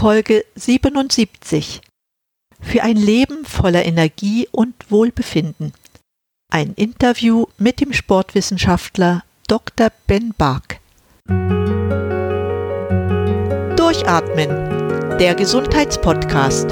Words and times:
Folge 0.00 0.46
77. 0.54 1.82
Für 2.58 2.82
ein 2.82 2.96
Leben 2.96 3.44
voller 3.44 3.84
Energie 3.84 4.48
und 4.50 4.90
Wohlbefinden. 4.90 5.74
Ein 6.50 6.72
Interview 6.72 7.44
mit 7.58 7.82
dem 7.82 7.92
Sportwissenschaftler 7.92 9.24
Dr. 9.46 9.88
Ben 10.06 10.32
Bark. 10.38 10.80
Durchatmen, 13.76 15.18
der 15.18 15.34
Gesundheitspodcast. 15.34 16.70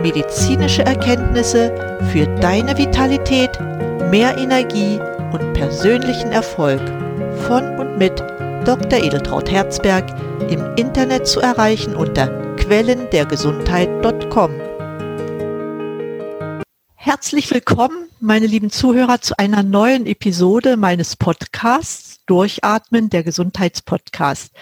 Medizinische 0.00 0.82
Erkenntnisse 0.82 1.98
für 2.12 2.26
deine 2.36 2.78
Vitalität, 2.78 3.50
mehr 4.12 4.38
Energie 4.38 5.00
und 5.32 5.54
persönlichen 5.54 6.30
Erfolg. 6.30 6.82
Von 7.48 7.80
und 7.80 7.98
mit 7.98 8.20
Dr. 8.64 9.02
Edeltraut 9.02 9.50
Herzberg 9.50 10.08
im 10.48 10.64
Internet 10.76 11.26
zu 11.26 11.40
erreichen 11.40 11.96
unter 11.96 12.49
quellendergesundheit.com. 12.70 14.52
Herzlich 16.94 17.50
willkommen, 17.50 18.08
meine 18.20 18.46
lieben 18.46 18.70
Zuhörer, 18.70 19.20
zu 19.20 19.36
einer 19.40 19.64
neuen 19.64 20.06
Episode 20.06 20.76
meines 20.76 21.16
Podcasts 21.16 22.20
Durchatmen, 22.26 23.10
der 23.10 23.24
Gesundheitspodcast. 23.24 24.52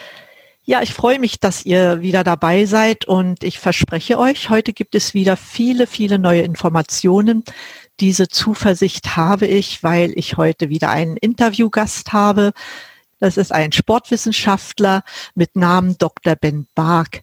Ja, 0.65 0.81
ich 0.81 0.95
freue 0.95 1.19
mich, 1.19 1.39
dass 1.39 1.67
ihr 1.67 2.01
wieder 2.01 2.25
dabei 2.25 2.65
seid 2.65 3.05
und 3.05 3.45
ich 3.45 3.59
verspreche 3.59 4.19
euch, 4.19 4.49
heute 4.49 4.73
gibt 4.73 4.95
es 4.95 5.13
wieder 5.13 5.37
viele, 5.37 5.87
viele 5.87 6.19
neue 6.19 6.41
Informationen. 6.41 7.45
Diese 8.01 8.29
Zuversicht 8.29 9.17
habe 9.19 9.47
ich, 9.47 9.83
weil 9.83 10.13
ich 10.15 10.39
heute 10.39 10.71
wieder 10.71 10.89
einen 10.89 11.19
Interviewgast 11.19 12.15
habe, 12.15 12.55
das 13.21 13.37
ist 13.37 13.53
ein 13.53 13.73
Sportwissenschaftler 13.73 15.03
mit 15.35 15.57
Namen 15.57 15.99
Dr. 15.99 16.37
Ben 16.37 16.69
Bark. 16.75 17.21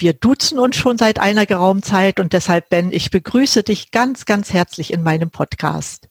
Wir 0.00 0.14
duzen 0.14 0.58
uns 0.58 0.76
schon 0.76 0.96
seit 0.96 1.18
einer 1.20 1.44
geraumen 1.44 1.82
Zeit 1.82 2.20
und 2.20 2.32
deshalb, 2.32 2.70
Ben, 2.70 2.90
ich 2.90 3.10
begrüße 3.10 3.62
dich 3.62 3.90
ganz, 3.90 4.24
ganz 4.24 4.50
herzlich 4.50 4.94
in 4.94 5.02
meinem 5.02 5.28
Podcast. 5.28 6.08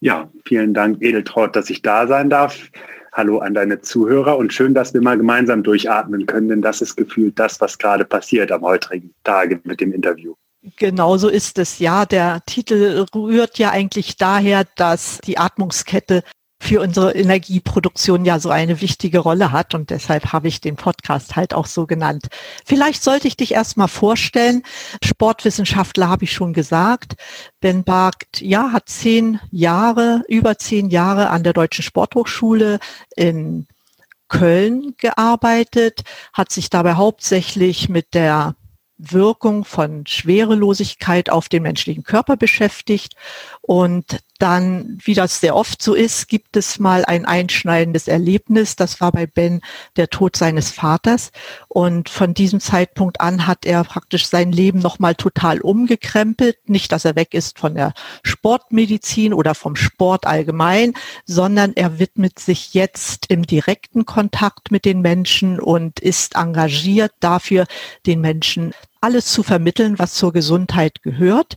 Ja, 0.00 0.30
vielen 0.46 0.72
Dank, 0.72 1.02
Edeltraut, 1.02 1.54
dass 1.54 1.68
ich 1.68 1.82
da 1.82 2.06
sein 2.06 2.30
darf. 2.30 2.70
Hallo 3.12 3.40
an 3.40 3.52
deine 3.52 3.82
Zuhörer 3.82 4.38
und 4.38 4.54
schön, 4.54 4.72
dass 4.72 4.94
wir 4.94 5.02
mal 5.02 5.18
gemeinsam 5.18 5.62
durchatmen 5.62 6.24
können, 6.24 6.48
denn 6.48 6.62
das 6.62 6.80
ist 6.80 6.96
gefühlt 6.96 7.38
das, 7.38 7.60
was 7.60 7.76
gerade 7.76 8.06
passiert 8.06 8.50
am 8.50 8.62
heutigen 8.62 9.12
Tage 9.24 9.60
mit 9.64 9.82
dem 9.82 9.92
Interview. 9.92 10.32
Genau 10.78 11.18
so 11.18 11.28
ist 11.28 11.58
es, 11.58 11.80
ja. 11.80 12.06
Der 12.06 12.40
Titel 12.46 13.04
rührt 13.14 13.58
ja 13.58 13.72
eigentlich 13.72 14.16
daher, 14.16 14.64
dass 14.76 15.18
die 15.18 15.36
Atmungskette 15.36 16.22
für 16.62 16.80
unsere 16.80 17.12
Energieproduktion 17.12 18.24
ja 18.24 18.38
so 18.38 18.48
eine 18.50 18.80
wichtige 18.80 19.18
Rolle 19.18 19.50
hat 19.50 19.74
und 19.74 19.90
deshalb 19.90 20.32
habe 20.32 20.46
ich 20.46 20.60
den 20.60 20.76
Podcast 20.76 21.34
halt 21.34 21.54
auch 21.54 21.66
so 21.66 21.88
genannt. 21.88 22.28
Vielleicht 22.64 23.02
sollte 23.02 23.26
ich 23.26 23.36
dich 23.36 23.52
erstmal 23.52 23.88
vorstellen. 23.88 24.62
Sportwissenschaftler 25.02 26.08
habe 26.08 26.22
ich 26.22 26.32
schon 26.32 26.52
gesagt. 26.52 27.14
Ben 27.60 27.82
Barkt, 27.82 28.40
ja, 28.40 28.70
hat 28.70 28.88
zehn 28.88 29.40
Jahre, 29.50 30.22
über 30.28 30.56
zehn 30.56 30.88
Jahre 30.88 31.30
an 31.30 31.42
der 31.42 31.52
Deutschen 31.52 31.82
Sporthochschule 31.82 32.78
in 33.16 33.66
Köln 34.28 34.94
gearbeitet, 34.98 36.02
hat 36.32 36.52
sich 36.52 36.70
dabei 36.70 36.94
hauptsächlich 36.94 37.88
mit 37.88 38.14
der 38.14 38.54
Wirkung 38.98 39.64
von 39.64 40.06
Schwerelosigkeit 40.06 41.28
auf 41.28 41.48
den 41.48 41.64
menschlichen 41.64 42.04
Körper 42.04 42.36
beschäftigt. 42.36 43.14
Und 43.62 44.20
dann, 44.42 44.98
wie 45.04 45.14
das 45.14 45.38
sehr 45.38 45.54
oft 45.54 45.80
so 45.80 45.94
ist, 45.94 46.26
gibt 46.26 46.56
es 46.56 46.80
mal 46.80 47.04
ein 47.04 47.24
einschneidendes 47.24 48.08
Erlebnis. 48.08 48.74
Das 48.74 49.00
war 49.00 49.12
bei 49.12 49.26
Ben 49.26 49.60
der 49.94 50.08
Tod 50.08 50.34
seines 50.34 50.72
Vaters. 50.72 51.30
Und 51.68 52.08
von 52.08 52.34
diesem 52.34 52.58
Zeitpunkt 52.58 53.20
an 53.20 53.46
hat 53.46 53.64
er 53.64 53.84
praktisch 53.84 54.26
sein 54.26 54.50
Leben 54.50 54.80
nochmal 54.80 55.14
total 55.14 55.60
umgekrempelt. 55.60 56.56
Nicht, 56.66 56.90
dass 56.90 57.04
er 57.04 57.14
weg 57.14 57.34
ist 57.34 57.60
von 57.60 57.76
der 57.76 57.94
Sportmedizin 58.24 59.32
oder 59.32 59.54
vom 59.54 59.76
Sport 59.76 60.26
allgemein, 60.26 60.94
sondern 61.24 61.72
er 61.74 62.00
widmet 62.00 62.40
sich 62.40 62.74
jetzt 62.74 63.26
im 63.30 63.46
direkten 63.46 64.06
Kontakt 64.06 64.72
mit 64.72 64.84
den 64.84 65.02
Menschen 65.02 65.60
und 65.60 66.00
ist 66.00 66.34
engagiert 66.34 67.12
dafür, 67.20 67.66
den 68.06 68.20
Menschen 68.20 68.74
alles 69.00 69.26
zu 69.26 69.42
vermitteln, 69.42 69.98
was 69.98 70.14
zur 70.14 70.32
Gesundheit 70.32 71.02
gehört. 71.02 71.54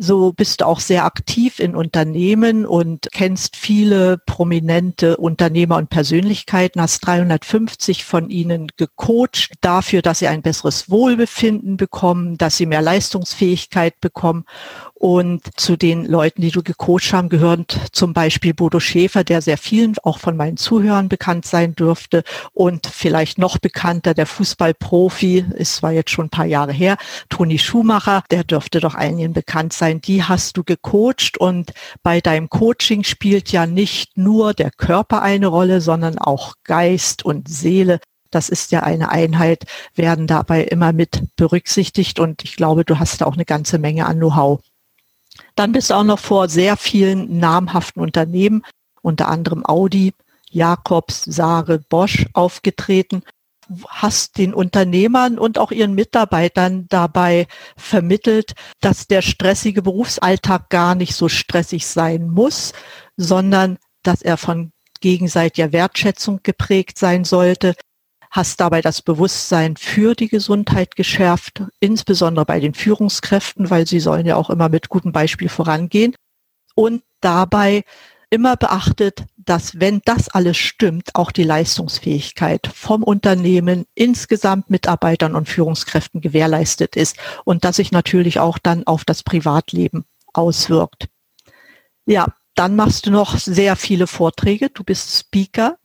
So 0.00 0.32
bist 0.32 0.60
du 0.60 0.66
auch 0.66 0.78
sehr 0.78 1.04
aktiv 1.04 1.58
in 1.58 1.74
Unternehmen 1.74 2.64
und 2.64 3.08
kennst 3.10 3.56
viele 3.56 4.16
prominente 4.16 5.16
Unternehmer 5.16 5.76
und 5.76 5.90
Persönlichkeiten, 5.90 6.80
hast 6.80 7.00
350 7.00 8.04
von 8.04 8.30
ihnen 8.30 8.68
gecoacht 8.76 9.54
dafür, 9.60 10.00
dass 10.00 10.20
sie 10.20 10.28
ein 10.28 10.42
besseres 10.42 10.88
Wohlbefinden 10.88 11.76
bekommen, 11.76 12.38
dass 12.38 12.56
sie 12.56 12.66
mehr 12.66 12.80
Leistungsfähigkeit 12.80 14.00
bekommen 14.00 14.44
und 14.98 15.42
zu 15.56 15.76
den 15.76 16.04
Leuten, 16.06 16.42
die 16.42 16.50
du 16.50 16.62
gecoacht 16.62 17.12
haben, 17.12 17.28
gehören 17.28 17.66
zum 17.92 18.12
Beispiel 18.12 18.52
Bodo 18.52 18.80
Schäfer, 18.80 19.22
der 19.22 19.42
sehr 19.42 19.56
vielen 19.56 19.94
auch 20.02 20.18
von 20.18 20.36
meinen 20.36 20.56
Zuhörern 20.56 21.08
bekannt 21.08 21.46
sein 21.46 21.76
dürfte 21.76 22.24
und 22.52 22.86
vielleicht 22.86 23.38
noch 23.38 23.58
bekannter, 23.58 24.12
der 24.12 24.26
Fußballprofi, 24.26 25.44
ist 25.54 25.76
zwar 25.76 25.92
jetzt 25.92 26.10
schon 26.10 26.26
ein 26.26 26.30
paar 26.30 26.46
Jahre 26.46 26.72
her, 26.72 26.96
Toni 27.28 27.58
Schumacher, 27.58 28.24
der 28.32 28.42
dürfte 28.42 28.80
doch 28.80 28.94
einigen 28.94 29.32
bekannt 29.32 29.72
sein. 29.72 30.00
Die 30.00 30.24
hast 30.24 30.56
du 30.56 30.64
gecoacht 30.64 31.38
und 31.38 31.72
bei 32.02 32.20
deinem 32.20 32.48
Coaching 32.48 33.04
spielt 33.04 33.52
ja 33.52 33.66
nicht 33.66 34.18
nur 34.18 34.52
der 34.52 34.72
Körper 34.72 35.22
eine 35.22 35.46
Rolle, 35.46 35.80
sondern 35.80 36.18
auch 36.18 36.54
Geist 36.64 37.24
und 37.24 37.48
Seele 37.48 38.00
das 38.30 38.50
ist 38.50 38.72
ja 38.72 38.82
eine 38.82 39.10
Einheit, 39.10 39.64
werden 39.94 40.26
dabei 40.26 40.62
immer 40.62 40.92
mit 40.92 41.34
berücksichtigt 41.36 42.20
und 42.20 42.44
ich 42.44 42.56
glaube, 42.56 42.84
du 42.84 42.98
hast 42.98 43.22
da 43.22 43.24
auch 43.24 43.32
eine 43.32 43.46
ganze 43.46 43.78
Menge 43.78 44.04
an 44.04 44.18
Know-how. 44.18 44.60
Dann 45.58 45.72
bist 45.72 45.90
du 45.90 45.94
auch 45.94 46.04
noch 46.04 46.20
vor 46.20 46.48
sehr 46.48 46.76
vielen 46.76 47.40
namhaften 47.40 48.00
Unternehmen, 48.00 48.62
unter 49.02 49.26
anderem 49.26 49.66
Audi, 49.66 50.14
Jakobs, 50.48 51.24
Sare, 51.24 51.80
Bosch 51.80 52.26
aufgetreten. 52.32 53.24
Hast 53.88 54.38
den 54.38 54.54
Unternehmern 54.54 55.36
und 55.36 55.58
auch 55.58 55.72
ihren 55.72 55.96
Mitarbeitern 55.96 56.86
dabei 56.88 57.48
vermittelt, 57.76 58.52
dass 58.80 59.08
der 59.08 59.20
stressige 59.20 59.82
Berufsalltag 59.82 60.70
gar 60.70 60.94
nicht 60.94 61.16
so 61.16 61.28
stressig 61.28 61.88
sein 61.88 62.30
muss, 62.30 62.72
sondern 63.16 63.78
dass 64.04 64.22
er 64.22 64.36
von 64.36 64.70
gegenseitiger 65.00 65.72
Wertschätzung 65.72 66.38
geprägt 66.44 66.98
sein 66.98 67.24
sollte, 67.24 67.74
hast 68.38 68.60
dabei 68.60 68.82
das 68.82 69.02
Bewusstsein 69.02 69.76
für 69.76 70.14
die 70.14 70.28
Gesundheit 70.28 70.94
geschärft, 70.94 71.64
insbesondere 71.80 72.46
bei 72.46 72.60
den 72.60 72.72
Führungskräften, 72.72 73.68
weil 73.68 73.84
sie 73.84 73.98
sollen 73.98 74.26
ja 74.26 74.36
auch 74.36 74.48
immer 74.48 74.68
mit 74.68 74.88
gutem 74.88 75.10
Beispiel 75.10 75.48
vorangehen 75.48 76.14
und 76.76 77.02
dabei 77.20 77.82
immer 78.30 78.56
beachtet, 78.56 79.24
dass 79.36 79.80
wenn 79.80 80.02
das 80.04 80.28
alles 80.28 80.56
stimmt, 80.56 81.16
auch 81.16 81.32
die 81.32 81.42
Leistungsfähigkeit 81.42 82.70
vom 82.72 83.02
Unternehmen 83.02 83.86
insgesamt 83.96 84.70
Mitarbeitern 84.70 85.34
und 85.34 85.48
Führungskräften 85.48 86.20
gewährleistet 86.20 86.94
ist 86.94 87.16
und 87.44 87.64
dass 87.64 87.76
sich 87.76 87.90
natürlich 87.90 88.38
auch 88.38 88.58
dann 88.58 88.86
auf 88.86 89.04
das 89.04 89.24
Privatleben 89.24 90.04
auswirkt. 90.32 91.08
Ja, 92.06 92.26
dann 92.54 92.76
machst 92.76 93.06
du 93.06 93.10
noch 93.10 93.36
sehr 93.36 93.74
viele 93.74 94.06
Vorträge. 94.06 94.70
Du 94.70 94.84
bist 94.84 95.18
Speaker 95.18 95.76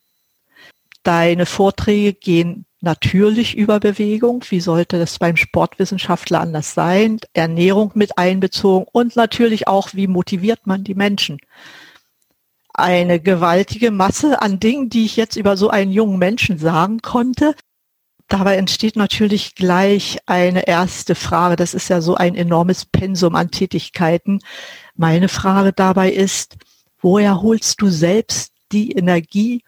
Deine 1.03 1.45
Vorträge 1.45 2.13
gehen 2.13 2.65
natürlich 2.79 3.57
über 3.57 3.79
Bewegung. 3.79 4.43
Wie 4.49 4.59
sollte 4.59 4.99
das 4.99 5.19
beim 5.19 5.37
Sportwissenschaftler 5.37 6.41
anders 6.41 6.73
sein? 6.73 7.19
Ernährung 7.33 7.91
mit 7.95 8.17
einbezogen 8.17 8.85
und 8.91 9.15
natürlich 9.15 9.67
auch, 9.67 9.89
wie 9.93 10.07
motiviert 10.07 10.65
man 10.65 10.83
die 10.83 10.95
Menschen? 10.95 11.39
Eine 12.73 13.19
gewaltige 13.19 13.91
Masse 13.91 14.41
an 14.41 14.59
Dingen, 14.59 14.89
die 14.89 15.05
ich 15.05 15.15
jetzt 15.15 15.35
über 15.35 15.57
so 15.57 15.69
einen 15.69 15.91
jungen 15.91 16.19
Menschen 16.19 16.57
sagen 16.57 17.01
konnte. 17.01 17.55
Dabei 18.27 18.55
entsteht 18.55 18.95
natürlich 18.95 19.55
gleich 19.55 20.17
eine 20.25 20.67
erste 20.67 21.15
Frage. 21.15 21.56
Das 21.56 21.73
ist 21.73 21.89
ja 21.89 22.01
so 22.01 22.15
ein 22.15 22.35
enormes 22.35 22.85
Pensum 22.85 23.35
an 23.35 23.51
Tätigkeiten. 23.51 24.39
Meine 24.95 25.29
Frage 25.29 25.71
dabei 25.71 26.11
ist, 26.11 26.56
woher 26.99 27.41
holst 27.41 27.81
du 27.81 27.89
selbst 27.89 28.53
die 28.71 28.91
Energie, 28.94 29.63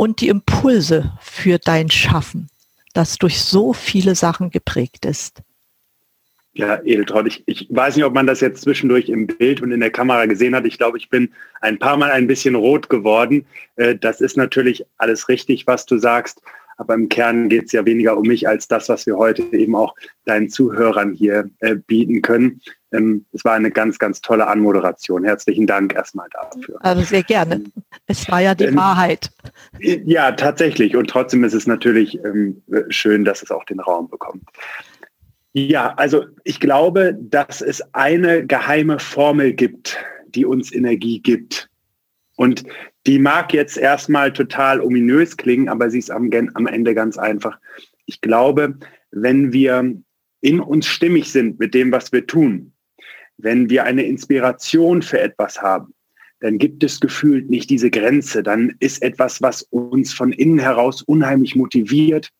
und 0.00 0.22
die 0.22 0.28
Impulse 0.28 1.12
für 1.20 1.58
dein 1.58 1.90
Schaffen, 1.90 2.48
das 2.94 3.18
durch 3.18 3.38
so 3.38 3.74
viele 3.74 4.14
Sachen 4.14 4.48
geprägt 4.48 5.04
ist. 5.04 5.42
Ja, 6.54 6.80
Edeltraut, 6.82 7.26
ich, 7.26 7.42
ich 7.44 7.66
weiß 7.68 7.96
nicht, 7.96 8.06
ob 8.06 8.14
man 8.14 8.26
das 8.26 8.40
jetzt 8.40 8.62
zwischendurch 8.62 9.10
im 9.10 9.26
Bild 9.26 9.60
und 9.60 9.72
in 9.72 9.80
der 9.80 9.90
Kamera 9.90 10.24
gesehen 10.24 10.54
hat. 10.54 10.64
Ich 10.64 10.78
glaube, 10.78 10.96
ich 10.96 11.10
bin 11.10 11.34
ein 11.60 11.78
paar 11.78 11.98
Mal 11.98 12.12
ein 12.12 12.26
bisschen 12.26 12.54
rot 12.54 12.88
geworden. 12.88 13.44
Äh, 13.76 13.94
das 13.94 14.22
ist 14.22 14.38
natürlich 14.38 14.86
alles 14.96 15.28
richtig, 15.28 15.66
was 15.66 15.84
du 15.84 15.98
sagst. 15.98 16.40
Aber 16.78 16.94
im 16.94 17.10
Kern 17.10 17.50
geht 17.50 17.66
es 17.66 17.72
ja 17.72 17.84
weniger 17.84 18.16
um 18.16 18.26
mich 18.26 18.48
als 18.48 18.68
das, 18.68 18.88
was 18.88 19.04
wir 19.04 19.18
heute 19.18 19.42
eben 19.52 19.76
auch 19.76 19.94
deinen 20.24 20.48
Zuhörern 20.48 21.12
hier 21.12 21.50
äh, 21.58 21.74
bieten 21.74 22.22
können. 22.22 22.62
Ähm, 22.92 23.24
es 23.32 23.44
war 23.44 23.54
eine 23.54 23.70
ganz, 23.70 23.98
ganz 23.98 24.20
tolle 24.20 24.46
Anmoderation. 24.46 25.24
Herzlichen 25.24 25.66
Dank 25.66 25.94
erstmal 25.94 26.28
dafür. 26.32 26.78
Also 26.80 27.02
sehr 27.02 27.22
gerne. 27.22 27.62
Es 28.06 28.28
war 28.30 28.40
ja 28.40 28.54
die 28.54 28.64
ähm, 28.64 28.76
Wahrheit. 28.76 29.30
Ja, 29.78 30.32
tatsächlich. 30.32 30.96
Und 30.96 31.08
trotzdem 31.08 31.44
ist 31.44 31.54
es 31.54 31.66
natürlich 31.66 32.18
ähm, 32.24 32.62
schön, 32.88 33.24
dass 33.24 33.42
es 33.42 33.50
auch 33.50 33.64
den 33.64 33.80
Raum 33.80 34.08
bekommt. 34.08 34.42
Ja, 35.52 35.94
also 35.94 36.26
ich 36.44 36.60
glaube, 36.60 37.16
dass 37.20 37.60
es 37.60 37.82
eine 37.92 38.46
geheime 38.46 38.98
Formel 38.98 39.52
gibt, 39.52 39.96
die 40.28 40.44
uns 40.44 40.72
Energie 40.72 41.20
gibt. 41.20 41.68
Und 42.36 42.64
die 43.06 43.18
mag 43.18 43.52
jetzt 43.52 43.76
erstmal 43.76 44.32
total 44.32 44.80
ominös 44.80 45.36
klingen, 45.36 45.68
aber 45.68 45.90
sie 45.90 45.98
ist 45.98 46.10
am, 46.10 46.30
am 46.54 46.66
Ende 46.66 46.94
ganz 46.94 47.18
einfach. 47.18 47.58
Ich 48.06 48.20
glaube, 48.20 48.78
wenn 49.10 49.52
wir 49.52 49.94
in 50.40 50.60
uns 50.60 50.86
stimmig 50.86 51.30
sind 51.30 51.58
mit 51.58 51.74
dem, 51.74 51.92
was 51.92 52.12
wir 52.12 52.26
tun, 52.26 52.72
wenn 53.42 53.70
wir 53.70 53.84
eine 53.84 54.02
Inspiration 54.02 55.02
für 55.02 55.20
etwas 55.20 55.60
haben, 55.60 55.94
dann 56.40 56.58
gibt 56.58 56.82
es 56.82 57.00
gefühlt 57.00 57.50
nicht 57.50 57.68
diese 57.70 57.90
Grenze. 57.90 58.42
Dann 58.42 58.74
ist 58.80 59.02
etwas, 59.02 59.42
was 59.42 59.62
uns 59.70 60.12
von 60.12 60.32
innen 60.32 60.58
heraus 60.58 61.02
unheimlich 61.02 61.54
motiviert, 61.54 62.30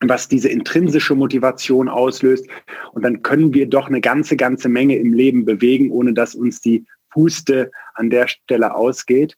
was 0.00 0.28
diese 0.28 0.48
intrinsische 0.48 1.14
Motivation 1.14 1.88
auslöst. 1.88 2.46
Und 2.92 3.02
dann 3.02 3.22
können 3.22 3.52
wir 3.52 3.68
doch 3.68 3.88
eine 3.88 4.00
ganze, 4.00 4.36
ganze 4.36 4.68
Menge 4.68 4.96
im 4.96 5.12
Leben 5.12 5.44
bewegen, 5.44 5.90
ohne 5.90 6.14
dass 6.14 6.34
uns 6.34 6.60
die 6.60 6.84
Puste 7.10 7.70
an 7.94 8.10
der 8.10 8.28
Stelle 8.28 8.74
ausgeht. 8.74 9.36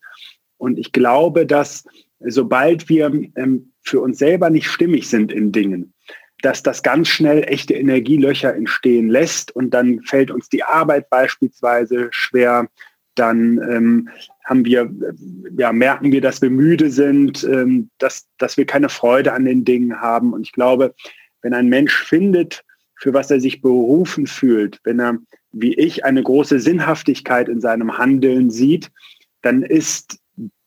Und 0.57 0.79
ich 0.79 0.93
glaube, 0.93 1.47
dass 1.47 1.85
sobald 2.21 2.89
wir 2.89 3.07
ähm, 3.37 3.73
für 3.83 4.01
uns 4.01 4.19
selber 4.19 4.51
nicht 4.51 4.67
stimmig 4.67 5.09
sind 5.09 5.33
in 5.33 5.53
Dingen, 5.53 5.95
dass 6.43 6.63
das 6.63 6.83
ganz 6.83 7.09
schnell 7.09 7.45
echte 7.47 7.75
Energielöcher 7.75 8.55
entstehen 8.55 9.09
lässt 9.09 9.55
und 9.55 9.71
dann 9.71 10.03
fällt 10.03 10.31
uns 10.31 10.49
die 10.49 10.65
Arbeit 10.65 11.11
beispielsweise 11.11 12.09
schwer, 12.11 12.69
dann 13.15 13.59
ähm, 13.71 14.09
haben 14.45 14.65
wir, 14.65 14.91
ja, 15.57 15.73
merken 15.73 16.13
wir, 16.13 16.21
dass 16.21 16.41
wir 16.41 16.51
müde 16.51 16.91
sind, 16.91 17.45
ähm, 17.45 17.91
dass, 17.99 18.27
dass 18.39 18.57
wir 18.57 18.67
keine 18.67 18.89
Freude 18.89 19.33
an 19.33 19.45
den 19.45 19.65
Dingen 19.65 20.01
haben. 20.01 20.33
Und 20.33 20.43
ich 20.43 20.53
glaube, 20.53 20.95
wenn 21.43 21.55
ein 21.55 21.69
Mensch 21.69 21.95
findet, 22.05 22.65
für 22.97 23.15
was 23.15 23.31
er 23.31 23.41
sich 23.41 23.63
berufen 23.63 24.27
fühlt, 24.27 24.79
wenn 24.85 25.01
er, 25.01 25.19
wie 25.53 25.75
ich, 25.75 26.05
eine 26.05 26.23
große 26.23 26.61
Sinnhaftigkeit 26.61 27.49
in 27.49 27.61
seinem 27.61 27.99
Handeln 27.99 28.51
sieht, 28.51 28.91
dann 29.43 29.63
ist 29.63 30.19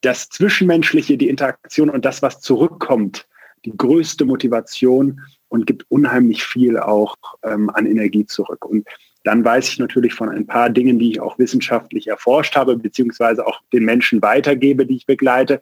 das 0.01 0.29
Zwischenmenschliche, 0.29 1.17
die 1.17 1.29
Interaktion 1.29 1.89
und 1.89 2.05
das, 2.05 2.21
was 2.21 2.41
zurückkommt, 2.41 3.27
die 3.65 3.75
größte 3.75 4.25
Motivation 4.25 5.21
und 5.53 5.67
gibt 5.67 5.85
unheimlich 5.89 6.43
viel 6.43 6.79
auch 6.79 7.15
ähm, 7.43 7.69
an 7.69 7.85
Energie 7.85 8.25
zurück. 8.25 8.65
Und 8.65 8.87
dann 9.23 9.45
weiß 9.45 9.69
ich 9.69 9.77
natürlich 9.77 10.15
von 10.15 10.29
ein 10.29 10.47
paar 10.47 10.71
Dingen, 10.71 10.97
die 10.97 11.11
ich 11.11 11.21
auch 11.21 11.37
wissenschaftlich 11.37 12.07
erforscht 12.07 12.55
habe, 12.55 12.75
beziehungsweise 12.75 13.45
auch 13.45 13.61
den 13.71 13.85
Menschen 13.85 14.19
weitergebe, 14.23 14.87
die 14.87 14.95
ich 14.95 15.05
begleite, 15.05 15.61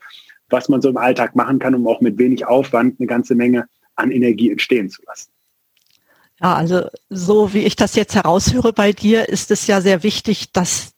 was 0.50 0.70
man 0.70 0.82
so 0.82 0.88
im 0.88 0.96
Alltag 0.96 1.36
machen 1.36 1.60
kann, 1.60 1.76
um 1.76 1.86
auch 1.90 2.00
mit 2.00 2.18
wenig 2.18 2.46
Aufwand 2.46 3.02
eine 3.02 3.08
ganze 3.08 3.36
Menge 3.36 3.68
an 3.96 4.12
Energie 4.12 4.50
entstehen 4.50 4.90
zu 4.90 5.02
lassen. 5.06 5.30
Ja, 6.40 6.56
also 6.56 6.88
so 7.10 7.54
wie 7.54 7.66
ich 7.66 7.76
das 7.76 7.96
jetzt 7.98 8.16
heraushöre 8.16 8.72
bei 8.72 8.94
dir, 8.94 9.28
ist 9.28 9.52
es 9.52 9.68
ja 9.68 9.82
sehr 9.82 10.04
wichtig, 10.04 10.54
dass 10.54 10.94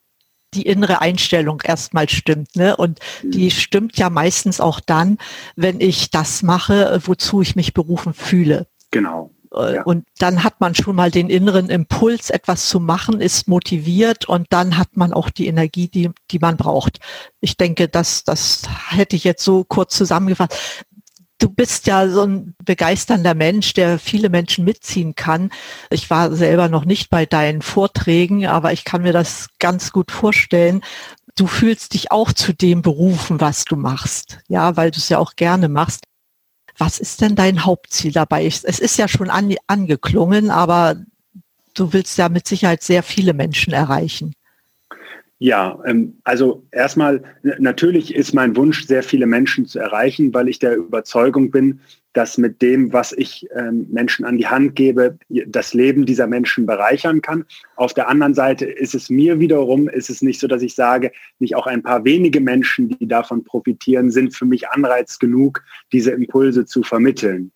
die 0.54 0.68
innere 0.68 1.02
Einstellung 1.02 1.62
erstmal 1.64 2.10
stimmt. 2.10 2.56
Ne? 2.56 2.76
Und 2.76 3.00
die 3.24 3.46
mhm. 3.46 3.50
stimmt 3.50 3.98
ja 3.98 4.10
meistens 4.10 4.62
auch 4.62 4.80
dann, 4.80 5.18
wenn 5.56 5.82
ich 5.82 6.12
das 6.12 6.44
mache, 6.44 7.02
wozu 7.06 7.42
ich 7.42 7.56
mich 7.56 7.74
berufen 7.74 8.14
fühle. 8.14 8.68
Genau. 8.94 9.32
Äh, 9.54 9.76
ja. 9.76 9.84
Und 9.84 10.06
dann 10.20 10.44
hat 10.44 10.62
man 10.62 10.76
schon 10.76 10.96
mal 10.96 11.12
den 11.12 11.30
inneren 11.30 11.70
Impuls, 11.70 12.30
etwas 12.30 12.70
zu 12.70 12.80
machen, 12.80 13.20
ist 13.20 13.48
motiviert 13.48 14.26
und 14.30 14.48
dann 14.52 14.78
hat 14.78 14.96
man 14.96 15.14
auch 15.14 15.30
die 15.30 15.48
Energie, 15.48 15.88
die, 15.88 16.12
die 16.32 16.40
man 16.40 16.58
braucht. 16.58 17.00
Ich 17.42 17.58
denke, 17.58 17.90
das, 17.90 18.24
das 18.24 18.62
hätte 18.90 19.16
ich 19.16 19.24
jetzt 19.24 19.44
so 19.44 19.64
kurz 19.64 19.96
zusammengefasst. 19.98 20.86
Du 21.40 21.50
bist 21.50 21.88
ja 21.88 22.08
so 22.08 22.22
ein 22.22 22.56
begeisternder 22.64 23.34
Mensch, 23.34 23.74
der 23.74 23.98
viele 23.98 24.30
Menschen 24.30 24.64
mitziehen 24.64 25.16
kann. 25.16 25.50
Ich 25.90 26.10
war 26.10 26.32
selber 26.34 26.70
noch 26.70 26.86
nicht 26.86 27.10
bei 27.10 27.26
deinen 27.26 27.64
Vorträgen, 27.64 28.46
aber 28.46 28.72
ich 28.72 28.86
kann 28.86 29.02
mir 29.02 29.12
das 29.12 29.48
ganz 29.60 29.92
gut 29.92 30.12
vorstellen. 30.12 30.82
Du 31.36 31.48
fühlst 31.48 31.96
dich 31.96 32.12
auch 32.12 32.32
zu 32.32 32.54
dem 32.54 32.84
berufen, 32.84 33.42
was 33.42 33.66
du 33.66 33.76
machst. 33.76 34.38
Ja, 34.48 34.78
weil 34.78 34.92
du 34.92 35.00
es 35.00 35.10
ja 35.10 35.18
auch 35.18 35.36
gerne 35.36 35.68
machst. 35.68 36.06
Was 36.78 37.00
ist 37.00 37.22
denn 37.22 37.36
dein 37.36 37.66
Hauptziel 37.66 38.12
dabei? 38.12 38.46
Es 38.46 38.64
ist 38.64 38.98
ja 38.98 39.08
schon 39.08 39.30
an, 39.30 39.54
angeklungen, 39.68 40.50
aber 40.50 40.96
du 41.74 41.94
willst 41.94 42.18
ja 42.18 42.30
mit 42.30 42.48
Sicherheit 42.48 42.84
sehr 42.84 43.04
viele 43.04 43.34
Menschen 43.34 43.74
erreichen. 43.74 44.34
Ja, 45.44 45.78
ähm, 45.86 46.14
also 46.24 46.64
erstmal, 46.72 47.22
natürlich 47.60 48.16
ist 48.16 48.34
mein 48.34 48.56
Wunsch, 48.56 48.88
sehr 48.88 49.04
viele 49.04 49.26
Menschen 49.26 49.66
zu 49.66 49.78
erreichen, 49.78 50.34
weil 50.34 50.48
ich 50.48 50.58
der 50.58 50.78
Überzeugung 50.78 51.52
bin, 51.52 51.82
dass 52.14 52.38
mit 52.38 52.62
dem, 52.62 52.94
was 52.94 53.12
ich 53.12 53.46
ähm, 53.54 53.86
Menschen 53.92 54.24
an 54.24 54.38
die 54.38 54.48
Hand 54.48 54.74
gebe, 54.78 55.18
das 55.28 55.74
Leben 55.74 56.06
dieser 56.06 56.28
Menschen 56.28 56.66
bereichern 56.66 57.22
kann. 57.22 57.44
Auf 57.76 57.94
der 57.94 58.08
anderen 58.08 58.34
Seite 58.34 58.66
ist 58.66 58.96
es 58.96 59.10
mir 59.10 59.38
wiederum, 59.42 59.90
ist 59.90 60.10
es 60.10 60.22
nicht 60.22 60.40
so, 60.40 60.48
dass 60.48 60.62
ich 60.62 60.76
sage, 60.76 61.12
nicht 61.40 61.58
auch 61.58 61.68
ein 61.68 61.84
paar 61.84 62.06
wenige 62.06 62.40
Menschen, 62.40 62.88
die 62.88 63.08
davon 63.10 63.44
profitieren, 63.44 64.12
sind 64.12 64.34
für 64.34 64.46
mich 64.46 64.70
Anreiz 64.70 65.20
genug, 65.20 65.62
diese 65.92 66.12
Impulse 66.12 66.66
zu 66.66 66.84
vermitteln. 66.84 67.52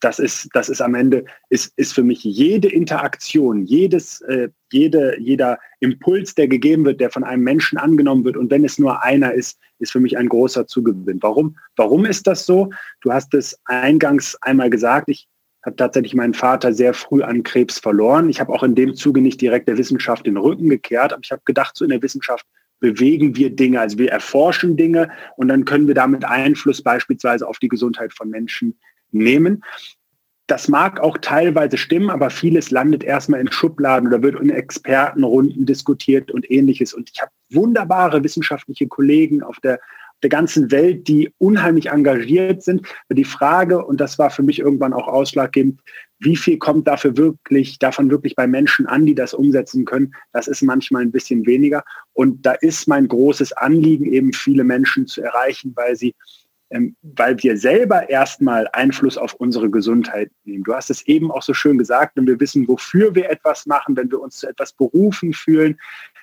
Das 0.00 0.18
ist, 0.18 0.48
das 0.52 0.68
ist 0.68 0.80
am 0.80 0.94
Ende, 0.94 1.24
ist, 1.48 1.72
ist 1.76 1.92
für 1.92 2.02
mich 2.02 2.22
jede 2.24 2.68
Interaktion, 2.68 3.64
jedes, 3.64 4.20
äh, 4.22 4.48
jede, 4.72 5.18
jeder 5.20 5.58
Impuls, 5.80 6.34
der 6.34 6.48
gegeben 6.48 6.84
wird, 6.84 7.00
der 7.00 7.10
von 7.10 7.24
einem 7.24 7.42
Menschen 7.42 7.78
angenommen 7.78 8.24
wird, 8.24 8.36
und 8.36 8.50
wenn 8.50 8.64
es 8.64 8.78
nur 8.78 9.02
einer 9.02 9.32
ist, 9.32 9.58
ist 9.78 9.92
für 9.92 10.00
mich 10.00 10.16
ein 10.16 10.28
großer 10.28 10.66
Zugewinn. 10.66 11.22
Warum? 11.22 11.56
Warum 11.76 12.04
ist 12.04 12.26
das 12.26 12.46
so? 12.46 12.70
Du 13.00 13.12
hast 13.12 13.34
es 13.34 13.58
eingangs 13.64 14.36
einmal 14.42 14.70
gesagt, 14.70 15.08
ich 15.08 15.28
habe 15.64 15.76
tatsächlich 15.76 16.14
meinen 16.14 16.34
Vater 16.34 16.72
sehr 16.72 16.94
früh 16.94 17.22
an 17.22 17.42
Krebs 17.42 17.78
verloren. 17.78 18.28
Ich 18.28 18.40
habe 18.40 18.52
auch 18.52 18.62
in 18.62 18.74
dem 18.74 18.94
Zuge 18.94 19.20
nicht 19.20 19.40
direkt 19.40 19.68
der 19.68 19.78
Wissenschaft 19.78 20.26
den 20.26 20.36
Rücken 20.36 20.68
gekehrt, 20.68 21.12
aber 21.12 21.22
ich 21.22 21.32
habe 21.32 21.42
gedacht, 21.44 21.76
so 21.76 21.84
in 21.84 21.90
der 21.90 22.02
Wissenschaft 22.02 22.46
bewegen 22.80 23.36
wir 23.36 23.50
Dinge, 23.50 23.80
also 23.80 23.98
wir 23.98 24.10
erforschen 24.10 24.76
Dinge 24.76 25.10
und 25.36 25.48
dann 25.48 25.64
können 25.64 25.88
wir 25.88 25.94
damit 25.94 26.24
Einfluss 26.24 26.82
beispielsweise 26.82 27.46
auf 27.46 27.58
die 27.58 27.68
Gesundheit 27.68 28.12
von 28.12 28.30
Menschen 28.30 28.78
nehmen. 29.10 29.64
Das 30.46 30.68
mag 30.68 31.00
auch 31.00 31.18
teilweise 31.18 31.76
stimmen, 31.76 32.08
aber 32.08 32.30
vieles 32.30 32.70
landet 32.70 33.04
erstmal 33.04 33.40
in 33.40 33.52
Schubladen 33.52 34.08
oder 34.08 34.22
wird 34.22 34.40
in 34.40 34.48
Expertenrunden 34.48 35.66
diskutiert 35.66 36.30
und 36.30 36.50
ähnliches. 36.50 36.94
Und 36.94 37.10
ich 37.12 37.20
habe 37.20 37.30
wunderbare 37.50 38.24
wissenschaftliche 38.24 38.88
Kollegen 38.88 39.42
auf 39.42 39.60
der, 39.60 39.78
der 40.22 40.30
ganzen 40.30 40.70
Welt, 40.70 41.06
die 41.06 41.30
unheimlich 41.36 41.90
engagiert 41.90 42.62
sind. 42.62 42.86
Die 43.10 43.24
Frage, 43.24 43.84
und 43.84 44.00
das 44.00 44.18
war 44.18 44.30
für 44.30 44.42
mich 44.42 44.58
irgendwann 44.58 44.94
auch 44.94 45.06
ausschlaggebend, 45.06 45.82
wie 46.18 46.36
viel 46.36 46.58
kommt 46.58 46.88
dafür 46.88 47.16
wirklich, 47.16 47.78
davon 47.78 48.10
wirklich 48.10 48.34
bei 48.34 48.46
Menschen 48.46 48.86
an, 48.86 49.06
die 49.06 49.14
das 49.14 49.34
umsetzen 49.34 49.84
können, 49.84 50.14
das 50.32 50.48
ist 50.48 50.62
manchmal 50.62 51.02
ein 51.02 51.12
bisschen 51.12 51.46
weniger. 51.46 51.84
Und 52.12 52.44
da 52.44 52.52
ist 52.52 52.88
mein 52.88 53.06
großes 53.06 53.52
Anliegen, 53.52 54.12
eben 54.12 54.32
viele 54.32 54.64
Menschen 54.64 55.06
zu 55.06 55.22
erreichen, 55.22 55.72
weil 55.76 55.94
sie 55.94 56.14
ähm, 56.70 56.96
weil 57.02 57.42
wir 57.42 57.56
selber 57.56 58.08
erstmal 58.08 58.68
Einfluss 58.72 59.16
auf 59.16 59.34
unsere 59.34 59.70
Gesundheit 59.70 60.30
nehmen. 60.44 60.64
Du 60.64 60.74
hast 60.74 60.90
es 60.90 61.06
eben 61.06 61.30
auch 61.30 61.42
so 61.42 61.54
schön 61.54 61.78
gesagt, 61.78 62.16
wenn 62.16 62.26
wir 62.26 62.38
wissen, 62.40 62.68
wofür 62.68 63.14
wir 63.14 63.30
etwas 63.30 63.66
machen, 63.66 63.96
wenn 63.96 64.10
wir 64.10 64.20
uns 64.20 64.36
zu 64.36 64.48
etwas 64.48 64.72
berufen 64.72 65.32
fühlen, 65.32 65.78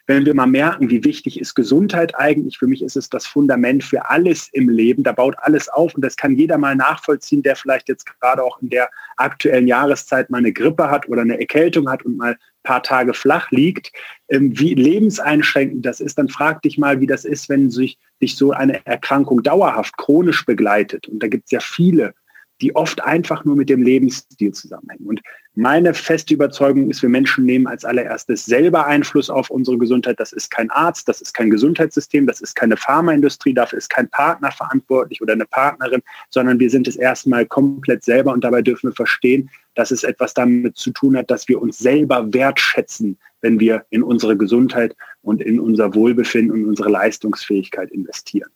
wenn 0.08 0.25
wir 0.25 0.36
mal 0.36 0.46
merken, 0.46 0.90
wie 0.90 1.04
wichtig 1.04 1.40
ist 1.40 1.56
Gesundheit 1.56 2.14
eigentlich. 2.16 2.60
Für 2.60 2.68
mich 2.68 2.84
ist 2.84 2.96
es 2.96 3.10
das 3.10 3.25
Fundament 3.25 3.84
für 3.84 4.08
alles 4.08 4.50
im 4.54 4.70
Leben. 4.70 5.02
Da 5.02 5.12
baut 5.12 5.36
alles 5.40 5.68
auf 5.68 5.96
und 5.96 6.06
das 6.06 6.16
kann 6.16 6.36
jeder 6.36 6.60
mal 6.60 6.75
nachvollziehen, 6.75 7.42
der 7.42 7.56
vielleicht 7.56 7.90
jetzt 7.90 8.06
gerade 8.06 8.44
auch 8.44 8.62
in 8.62 8.70
der 8.70 8.90
aktuellen 9.18 9.68
Jahreszeit 9.68 10.30
mal 10.30 10.38
eine 10.38 10.54
Grippe 10.54 10.92
hat 10.92 11.10
oder 11.10 11.22
eine 11.22 11.40
Erkältung 11.40 11.90
hat 11.90 12.06
und 12.06 12.18
mal 12.18 12.38
paar 12.65 12.84
Tage 12.84 13.13
flach 13.13 13.50
liegt, 13.51 13.93
ähm, 14.27 14.60
wie 14.60 14.74
lebenseinschränkend 14.74 15.86
das 15.86 16.01
ist, 16.01 16.17
dann 16.17 16.27
frag 16.27 16.62
dich 16.63 16.77
mal, 16.77 17.00
wie 17.00 17.07
das 17.07 17.24
ist, 17.24 17.48
wenn 17.48 17.72
sich, 17.72 17.98
sich 18.19 18.36
so 18.36 18.51
eine 18.51 18.86
Erkrankung 18.86 19.41
dauerhaft 19.41 19.95
chronisch 19.98 20.45
begleitet. 20.45 21.07
Und 21.07 21.24
da 21.24 21.27
gibt 21.27 21.45
es 21.45 21.51
ja 21.51 21.62
viele 21.62 22.13
die 22.62 22.76
oft 22.76 23.04
einfach 23.04 23.44
nur 23.46 23.56
mit 23.56 23.70
dem 23.70 23.84
Lebensstil 23.84 24.54
zusammenhängen. 24.54 25.06
Und 25.06 25.22
meine 25.56 25.94
feste 25.94 26.34
Überzeugung 26.34 26.90
ist, 26.90 27.02
wir 27.02 27.10
Menschen 27.10 27.46
nehmen 27.46 27.68
als 27.68 27.86
allererstes 27.86 28.46
selber 28.46 28.86
Einfluss 28.86 29.30
auf 29.30 29.50
unsere 29.50 29.78
Gesundheit. 29.78 30.20
Das 30.20 30.34
ist 30.34 30.52
kein 30.52 30.70
Arzt, 30.70 31.08
das 31.08 31.22
ist 31.22 31.34
kein 31.34 31.50
Gesundheitssystem, 31.50 32.28
das 32.28 32.42
ist 32.42 32.56
keine 32.56 32.76
Pharmaindustrie, 32.76 33.54
dafür 33.54 33.78
ist 33.78 33.90
kein 33.90 34.10
Partner 34.10 34.52
verantwortlich 34.52 35.22
oder 35.22 35.34
eine 35.34 35.46
Partnerin, 35.46 36.02
sondern 36.30 36.60
wir 36.60 36.70
sind 36.70 36.88
es 36.88 36.98
erstmal 36.98 37.46
komplett 37.46 38.04
selber 38.04 38.34
und 38.34 38.44
dabei 38.44 38.62
dürfen 38.62 38.90
wir 38.90 38.96
verstehen, 38.96 39.50
dass 39.76 39.92
es 39.92 40.04
etwas 40.04 40.34
damit 40.34 40.78
zu 40.78 40.92
tun 40.92 41.16
hat, 41.18 41.32
dass 41.32 41.48
wir 41.48 41.62
uns 41.62 41.78
selber 41.78 42.34
wertschätzen, 42.34 43.18
wenn 43.42 43.60
wir 43.60 43.86
in 43.90 44.04
unsere 44.04 44.36
Gesundheit 44.36 44.96
und 45.22 45.42
in 45.42 45.60
unser 45.60 45.94
Wohlbefinden 45.94 46.52
und 46.52 46.66
unsere 46.66 46.90
Leistungsfähigkeit 46.90 47.92
investieren. 47.92 48.50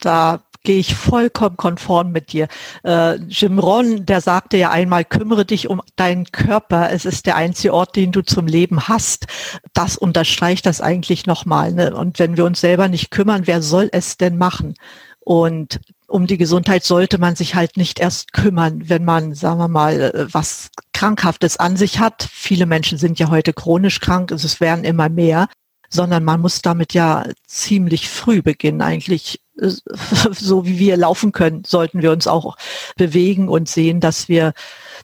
Da 0.00 0.40
gehe 0.64 0.78
ich 0.78 0.94
vollkommen 0.94 1.56
konform 1.56 2.12
mit 2.12 2.32
dir. 2.32 2.48
Äh, 2.84 3.16
Jim 3.28 3.58
Ron, 3.58 4.04
der 4.04 4.20
sagte 4.20 4.56
ja 4.56 4.70
einmal, 4.70 5.04
kümmere 5.04 5.44
dich 5.44 5.68
um 5.68 5.80
deinen 5.96 6.26
Körper. 6.26 6.90
Es 6.90 7.04
ist 7.04 7.26
der 7.26 7.36
einzige 7.36 7.72
Ort, 7.72 7.96
den 7.96 8.12
du 8.12 8.22
zum 8.22 8.46
Leben 8.46 8.88
hast. 8.88 9.26
Das 9.72 9.96
unterstreicht 9.96 10.66
das 10.66 10.80
eigentlich 10.80 11.26
nochmal. 11.26 11.72
Ne? 11.72 11.94
Und 11.94 12.18
wenn 12.18 12.36
wir 12.36 12.44
uns 12.44 12.60
selber 12.60 12.88
nicht 12.88 13.10
kümmern, 13.10 13.46
wer 13.46 13.62
soll 13.62 13.88
es 13.92 14.16
denn 14.16 14.36
machen? 14.36 14.74
Und 15.20 15.80
um 16.06 16.26
die 16.26 16.38
Gesundheit 16.38 16.84
sollte 16.84 17.18
man 17.18 17.36
sich 17.36 17.54
halt 17.54 17.76
nicht 17.76 18.00
erst 18.00 18.32
kümmern, 18.32 18.88
wenn 18.88 19.04
man, 19.04 19.34
sagen 19.34 19.60
wir 19.60 19.68
mal, 19.68 20.00
äh, 20.00 20.26
was 20.32 20.70
Krankhaftes 20.92 21.58
an 21.58 21.76
sich 21.76 21.98
hat. 21.98 22.28
Viele 22.30 22.66
Menschen 22.66 22.98
sind 22.98 23.18
ja 23.18 23.30
heute 23.30 23.52
chronisch 23.52 24.00
krank, 24.00 24.32
es 24.32 24.60
werden 24.60 24.84
immer 24.84 25.08
mehr, 25.08 25.48
sondern 25.88 26.24
man 26.24 26.40
muss 26.40 26.62
damit 26.62 26.94
ja 26.94 27.24
ziemlich 27.46 28.08
früh 28.08 28.42
beginnen. 28.42 28.82
Eigentlich 28.82 29.40
äh, 29.60 29.70
so 30.32 30.66
wie 30.66 30.78
wir 30.78 30.96
laufen 30.96 31.32
können, 31.32 31.64
sollten 31.64 32.02
wir 32.02 32.12
uns 32.12 32.26
auch 32.26 32.56
bewegen 32.96 33.48
und 33.48 33.68
sehen, 33.68 34.00
dass 34.00 34.28
wir 34.28 34.52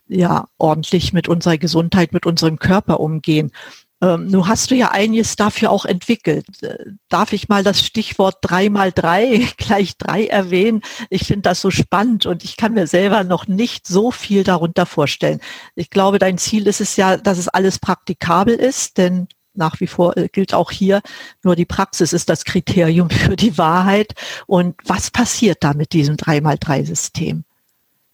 ja 0.07 0.47
ordentlich 0.57 1.13
mit 1.13 1.27
unserer 1.27 1.57
Gesundheit, 1.57 2.13
mit 2.13 2.25
unserem 2.25 2.59
Körper 2.59 2.99
umgehen. 2.99 3.51
Ähm, 4.01 4.27
nun 4.27 4.47
hast 4.47 4.71
du 4.71 4.75
ja 4.75 4.91
einiges 4.91 5.35
dafür 5.37 5.71
auch 5.71 5.85
entwickelt. 5.85 6.45
Äh, 6.61 6.77
darf 7.09 7.31
ich 7.31 7.47
mal 7.47 7.63
das 7.63 7.81
Stichwort 7.81 8.37
drei 8.41 8.69
mal 8.69 8.91
drei 8.91 9.47
gleich 9.57 9.97
drei 9.97 10.27
erwähnen? 10.27 10.81
Ich 11.09 11.23
finde 11.25 11.43
das 11.43 11.61
so 11.61 11.71
spannend 11.71 12.25
und 12.25 12.43
ich 12.43 12.57
kann 12.57 12.73
mir 12.73 12.87
selber 12.87 13.23
noch 13.23 13.47
nicht 13.47 13.87
so 13.87 14.11
viel 14.11 14.43
darunter 14.43 14.85
vorstellen. 14.85 15.39
Ich 15.75 15.89
glaube, 15.89 16.19
dein 16.19 16.37
Ziel 16.37 16.67
ist 16.67 16.81
es 16.81 16.97
ja, 16.97 17.17
dass 17.17 17.37
es 17.37 17.47
alles 17.47 17.79
praktikabel 17.79 18.55
ist, 18.55 18.97
denn 18.97 19.27
nach 19.57 19.79
wie 19.79 19.87
vor 19.87 20.17
äh, 20.17 20.27
gilt 20.27 20.53
auch 20.53 20.71
hier, 20.71 21.01
nur 21.43 21.55
die 21.55 21.65
Praxis 21.65 22.13
ist 22.13 22.29
das 22.29 22.45
Kriterium 22.45 23.09
für 23.11 23.35
die 23.35 23.57
Wahrheit. 23.57 24.13
Und 24.47 24.75
was 24.85 25.11
passiert 25.11 25.63
da 25.63 25.73
mit 25.73 25.93
diesem 25.93 26.17
drei 26.17 26.41
mal 26.41 26.57
drei 26.59 26.83
System? 26.83 27.43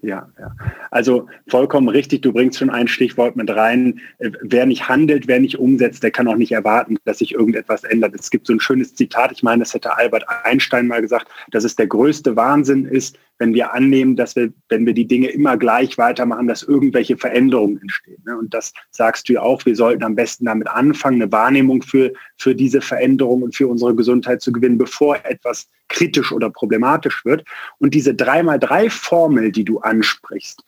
Ja, 0.04 0.28
ja. 0.40 0.56
Also 0.90 1.28
vollkommen 1.48 1.88
richtig, 1.88 2.24
du 2.24 2.34
bringst 2.34 2.58
schon 2.58 2.72
ein 2.72 2.88
Stichwort 2.88 3.36
mit 3.36 3.52
rein. 3.52 4.00
Äh, 4.18 4.32
wer 4.42 4.66
nicht 4.66 4.90
handelt, 4.90 5.28
wer 5.28 5.40
nicht 5.40 5.60
umsetzt, 5.60 6.02
der 6.02 6.10
kann 6.10 6.28
auch 6.28 6.36
nicht 6.36 6.52
erwarten, 6.52 6.98
dass 7.06 7.20
sich 7.20 7.34
irgendetwas 7.34 7.84
ändert. 7.84 8.16
Es 8.16 8.32
gibt 8.32 8.48
so 8.48 8.54
ein 8.54 8.60
schönes 8.60 8.96
Zitat, 8.96 9.32
ich 9.32 9.44
meine, 9.44 9.60
das 9.60 9.74
hätte 9.76 9.96
Albert 9.96 10.26
Einstein 10.44 10.88
mal 10.88 11.02
gesagt, 11.02 11.28
dass 11.52 11.64
es 11.64 11.76
der 11.76 11.88
größte 11.88 12.36
Wahnsinn 12.36 12.86
ist, 12.86 13.20
wenn 13.42 13.56
wir 13.56 13.74
annehmen, 13.74 14.16
dass 14.16 14.36
wir, 14.36 14.54
wenn 14.70 14.86
wir 14.86 14.94
die 14.94 15.08
Dinge 15.08 15.30
immer 15.30 15.58
gleich 15.58 15.98
weitermachen, 15.98 16.46
dass 16.46 16.62
irgendwelche 16.62 17.18
Veränderungen 17.18 17.82
entstehen. 17.82 18.22
Ne? 18.24 18.38
Und 18.38 18.54
das 18.54 18.72
sagst 18.92 19.28
du 19.28 19.34
ja 19.34 19.42
auch, 19.42 19.66
wir 19.66 19.76
sollten 19.76 20.04
am 20.04 20.14
besten 20.14 20.46
damit 20.46 20.68
anfangen, 20.68 21.20
eine 21.20 21.32
Wahrnehmung 21.32 21.82
für, 21.82 22.14
für 22.38 22.54
diese 22.54 22.82
Veränderung 22.82 23.42
und 23.42 23.56
für 23.56 23.68
unsere 23.68 23.96
Gesundheit 23.96 24.44
zu 24.44 24.52
gewinnen, 24.52 24.78
bevor 24.78 25.26
etwas 25.26 25.68
kritisch 25.90 26.32
oder 26.32 26.52
problematisch 26.52 27.26
wird. 27.26 27.44
Und 27.80 27.96
diese 27.96 28.12
3x3-Formel, 28.12 29.52
die 29.52 29.66
du 29.66 29.80
ansprichst, 29.80 30.64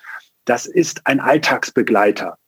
das 0.45 0.65
ist 0.65 1.05
ein 1.05 1.19
Alltagsbegleiter 1.19 2.39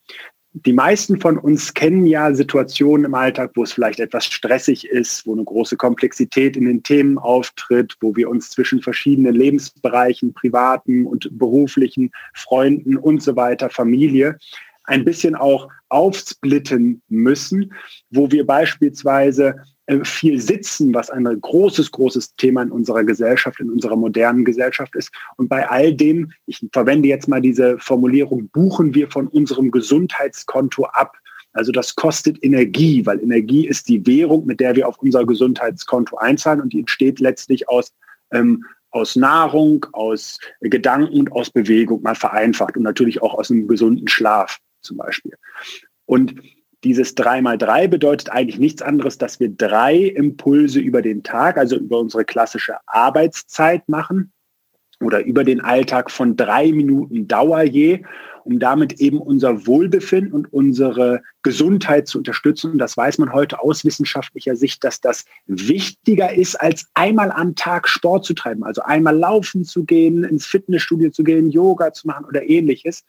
die 0.63 0.71
meisten 0.71 1.19
von 1.19 1.37
uns 1.37 1.73
kennen 1.73 2.05
ja 2.05 2.33
Situationen 2.33 3.05
im 3.05 3.13
Alltag, 3.13 3.51
wo 3.55 3.63
es 3.63 3.73
vielleicht 3.73 3.99
etwas 3.99 4.25
stressig 4.25 4.87
ist, 4.87 5.27
wo 5.27 5.33
eine 5.33 5.43
große 5.43 5.75
Komplexität 5.75 6.55
in 6.55 6.65
den 6.65 6.81
Themen 6.81 7.17
auftritt, 7.17 7.95
wo 7.99 8.15
wir 8.15 8.29
uns 8.29 8.51
zwischen 8.51 8.81
verschiedenen 8.81 9.35
Lebensbereichen, 9.35 10.33
privaten 10.33 11.05
und 11.05 11.27
beruflichen, 11.37 12.09
Freunden 12.33 12.95
und 12.95 13.21
so 13.21 13.35
weiter, 13.35 13.69
Familie, 13.69 14.37
ein 14.85 15.03
bisschen 15.03 15.35
auch 15.35 15.67
aufsplitten 15.89 17.01
müssen, 17.09 17.73
wo 18.09 18.31
wir 18.31 18.45
beispielsweise 18.45 19.55
viel 20.03 20.41
sitzen, 20.41 20.93
was 20.93 21.09
ein 21.09 21.25
großes, 21.25 21.91
großes 21.91 22.35
Thema 22.35 22.63
in 22.63 22.71
unserer 22.71 23.03
Gesellschaft, 23.03 23.59
in 23.59 23.69
unserer 23.69 23.95
modernen 23.95 24.43
Gesellschaft 24.43 24.95
ist. 24.95 25.11
Und 25.37 25.47
bei 25.47 25.69
all 25.69 25.93
dem, 25.93 26.31
ich 26.47 26.65
verwende 26.71 27.07
jetzt 27.07 27.27
mal 27.27 27.41
diese 27.41 27.77
Formulierung, 27.77 28.49
buchen 28.49 28.95
wir 28.95 29.09
von 29.11 29.27
unserem 29.27 29.69
Gesundheitskonto 29.69 30.85
ab. 30.85 31.17
Also 31.53 31.71
das 31.71 31.95
kostet 31.95 32.43
Energie, 32.43 33.05
weil 33.05 33.21
Energie 33.21 33.67
ist 33.67 33.87
die 33.87 34.05
Währung, 34.05 34.45
mit 34.45 34.59
der 34.59 34.75
wir 34.75 34.87
auf 34.87 34.97
unser 34.99 35.25
Gesundheitskonto 35.25 36.17
einzahlen 36.17 36.61
und 36.61 36.73
die 36.73 36.79
entsteht 36.79 37.19
letztlich 37.19 37.69
aus, 37.69 37.93
ähm, 38.31 38.65
aus 38.89 39.15
Nahrung, 39.15 39.85
aus 39.93 40.39
Gedanken 40.61 41.19
und 41.19 41.31
aus 41.31 41.51
Bewegung, 41.51 42.01
mal 42.01 42.15
vereinfacht 42.15 42.75
und 42.75 42.83
natürlich 42.83 43.21
auch 43.21 43.35
aus 43.35 43.51
einem 43.51 43.67
gesunden 43.67 44.07
Schlaf 44.07 44.57
zum 44.81 44.97
Beispiel. 44.97 45.35
Und 46.05 46.35
dieses 46.85 47.17
3x3 47.17 47.87
bedeutet 47.87 48.31
eigentlich 48.31 48.59
nichts 48.59 48.81
anderes, 48.81 49.17
dass 49.17 49.39
wir 49.39 49.49
drei 49.49 49.97
Impulse 49.97 50.79
über 50.79 51.01
den 51.01 51.23
Tag, 51.23 51.57
also 51.57 51.75
über 51.75 51.99
unsere 51.99 52.23
klassische 52.23 52.77
Arbeitszeit 52.85 53.89
machen 53.89 54.31
oder 55.01 55.25
über 55.25 55.43
den 55.43 55.61
Alltag 55.61 56.11
von 56.11 56.37
drei 56.37 56.71
Minuten 56.71 57.27
Dauer 57.27 57.63
je 57.63 58.03
um 58.45 58.59
damit 58.59 58.99
eben 58.99 59.17
unser 59.19 59.65
Wohlbefinden 59.65 60.31
und 60.31 60.53
unsere 60.53 61.23
Gesundheit 61.41 62.07
zu 62.07 62.19
unterstützen. 62.19 62.71
Und 62.71 62.77
das 62.77 62.95
weiß 62.95 63.17
man 63.17 63.33
heute 63.33 63.59
aus 63.59 63.83
wissenschaftlicher 63.83 64.55
Sicht, 64.55 64.83
dass 64.83 65.01
das 65.01 65.25
wichtiger 65.47 66.33
ist, 66.33 66.55
als 66.61 66.85
einmal 66.93 67.31
am 67.31 67.55
Tag 67.55 67.89
Sport 67.89 68.23
zu 68.23 68.35
treiben. 68.35 68.63
Also 68.63 68.83
einmal 68.83 69.17
laufen 69.17 69.65
zu 69.65 69.83
gehen, 69.83 70.23
ins 70.23 70.45
Fitnessstudio 70.45 71.09
zu 71.09 71.23
gehen, 71.23 71.49
Yoga 71.49 71.91
zu 71.91 72.07
machen 72.07 72.25
oder 72.25 72.47
ähnliches. 72.47 73.03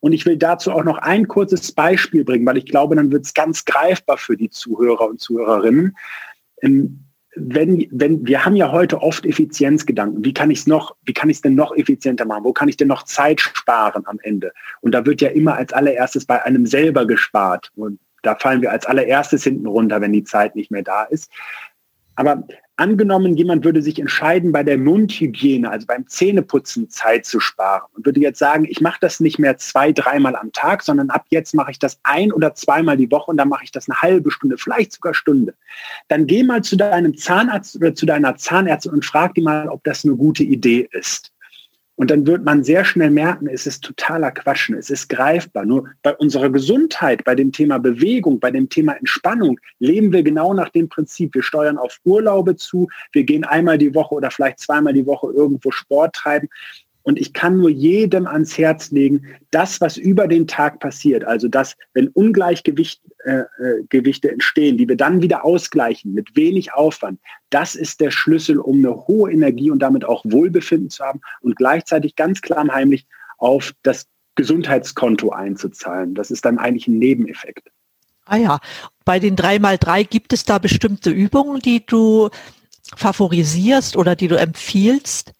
Und 0.00 0.12
ich 0.12 0.24
will 0.24 0.38
dazu 0.38 0.72
auch 0.72 0.84
noch 0.84 0.98
ein 0.98 1.28
kurzes 1.28 1.70
Beispiel 1.72 2.24
bringen, 2.24 2.46
weil 2.46 2.56
ich 2.56 2.66
glaube, 2.66 2.96
dann 2.96 3.12
wird 3.12 3.26
es 3.26 3.34
ganz 3.34 3.66
greifbar 3.66 4.16
für 4.16 4.38
die 4.38 4.50
Zuhörer 4.50 5.06
und 5.08 5.20
Zuhörerinnen 5.20 5.94
wenn, 7.40 7.86
wenn, 7.90 8.26
wir 8.26 8.44
haben 8.44 8.56
ja 8.56 8.72
heute 8.72 9.00
oft 9.02 9.24
Effizienzgedanken. 9.24 10.24
Wie 10.24 10.34
kann 10.34 10.50
ich 10.50 10.60
es 10.60 10.66
noch, 10.66 10.96
wie 11.04 11.12
kann 11.12 11.30
ich 11.30 11.38
es 11.38 11.42
denn 11.42 11.54
noch 11.54 11.74
effizienter 11.76 12.24
machen? 12.24 12.44
Wo 12.44 12.52
kann 12.52 12.68
ich 12.68 12.76
denn 12.76 12.88
noch 12.88 13.04
Zeit 13.04 13.40
sparen 13.40 14.04
am 14.06 14.18
Ende? 14.22 14.52
Und 14.80 14.92
da 14.92 15.06
wird 15.06 15.20
ja 15.20 15.28
immer 15.28 15.54
als 15.54 15.72
allererstes 15.72 16.24
bei 16.26 16.42
einem 16.42 16.66
selber 16.66 17.06
gespart. 17.06 17.70
Und 17.76 17.98
da 18.22 18.34
fallen 18.34 18.62
wir 18.62 18.72
als 18.72 18.86
allererstes 18.86 19.44
hinten 19.44 19.66
runter, 19.66 20.00
wenn 20.00 20.12
die 20.12 20.24
Zeit 20.24 20.56
nicht 20.56 20.70
mehr 20.70 20.82
da 20.82 21.04
ist. 21.04 21.30
Aber 22.16 22.42
angenommen, 22.78 23.36
jemand 23.36 23.64
würde 23.64 23.82
sich 23.82 23.98
entscheiden, 23.98 24.52
bei 24.52 24.62
der 24.62 24.78
Mundhygiene, 24.78 25.68
also 25.68 25.86
beim 25.86 26.06
Zähneputzen 26.06 26.88
Zeit 26.88 27.26
zu 27.26 27.40
sparen 27.40 27.88
und 27.94 28.06
würde 28.06 28.20
jetzt 28.20 28.38
sagen, 28.38 28.66
ich 28.68 28.80
mache 28.80 28.98
das 29.00 29.20
nicht 29.20 29.38
mehr 29.38 29.56
zwei, 29.58 29.92
dreimal 29.92 30.36
am 30.36 30.52
Tag, 30.52 30.82
sondern 30.82 31.10
ab 31.10 31.26
jetzt 31.30 31.54
mache 31.54 31.72
ich 31.72 31.78
das 31.78 31.98
ein 32.04 32.32
oder 32.32 32.54
zweimal 32.54 32.96
die 32.96 33.10
Woche 33.10 33.30
und 33.30 33.36
dann 33.36 33.48
mache 33.48 33.64
ich 33.64 33.72
das 33.72 33.88
eine 33.88 34.00
halbe 34.00 34.30
Stunde, 34.30 34.56
vielleicht 34.58 34.92
sogar 34.92 35.14
Stunde. 35.14 35.54
Dann 36.08 36.26
geh 36.26 36.42
mal 36.42 36.62
zu 36.62 36.76
deinem 36.76 37.16
Zahnarzt 37.16 37.76
oder 37.76 37.94
zu 37.94 38.06
deiner 38.06 38.36
Zahnärztin 38.36 38.92
und 38.92 39.04
frag 39.04 39.34
die 39.34 39.42
mal, 39.42 39.68
ob 39.68 39.82
das 39.84 40.04
eine 40.04 40.14
gute 40.14 40.44
Idee 40.44 40.88
ist. 40.92 41.32
Und 41.98 42.12
dann 42.12 42.28
wird 42.28 42.44
man 42.44 42.62
sehr 42.62 42.84
schnell 42.84 43.10
merken, 43.10 43.48
es 43.48 43.66
ist 43.66 43.82
totaler 43.82 44.30
Quatschen, 44.30 44.76
es 44.76 44.88
ist 44.88 45.08
greifbar. 45.08 45.64
Nur 45.64 45.88
bei 46.04 46.14
unserer 46.14 46.48
Gesundheit, 46.48 47.24
bei 47.24 47.34
dem 47.34 47.50
Thema 47.50 47.78
Bewegung, 47.78 48.38
bei 48.38 48.52
dem 48.52 48.68
Thema 48.68 48.92
Entspannung 48.92 49.58
leben 49.80 50.12
wir 50.12 50.22
genau 50.22 50.54
nach 50.54 50.68
dem 50.68 50.88
Prinzip. 50.88 51.34
Wir 51.34 51.42
steuern 51.42 51.76
auf 51.76 51.98
Urlaube 52.04 52.54
zu, 52.54 52.88
wir 53.10 53.24
gehen 53.24 53.42
einmal 53.42 53.78
die 53.78 53.96
Woche 53.96 54.14
oder 54.14 54.30
vielleicht 54.30 54.60
zweimal 54.60 54.92
die 54.92 55.06
Woche 55.06 55.32
irgendwo 55.32 55.72
Sport 55.72 56.14
treiben. 56.14 56.48
Und 57.08 57.18
ich 57.18 57.32
kann 57.32 57.56
nur 57.56 57.70
jedem 57.70 58.26
ans 58.26 58.58
Herz 58.58 58.90
legen, 58.90 59.22
das, 59.50 59.80
was 59.80 59.96
über 59.96 60.28
den 60.28 60.46
Tag 60.46 60.78
passiert, 60.78 61.24
also 61.24 61.48
das, 61.48 61.74
wenn 61.94 62.08
Ungleichgewichte 62.08 63.00
äh, 63.24 63.44
äh, 63.90 64.28
entstehen, 64.28 64.76
die 64.76 64.86
wir 64.86 64.96
dann 64.98 65.22
wieder 65.22 65.42
ausgleichen 65.42 66.12
mit 66.12 66.36
wenig 66.36 66.74
Aufwand, 66.74 67.18
das 67.48 67.76
ist 67.76 68.02
der 68.02 68.10
Schlüssel, 68.10 68.58
um 68.58 68.84
eine 68.84 69.06
hohe 69.06 69.32
Energie 69.32 69.70
und 69.70 69.78
damit 69.78 70.04
auch 70.04 70.22
Wohlbefinden 70.26 70.90
zu 70.90 71.02
haben 71.02 71.22
und 71.40 71.56
gleichzeitig 71.56 72.14
ganz 72.14 72.42
klar 72.42 72.60
und 72.60 72.74
heimlich 72.74 73.06
auf 73.38 73.72
das 73.84 74.06
Gesundheitskonto 74.34 75.30
einzuzahlen. 75.30 76.14
Das 76.14 76.30
ist 76.30 76.44
dann 76.44 76.58
eigentlich 76.58 76.88
ein 76.88 76.98
Nebeneffekt. 76.98 77.70
Ah 78.26 78.36
ja, 78.36 78.58
bei 79.06 79.18
den 79.18 79.34
3x3 79.34 80.04
gibt 80.04 80.34
es 80.34 80.44
da 80.44 80.58
bestimmte 80.58 81.08
Übungen, 81.08 81.60
die 81.60 81.86
du 81.86 82.28
favorisierst 82.96 83.96
oder 83.96 84.14
die 84.14 84.28
du 84.28 84.38
empfiehlst? 84.38 85.32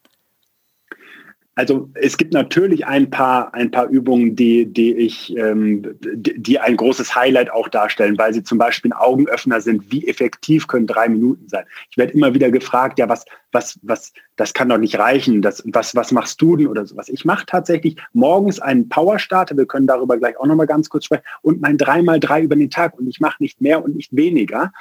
Also 1.58 1.90
es 1.94 2.16
gibt 2.16 2.32
natürlich 2.34 2.86
ein 2.86 3.10
paar, 3.10 3.52
ein 3.52 3.72
paar 3.72 3.88
Übungen, 3.88 4.36
die, 4.36 4.64
die 4.64 4.94
ich, 4.94 5.36
ähm, 5.36 5.82
die, 6.14 6.40
die 6.40 6.60
ein 6.60 6.76
großes 6.76 7.16
Highlight 7.16 7.50
auch 7.50 7.68
darstellen, 7.68 8.16
weil 8.16 8.32
sie 8.32 8.44
zum 8.44 8.58
Beispiel 8.58 8.92
ein 8.92 8.96
Augenöffner 8.96 9.60
sind. 9.60 9.90
Wie 9.90 10.06
effektiv 10.06 10.68
können 10.68 10.86
drei 10.86 11.08
Minuten 11.08 11.48
sein? 11.48 11.64
Ich 11.90 11.96
werde 11.96 12.12
immer 12.12 12.32
wieder 12.32 12.52
gefragt, 12.52 13.00
ja, 13.00 13.08
was, 13.08 13.24
was, 13.50 13.76
was, 13.82 14.12
das 14.36 14.54
kann 14.54 14.68
doch 14.68 14.78
nicht 14.78 15.00
reichen. 15.00 15.42
Das, 15.42 15.60
was, 15.66 15.96
was 15.96 16.12
machst 16.12 16.40
du 16.40 16.54
denn 16.54 16.68
oder 16.68 16.86
sowas? 16.86 17.08
Ich 17.08 17.24
mache 17.24 17.44
tatsächlich 17.44 17.96
morgens 18.12 18.60
einen 18.60 18.88
Powerstarter. 18.88 19.56
Wir 19.56 19.66
können 19.66 19.88
darüber 19.88 20.16
gleich 20.16 20.38
auch 20.38 20.46
nochmal 20.46 20.68
ganz 20.68 20.88
kurz 20.88 21.06
sprechen 21.06 21.24
und 21.42 21.60
mein 21.60 21.76
dreimal 21.76 22.20
drei 22.20 22.42
über 22.42 22.54
den 22.54 22.70
Tag 22.70 22.96
und 22.96 23.08
ich 23.08 23.18
mache 23.18 23.42
nicht 23.42 23.60
mehr 23.60 23.82
und 23.82 23.96
nicht 23.96 24.14
weniger. 24.14 24.72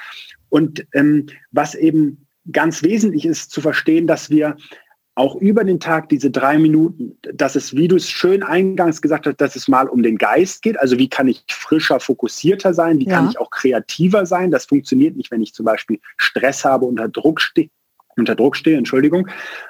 Und 0.50 0.86
ähm, 0.94 1.26
was 1.50 1.74
eben 1.74 2.28
ganz 2.52 2.84
wesentlich 2.84 3.26
ist 3.26 3.50
zu 3.50 3.62
verstehen, 3.62 4.06
dass 4.06 4.30
wir 4.30 4.58
auch 5.18 5.36
über 5.36 5.64
den 5.64 5.80
Tag 5.80 6.10
diese 6.10 6.30
drei 6.30 6.60
Minuten, 6.60 7.18
dass 7.34 7.56
es, 7.56 7.76
wie 7.76 7.88
du 7.88 7.96
es 7.96 8.10
schön 8.10 8.44
eingangs 8.44 9.02
gesagt 9.02 9.26
hast, 9.26 9.42
dass 9.42 9.56
es 9.56 9.68
mal 9.68 9.88
um 9.88 10.04
den 10.04 10.18
Geist 10.18 10.62
geht. 10.62 10.80
Also 10.80 11.00
wie 11.00 11.10
kann 11.10 11.28
ich 11.28 11.44
frischer, 11.50 12.00
fokussierter 12.00 12.74
sein? 12.74 13.00
Wie 13.00 13.08
ja. 13.08 13.16
kann 13.16 13.30
ich 13.30 13.40
auch 13.40 13.50
kreativer 13.50 14.28
sein? 14.28 14.52
Das 14.52 14.66
funktioniert 14.66 15.18
nicht, 15.18 15.32
wenn 15.32 15.42
ich 15.42 15.56
zum 15.56 15.66
Beispiel 15.66 16.00
Stress 16.18 16.64
habe, 16.64 16.86
unter 16.86 17.10
Druck 17.10 17.42
stehe. 17.42 17.70
Unter 18.16 18.36
Druck 18.36 18.56
stehe, 18.56 18.78
Entschuldigung. 18.78 19.28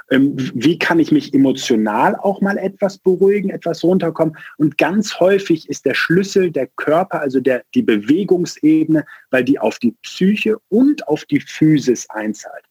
Ähm, 0.10 0.36
wie 0.54 0.77
kann 0.80 1.00
ich 1.00 1.12
mich 1.12 1.34
emotional 1.34 2.16
auch 2.16 2.39
mal 2.42 2.58
etwas 2.58 2.98
beruhigen, 2.98 3.50
etwas 3.50 3.84
runterkommen? 3.84 4.38
Und 4.58 4.77
ganz 4.77 5.20
häufig 5.20 5.70
ist 5.70 5.86
der 5.86 5.94
Schlüssel 5.94 6.51
der 6.51 6.68
Körper, 6.68 7.22
also 7.22 7.39
der, 7.39 7.63
die 7.74 7.82
Bewegungsebene, 7.84 9.06
weil 9.32 9.44
die 9.44 9.60
auf 9.60 9.80
die 9.80 9.96
Psyche 10.01 10.58
und 10.70 11.08
auf 11.08 11.25
die 11.25 11.42
Physis 11.42 12.10
einzahlt. 12.10 12.66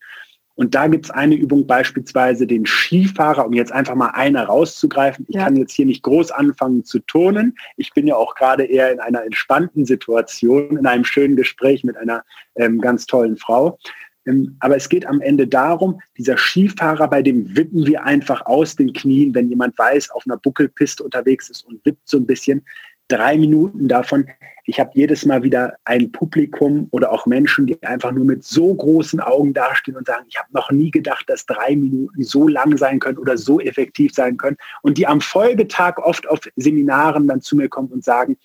Und 0.57 0.75
da 0.75 0.89
gibt 0.89 1.05
es 1.05 1.11
eine 1.11 1.35
Übung, 1.35 1.67
beispielsweise 1.67 2.47
den 2.47 2.65
Skifahrer, 2.67 3.47
um 3.47 3.53
jetzt 3.53 3.73
einfach 3.73 3.95
mal 3.95 4.09
eine 4.09 4.47
rauszugreifen. 4.47 5.27
Ich 5.29 5.37
ja. 5.37 5.45
kann 5.45 5.57
jetzt 5.57 5.73
hier 5.73 5.87
nicht 5.87 6.03
groß 6.03 6.31
anfangen 6.31 6.85
zu 6.85 6.99
turnen. 7.01 7.57
Ich 7.77 7.93
bin 7.93 8.07
ja 8.07 8.17
auch 8.17 8.35
gerade 8.35 8.65
eher 8.65 8.91
in 8.91 8.99
einer 8.99 9.23
entspannten 9.23 9.85
Situation, 9.85 10.79
in 10.79 10.87
einem 10.87 11.05
schönen 11.05 11.37
Gespräch 11.37 11.85
mit 11.85 11.97
einer 11.97 12.25
ähm, 12.57 12.81
ganz 12.81 13.07
tollen 13.07 13.37
Frau. 13.37 13.79
Ähm, 14.27 14.57
aber 14.61 14.77
es 14.77 14.89
geht 14.89 15.07
am 15.07 15.21
Ende 15.21 15.47
darum, 15.47 16.01
dieser 16.17 16.39
Skifahrer, 16.39 17.09
bei 17.09 17.23
dem 17.23 17.55
wippen 17.55 17.87
wir 17.87 18.05
einfach 18.05 18.45
aus 18.47 18.77
den 18.77 18.93
Knien, 18.93 19.35
wenn 19.35 19.51
jemand 19.51 19.79
weiß, 19.79 20.11
auf 20.11 20.25
einer 20.27 20.39
Buckelpiste 20.39 21.05
unterwegs 21.05 21.51
ist 21.51 21.67
und 21.67 21.85
wippt 21.85 22.09
so 22.09 22.17
ein 22.17 22.27
bisschen. 22.27 22.65
Drei 23.09 23.39
Minuten 23.39 23.89
davon 23.89 24.27
ich 24.69 24.81
habe 24.81 24.91
jedes 24.95 25.25
Mal 25.25 25.45
wieder 25.45 25.77
ein 25.85 26.11
Publikum 26.11 26.89
oder 26.91 27.13
auch 27.13 27.25
Menschen, 27.27 27.67
die 27.67 27.81
einfach 27.85 28.11
nur 28.11 28.25
mit 28.25 28.45
so 28.45 28.75
großen 28.75 29.21
Augen 29.21 29.55
dastehen 29.55 29.97
und 29.97 30.07
sagen, 30.07 30.25
ich 30.29 30.37
habe 30.39 30.49
noch 30.53 30.73
nie 30.73 30.91
gedacht, 30.91 31.25
dass 31.29 31.47
drei 31.47 31.77
Minuten 31.77 32.25
so 32.25 32.49
lang 32.49 32.77
sein 32.77 32.99
können 32.99 33.19
oder 33.19 33.39
so 33.39 33.61
effektiv 33.61 34.13
sein 34.13 34.37
können. 34.37 34.57
Und 34.83 34.99
die 34.99 35.07
am 35.07 35.21
Folgetag 35.21 35.99
oft 35.99 36.29
auf 36.29 36.41
Seminaren 36.57 37.29
dann 37.29 37.41
zu 37.41 37.55
mir 37.55 37.69
kommen 37.69 37.93
und 37.93 38.05
sagen, 38.05 38.37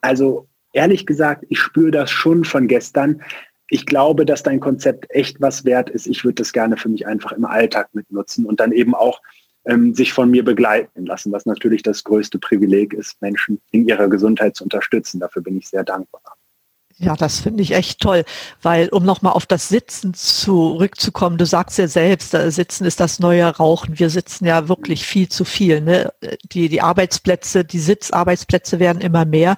also 0.00 0.48
ehrlich 0.72 1.04
gesagt, 1.04 1.44
ich 1.50 1.58
spüre 1.58 1.90
das 1.90 2.10
schon 2.10 2.44
von 2.44 2.66
gestern. 2.66 3.20
Ich 3.68 3.84
glaube, 3.84 4.24
dass 4.24 4.42
dein 4.42 4.60
Konzept 4.60 5.10
echt 5.10 5.42
was 5.42 5.66
wert 5.66 5.90
ist. 5.90 6.06
Ich 6.06 6.24
würde 6.24 6.36
das 6.36 6.54
gerne 6.54 6.78
für 6.78 6.88
mich 6.88 7.06
einfach 7.06 7.32
im 7.32 7.44
Alltag 7.44 7.90
mitnutzen 7.92 8.46
und 8.46 8.60
dann 8.60 8.72
eben 8.72 8.94
auch 8.94 9.20
ähm, 9.64 9.94
sich 9.94 10.12
von 10.12 10.30
mir 10.30 10.44
begleiten 10.44 11.06
lassen, 11.06 11.32
was 11.32 11.46
natürlich 11.46 11.82
das 11.82 12.04
größte 12.04 12.38
Privileg 12.38 12.94
ist, 12.94 13.20
Menschen 13.20 13.60
in 13.70 13.86
ihrer 13.86 14.08
Gesundheit 14.08 14.56
zu 14.56 14.64
unterstützen. 14.64 15.20
Dafür 15.20 15.42
bin 15.42 15.58
ich 15.58 15.68
sehr 15.68 15.84
dankbar. 15.84 16.22
Ja, 17.02 17.16
das 17.16 17.40
finde 17.40 17.62
ich 17.62 17.72
echt 17.72 17.98
toll, 18.00 18.24
weil 18.60 18.90
um 18.90 19.06
nochmal 19.06 19.32
auf 19.32 19.46
das 19.46 19.70
Sitzen 19.70 20.12
zurückzukommen, 20.12 21.38
du 21.38 21.46
sagst 21.46 21.78
ja 21.78 21.88
selbst, 21.88 22.32
Sitzen 22.32 22.84
ist 22.84 23.00
das 23.00 23.20
neue 23.20 23.46
Rauchen. 23.46 23.98
Wir 23.98 24.10
sitzen 24.10 24.44
ja 24.44 24.68
wirklich 24.68 25.06
viel 25.06 25.26
zu 25.30 25.46
viel. 25.46 25.80
Ne? 25.80 26.12
Die, 26.52 26.68
die 26.68 26.82
Arbeitsplätze, 26.82 27.64
die 27.64 27.78
Sitzarbeitsplätze 27.78 28.80
werden 28.80 29.00
immer 29.00 29.24
mehr. 29.24 29.56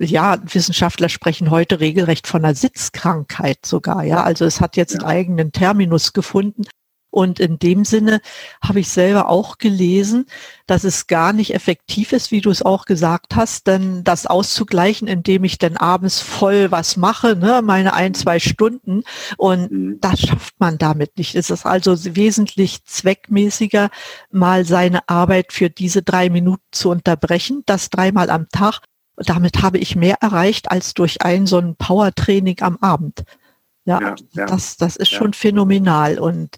Ja, 0.00 0.38
Wissenschaftler 0.42 1.08
sprechen 1.08 1.52
heute 1.52 1.78
regelrecht 1.78 2.26
von 2.26 2.44
einer 2.44 2.56
Sitzkrankheit 2.56 3.64
sogar. 3.64 4.02
Ja, 4.02 4.24
also 4.24 4.44
es 4.44 4.60
hat 4.60 4.76
jetzt 4.76 4.94
ja. 4.94 5.00
einen 5.00 5.08
eigenen 5.08 5.52
Terminus 5.52 6.12
gefunden. 6.12 6.64
Und 7.10 7.40
in 7.40 7.58
dem 7.58 7.84
Sinne 7.84 8.20
habe 8.62 8.80
ich 8.80 8.88
selber 8.88 9.28
auch 9.28 9.58
gelesen, 9.58 10.26
dass 10.66 10.84
es 10.84 11.08
gar 11.08 11.32
nicht 11.32 11.54
effektiv 11.54 12.12
ist, 12.12 12.30
wie 12.30 12.40
du 12.40 12.50
es 12.50 12.62
auch 12.62 12.84
gesagt 12.84 13.34
hast, 13.34 13.66
denn 13.66 14.04
das 14.04 14.26
auszugleichen, 14.26 15.08
indem 15.08 15.42
ich 15.44 15.58
dann 15.58 15.76
abends 15.76 16.20
voll 16.20 16.70
was 16.70 16.96
mache, 16.96 17.34
ne, 17.34 17.60
meine 17.62 17.94
ein, 17.94 18.14
zwei 18.14 18.38
Stunden. 18.38 19.02
Und 19.36 19.72
mhm. 19.72 19.98
das 20.00 20.20
schafft 20.20 20.54
man 20.58 20.78
damit 20.78 21.18
nicht. 21.18 21.34
Es 21.34 21.50
ist 21.50 21.66
also 21.66 21.96
wesentlich 22.14 22.84
zweckmäßiger, 22.84 23.90
mal 24.30 24.64
seine 24.64 25.08
Arbeit 25.08 25.52
für 25.52 25.70
diese 25.70 26.02
drei 26.02 26.30
Minuten 26.30 26.62
zu 26.70 26.90
unterbrechen, 26.90 27.62
das 27.66 27.90
dreimal 27.90 28.30
am 28.30 28.48
Tag. 28.48 28.80
Damit 29.16 29.62
habe 29.62 29.78
ich 29.78 29.96
mehr 29.96 30.16
erreicht 30.20 30.70
als 30.70 30.94
durch 30.94 31.22
ein 31.22 31.46
so 31.46 31.58
ein 31.58 31.76
Powertraining 31.76 32.56
am 32.60 32.78
Abend. 32.80 33.24
Ja, 33.90 34.00
ja, 34.00 34.14
ja. 34.32 34.46
Das, 34.46 34.76
das 34.76 34.96
ist 34.96 35.10
ja. 35.10 35.18
schon 35.18 35.32
phänomenal. 35.32 36.20
Und 36.20 36.56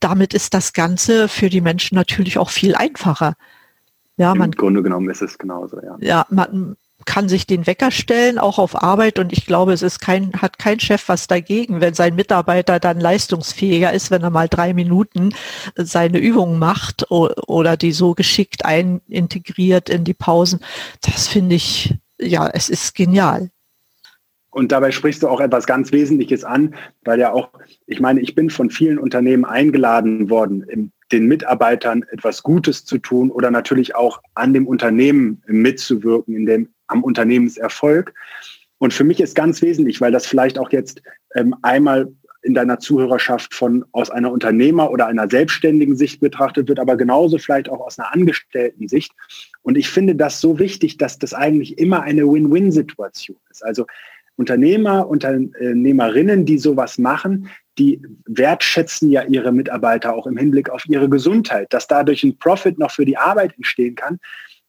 damit 0.00 0.34
ist 0.34 0.52
das 0.52 0.74
Ganze 0.74 1.28
für 1.28 1.48
die 1.48 1.62
Menschen 1.62 1.94
natürlich 1.94 2.36
auch 2.36 2.50
viel 2.50 2.74
einfacher. 2.74 3.34
Ja, 4.16 4.32
Im 4.32 4.38
man, 4.38 4.50
Grunde 4.50 4.82
genommen 4.82 5.08
ist 5.08 5.22
es 5.22 5.38
genauso, 5.38 5.80
ja. 5.80 5.96
Ja, 6.00 6.26
man 6.28 6.76
kann 7.06 7.28
sich 7.28 7.46
den 7.46 7.66
Wecker 7.66 7.90
stellen, 7.90 8.38
auch 8.38 8.58
auf 8.58 8.82
Arbeit. 8.82 9.18
Und 9.18 9.32
ich 9.32 9.46
glaube, 9.46 9.72
es 9.72 9.80
ist 9.82 9.98
kein, 9.98 10.32
hat 10.40 10.58
kein 10.58 10.78
Chef 10.78 11.08
was 11.08 11.26
dagegen, 11.26 11.80
wenn 11.80 11.94
sein 11.94 12.14
Mitarbeiter 12.14 12.80
dann 12.80 13.00
leistungsfähiger 13.00 13.92
ist, 13.92 14.10
wenn 14.10 14.22
er 14.22 14.30
mal 14.30 14.48
drei 14.48 14.74
Minuten 14.74 15.34
seine 15.76 16.18
Übungen 16.18 16.58
macht 16.58 17.10
oder 17.10 17.76
die 17.76 17.92
so 17.92 18.14
geschickt 18.14 18.64
ein 18.64 19.00
integriert 19.08 19.88
in 19.88 20.04
die 20.04 20.14
Pausen. 20.14 20.60
Das 21.00 21.28
finde 21.28 21.56
ich, 21.56 21.94
ja, 22.20 22.46
es 22.48 22.68
ist 22.68 22.94
genial. 22.94 23.50
Und 24.54 24.70
dabei 24.70 24.92
sprichst 24.92 25.24
du 25.24 25.28
auch 25.28 25.40
etwas 25.40 25.66
ganz 25.66 25.90
Wesentliches 25.90 26.44
an, 26.44 26.76
weil 27.04 27.18
ja 27.18 27.32
auch, 27.32 27.48
ich 27.86 27.98
meine, 27.98 28.20
ich 28.20 28.36
bin 28.36 28.50
von 28.50 28.70
vielen 28.70 28.98
Unternehmen 29.00 29.44
eingeladen 29.44 30.30
worden, 30.30 30.92
den 31.10 31.26
Mitarbeitern 31.26 32.04
etwas 32.12 32.44
Gutes 32.44 32.84
zu 32.84 32.98
tun 32.98 33.32
oder 33.32 33.50
natürlich 33.50 33.96
auch 33.96 34.22
an 34.34 34.52
dem 34.52 34.68
Unternehmen 34.68 35.42
mitzuwirken, 35.46 36.36
in 36.36 36.46
dem, 36.46 36.68
am 36.86 37.02
Unternehmenserfolg. 37.02 38.14
Und 38.78 38.94
für 38.94 39.02
mich 39.02 39.18
ist 39.18 39.34
ganz 39.34 39.60
wesentlich, 39.60 40.00
weil 40.00 40.12
das 40.12 40.24
vielleicht 40.24 40.56
auch 40.56 40.70
jetzt 40.70 41.02
ähm, 41.34 41.56
einmal 41.62 42.12
in 42.42 42.54
deiner 42.54 42.78
Zuhörerschaft 42.78 43.54
von 43.54 43.84
aus 43.90 44.10
einer 44.10 44.30
Unternehmer 44.30 44.90
oder 44.90 45.06
einer 45.06 45.28
selbstständigen 45.28 45.96
Sicht 45.96 46.20
betrachtet 46.20 46.68
wird, 46.68 46.78
aber 46.78 46.96
genauso 46.96 47.38
vielleicht 47.38 47.68
auch 47.68 47.80
aus 47.80 47.98
einer 47.98 48.12
angestellten 48.14 48.86
Sicht. 48.86 49.12
Und 49.62 49.76
ich 49.76 49.88
finde 49.88 50.14
das 50.14 50.40
so 50.40 50.58
wichtig, 50.60 50.98
dass 50.98 51.18
das 51.18 51.34
eigentlich 51.34 51.78
immer 51.78 52.02
eine 52.02 52.22
Win-Win-Situation 52.22 53.38
ist. 53.50 53.64
Also 53.64 53.86
Unternehmer, 54.36 55.08
Unternehmerinnen, 55.08 56.44
die 56.44 56.58
sowas 56.58 56.98
machen, 56.98 57.48
die 57.78 58.00
wertschätzen 58.26 59.10
ja 59.10 59.22
ihre 59.24 59.52
Mitarbeiter 59.52 60.14
auch 60.14 60.26
im 60.26 60.36
Hinblick 60.36 60.70
auf 60.70 60.86
ihre 60.86 61.08
Gesundheit, 61.08 61.72
dass 61.72 61.86
dadurch 61.86 62.22
ein 62.22 62.38
Profit 62.38 62.78
noch 62.78 62.90
für 62.90 63.04
die 63.04 63.16
Arbeit 63.16 63.54
entstehen 63.56 63.94
kann. 63.94 64.18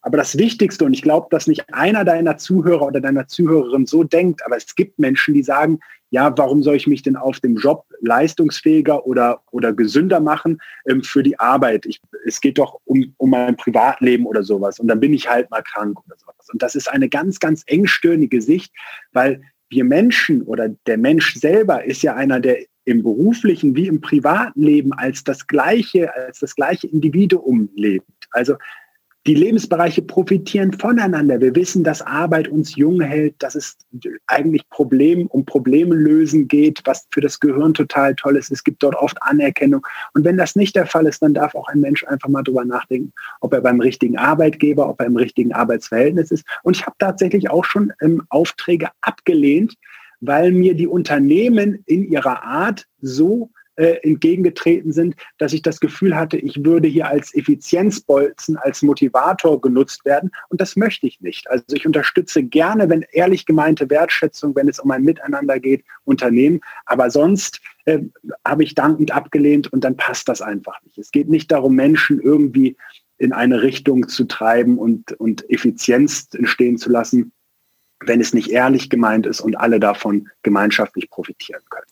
Aber 0.01 0.17
das 0.17 0.38
Wichtigste, 0.38 0.86
und 0.86 0.93
ich 0.93 1.01
glaube, 1.01 1.28
dass 1.32 1.47
nicht 1.47 1.73
einer 1.73 2.06
deiner 2.06 2.38
Zuhörer 2.38 2.86
oder 2.86 3.01
deiner 3.01 3.28
Zuhörerin 3.28 3.88
so 3.88 4.04
denkt, 4.04 4.45
aber 4.45 4.56
es 4.56 4.75
gibt 4.75 4.99
Menschen, 4.99 5.34
die 5.34 5.41
sagen, 5.41 5.80
ja, 6.12 6.32
warum 6.38 6.62
soll 6.62 6.75
ich 6.75 6.86
mich 6.86 7.01
denn 7.01 7.15
auf 7.15 7.39
dem 7.39 7.58
Job 7.58 7.86
leistungsfähiger 8.01 9.06
oder, 9.06 9.41
oder 9.51 9.73
gesünder 9.73 10.19
machen 10.19 10.62
ähm, 10.88 11.04
für 11.04 11.23
die 11.23 11.39
Arbeit? 11.39 11.88
Ich, 11.88 11.99
es 12.25 12.39
geht 12.39 12.60
doch 12.60 12.80
um, 12.86 13.13
um 13.17 13.32
mein 13.32 13.58
Privatleben 13.58 14.28
oder 14.28 14.43
sowas. 14.43 14.80
Und 14.80 14.88
dann 14.88 14.99
bin 14.99 15.13
ich 15.13 15.28
halt 15.28 15.49
mal 15.49 15.63
krank 15.63 15.97
oder 16.06 16.15
sowas. 16.17 16.49
Und 16.54 16.62
das 16.62 16.75
ist 16.75 16.88
eine 16.88 17.10
ganz, 17.10 17.39
ganz 17.39 17.63
engstirnige 17.65 18.41
Sicht, 18.41 18.71
weil 19.12 19.41
wir 19.69 19.84
Menschen 19.84 20.43
oder 20.43 20.69
der 20.88 20.97
Mensch 20.97 21.36
selber 21.36 21.84
ist 21.84 22.04
ja 22.04 22.15
einer, 22.15 22.39
der 22.39 22.58
im 22.86 23.01
beruflichen 23.01 23.75
wie 23.75 23.88
im 23.88 23.99
privaten 23.99 24.62
Leben 24.62 24.93
als 24.93 25.23
das 25.23 25.47
gleiche, 25.47 26.13
als 26.15 26.39
das 26.39 26.56
gleiche 26.56 26.88
Individuum 26.88 27.69
lebt. 27.75 28.06
Also 28.32 28.56
die 29.27 29.33
Lebensbereiche 29.33 30.03
profitieren 30.03 30.71
voneinander. 30.73 31.41
Wir 31.41 31.55
wissen, 31.55 31.83
dass 31.83 32.01
Arbeit 32.01 32.47
uns 32.47 32.75
jung 32.75 33.01
hält, 33.01 33.35
dass 33.39 33.55
es 33.55 33.75
eigentlich 34.27 34.69
Problem, 34.69 35.25
um 35.27 35.45
Probleme 35.45 35.95
lösen 35.95 36.47
geht, 36.47 36.81
was 36.85 37.07
für 37.11 37.21
das 37.21 37.39
Gehirn 37.39 37.73
total 37.73 38.13
toll 38.15 38.38
ist. 38.38 38.51
Es 38.51 38.63
gibt 38.63 38.83
dort 38.83 38.95
oft 38.95 39.17
Anerkennung. 39.21 39.85
Und 40.13 40.25
wenn 40.25 40.38
das 40.38 40.55
nicht 40.55 40.75
der 40.75 40.85
Fall 40.85 41.07
ist, 41.07 41.23
dann 41.23 41.33
darf 41.33 41.55
auch 41.55 41.67
ein 41.69 41.79
Mensch 41.79 42.03
einfach 42.05 42.29
mal 42.29 42.43
drüber 42.43 42.65
nachdenken, 42.65 43.13
ob 43.41 43.53
er 43.53 43.61
beim 43.61 43.79
richtigen 43.79 44.17
Arbeitgeber, 44.17 44.88
ob 44.88 44.99
er 44.99 45.07
im 45.07 45.17
richtigen 45.17 45.53
Arbeitsverhältnis 45.53 46.29
ist. 46.29 46.45
Und 46.61 46.77
ich 46.77 46.85
habe 46.85 46.95
tatsächlich 46.99 47.49
auch 47.49 47.65
schon 47.65 47.91
ähm, 48.01 48.21
Aufträge 48.29 48.89
abgelehnt, 49.01 49.73
weil 50.21 50.51
mir 50.51 50.75
die 50.75 50.88
Unternehmen 50.88 51.83
in 51.88 52.11
ihrer 52.11 52.43
Art 52.43 52.85
so 53.01 53.49
äh, 53.75 53.97
entgegengetreten 54.03 54.91
sind, 54.91 55.15
dass 55.38 55.53
ich 55.53 55.61
das 55.61 55.79
Gefühl 55.79 56.15
hatte, 56.15 56.38
ich 56.38 56.63
würde 56.63 56.88
hier 56.88 57.07
als 57.07 57.33
Effizienzbolzen, 57.33 58.57
als 58.57 58.81
Motivator 58.81 59.59
genutzt 59.61 60.05
werden. 60.05 60.31
Und 60.49 60.61
das 60.61 60.75
möchte 60.75 61.07
ich 61.07 61.21
nicht. 61.21 61.49
Also 61.49 61.63
ich 61.73 61.85
unterstütze 61.85 62.43
gerne, 62.43 62.89
wenn 62.89 63.05
ehrlich 63.11 63.45
gemeinte 63.45 63.89
Wertschätzung, 63.89 64.55
wenn 64.55 64.67
es 64.67 64.79
um 64.79 64.91
ein 64.91 65.03
Miteinander 65.03 65.59
geht, 65.59 65.83
Unternehmen. 66.03 66.61
Aber 66.85 67.09
sonst 67.09 67.61
äh, 67.85 67.99
habe 68.45 68.63
ich 68.63 68.75
dankend 68.75 69.11
abgelehnt 69.11 69.71
und 69.71 69.83
dann 69.83 69.97
passt 69.97 70.29
das 70.29 70.41
einfach 70.41 70.81
nicht. 70.83 70.97
Es 70.97 71.11
geht 71.11 71.29
nicht 71.29 71.51
darum, 71.51 71.75
Menschen 71.75 72.19
irgendwie 72.21 72.77
in 73.17 73.33
eine 73.33 73.61
Richtung 73.61 74.07
zu 74.07 74.25
treiben 74.25 74.77
und, 74.77 75.13
und 75.13 75.49
Effizienz 75.49 76.27
entstehen 76.33 76.77
zu 76.77 76.89
lassen, 76.89 77.31
wenn 78.01 78.19
es 78.19 78.33
nicht 78.33 78.49
ehrlich 78.49 78.89
gemeint 78.89 79.25
ist 79.25 79.41
und 79.41 79.55
alle 79.55 79.79
davon 79.79 80.29
gemeinschaftlich 80.43 81.09
profitieren 81.09 81.61
können. 81.69 81.85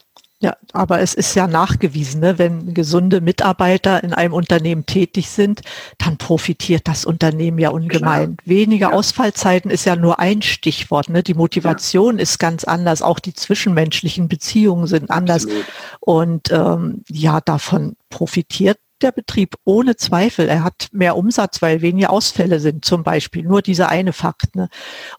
Ja, 0.43 0.57
aber 0.73 0.99
es 0.99 1.13
ist 1.13 1.35
ja 1.35 1.47
nachgewiesen, 1.47 2.19
ne? 2.19 2.37
wenn 2.37 2.73
gesunde 2.73 3.21
Mitarbeiter 3.21 4.03
in 4.03 4.13
einem 4.13 4.33
Unternehmen 4.33 4.85
tätig 4.85 5.29
sind, 5.29 5.61
dann 5.97 6.17
profitiert 6.17 6.85
das 6.89 7.05
Unternehmen 7.05 7.59
ja 7.59 7.69
ungemein. 7.69 8.35
Klar. 8.35 8.47
Weniger 8.47 8.89
ja. 8.89 8.93
Ausfallzeiten 8.93 9.71
ist 9.71 9.85
ja 9.85 9.95
nur 9.95 10.19
ein 10.19 10.41
Stichwort. 10.41 11.07
Ne? 11.09 11.23
Die 11.23 11.33
Motivation 11.33 12.17
ja. 12.17 12.23
ist 12.23 12.39
ganz 12.39 12.65
anders, 12.65 13.01
auch 13.01 13.19
die 13.19 13.33
zwischenmenschlichen 13.33 14.27
Beziehungen 14.27 14.85
sind 14.87 15.11
anders. 15.11 15.45
Absolut. 15.45 15.65
Und 16.01 16.51
ähm, 16.51 17.03
ja, 17.07 17.39
davon 17.39 17.95
profitiert 18.09 18.79
der 19.03 19.11
Betrieb 19.11 19.55
ohne 19.65 19.95
Zweifel. 19.95 20.49
Er 20.49 20.63
hat 20.63 20.87
mehr 20.91 21.17
Umsatz, 21.17 21.61
weil 21.61 21.81
weniger 21.81 22.09
Ausfälle 22.09 22.59
sind 22.59 22.85
zum 22.85 23.03
Beispiel. 23.03 23.43
Nur 23.43 23.61
dieser 23.61 23.89
eine 23.89 24.13
Fakt. 24.13 24.55
Ne? 24.55 24.69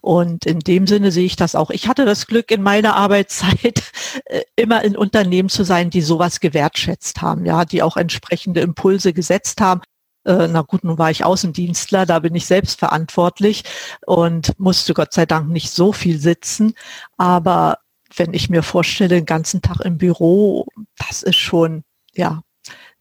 Und 0.01 0.45
in 0.45 0.59
dem 0.59 0.87
Sinne 0.87 1.11
sehe 1.11 1.25
ich 1.25 1.35
das 1.35 1.55
auch. 1.55 1.69
Ich 1.69 1.87
hatte 1.87 2.05
das 2.05 2.27
Glück 2.27 2.51
in 2.51 2.61
meiner 2.61 2.95
Arbeitszeit 2.95 3.83
äh, 4.25 4.41
immer 4.55 4.83
in 4.83 4.97
Unternehmen 4.97 5.49
zu 5.49 5.63
sein, 5.63 5.89
die 5.89 6.01
sowas 6.01 6.39
gewertschätzt 6.39 7.21
haben, 7.21 7.45
ja, 7.45 7.65
die 7.65 7.83
auch 7.83 7.97
entsprechende 7.97 8.61
Impulse 8.61 9.13
gesetzt 9.13 9.61
haben. 9.61 9.81
Äh, 10.25 10.47
na 10.49 10.61
gut, 10.61 10.83
nun 10.83 10.97
war 10.97 11.11
ich 11.11 11.23
Außendienstler, 11.23 12.05
da 12.05 12.19
bin 12.19 12.35
ich 12.35 12.45
selbst 12.47 12.79
verantwortlich 12.79 13.63
und 14.05 14.59
musste 14.59 14.93
Gott 14.93 15.13
sei 15.13 15.25
Dank 15.25 15.49
nicht 15.49 15.71
so 15.71 15.93
viel 15.93 16.19
sitzen. 16.19 16.73
Aber 17.17 17.77
wenn 18.15 18.33
ich 18.33 18.49
mir 18.49 18.63
vorstelle, 18.63 19.09
den 19.09 19.25
ganzen 19.25 19.61
Tag 19.61 19.81
im 19.81 19.97
Büro, 19.97 20.67
das 20.97 21.23
ist 21.23 21.37
schon 21.37 21.83
Ja, 22.13 22.41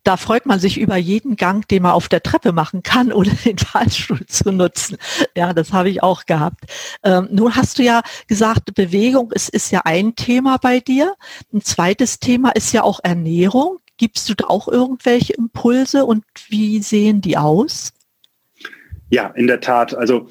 da 0.05 0.19
freut 0.19 0.47
man 0.47 0.61
sich 0.61 0.79
über 0.79 0.97
jeden 0.97 1.37
Gang, 1.37 1.67
den 1.67 1.83
man 1.83 1.93
auf 1.93 2.09
der 2.09 2.23
Treppe 2.23 2.53
machen 2.53 2.83
kann 2.83 3.13
oder 3.13 3.31
den 3.45 3.59
Fahrstuhl 3.59 4.25
zu 4.27 4.53
nutzen. 4.53 4.99
Ja, 5.37 5.53
das 5.53 5.73
habe 5.73 5.91
ich 5.91 6.03
auch 6.03 6.27
gehabt. 6.27 6.65
Ähm, 7.03 7.29
nun 7.31 7.57
hast 7.57 7.79
du 7.79 7.83
ja 7.83 8.03
gesagt, 8.29 8.75
Bewegung 8.75 9.33
ist, 9.33 9.49
ist 9.49 9.73
ja 9.73 9.83
ein 9.85 10.15
Thema 10.15 10.59
bei 10.59 10.81
dir. 10.81 11.15
Ein 11.53 11.63
zweites 11.63 12.21
Thema 12.21 12.51
ist 12.51 12.73
ja 12.73 12.83
auch 12.83 13.01
Ernährung. 13.03 13.79
Gibst 13.97 14.29
du 14.29 14.35
da 14.35 14.47
auch 14.47 14.69
irgendwelche 14.69 15.33
Impulse 15.33 16.05
und 16.05 16.25
wie 16.49 16.81
sehen 16.83 17.21
die 17.21 17.37
aus? 17.37 17.93
Ja, 19.09 19.29
in 19.29 19.47
der 19.47 19.61
Tat. 19.61 19.95
Also 19.95 20.29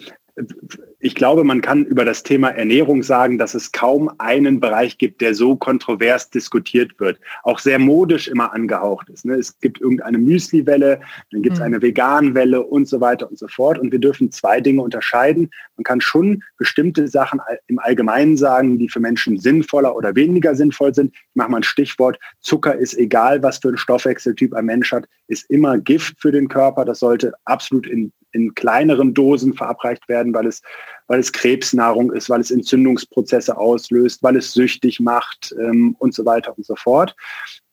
ich 1.05 1.15
glaube, 1.15 1.43
man 1.43 1.59
kann 1.59 1.83
über 1.83 2.05
das 2.05 2.23
Thema 2.23 2.47
Ernährung 2.47 3.03
sagen, 3.03 3.37
dass 3.37 3.55
es 3.55 3.73
kaum 3.73 4.09
einen 4.19 4.61
Bereich 4.61 4.97
gibt, 4.97 5.19
der 5.19 5.35
so 5.35 5.57
kontrovers 5.57 6.29
diskutiert 6.29 6.97
wird, 6.97 7.19
auch 7.43 7.59
sehr 7.59 7.77
modisch 7.77 8.29
immer 8.29 8.53
angehaucht 8.53 9.09
ist. 9.09 9.25
Ne? 9.25 9.33
Es 9.33 9.59
gibt 9.59 9.81
irgendeine 9.81 10.17
Müsli-Welle, 10.17 11.01
dann 11.31 11.41
gibt 11.41 11.55
es 11.55 11.59
mhm. 11.59 11.65
eine 11.65 11.81
Vegan-Welle 11.81 12.63
und 12.63 12.87
so 12.87 13.01
weiter 13.01 13.29
und 13.29 13.37
so 13.37 13.49
fort. 13.49 13.79
Und 13.79 13.91
wir 13.91 13.99
dürfen 13.99 14.31
zwei 14.31 14.61
Dinge 14.61 14.81
unterscheiden. 14.81 15.49
Man 15.75 15.83
kann 15.83 15.99
schon 15.99 16.41
bestimmte 16.57 17.09
Sachen 17.09 17.41
im 17.67 17.79
Allgemeinen 17.79 18.37
sagen, 18.37 18.79
die 18.79 18.87
für 18.87 19.01
Menschen 19.01 19.37
sinnvoller 19.37 19.97
oder 19.97 20.15
weniger 20.15 20.55
sinnvoll 20.55 20.95
sind. 20.95 21.13
Ich 21.13 21.35
mache 21.35 21.51
mal 21.51 21.57
ein 21.57 21.63
Stichwort. 21.63 22.17
Zucker 22.39 22.75
ist 22.75 22.97
egal, 22.97 23.43
was 23.43 23.57
für 23.57 23.67
ein 23.67 23.77
Stoffwechseltyp 23.77 24.53
ein 24.53 24.65
Mensch 24.65 24.93
hat, 24.93 25.03
ist 25.27 25.49
immer 25.49 25.77
Gift 25.79 26.21
für 26.21 26.31
den 26.31 26.47
Körper. 26.47 26.85
Das 26.85 26.99
sollte 26.99 27.33
absolut 27.43 27.87
in 27.87 28.13
in 28.33 28.53
kleineren 28.55 29.13
Dosen 29.13 29.53
verabreicht 29.53 30.09
werden, 30.09 30.33
weil 30.33 30.47
es, 30.47 30.61
weil 31.07 31.19
es 31.19 31.31
Krebsnahrung 31.31 32.11
ist, 32.11 32.29
weil 32.29 32.41
es 32.41 32.51
Entzündungsprozesse 32.51 33.57
auslöst, 33.57 34.23
weil 34.23 34.37
es 34.37 34.53
süchtig 34.53 34.99
macht 34.99 35.53
ähm, 35.59 35.95
und 35.99 36.13
so 36.13 36.25
weiter 36.25 36.57
und 36.57 36.65
so 36.65 36.75
fort. 36.75 37.15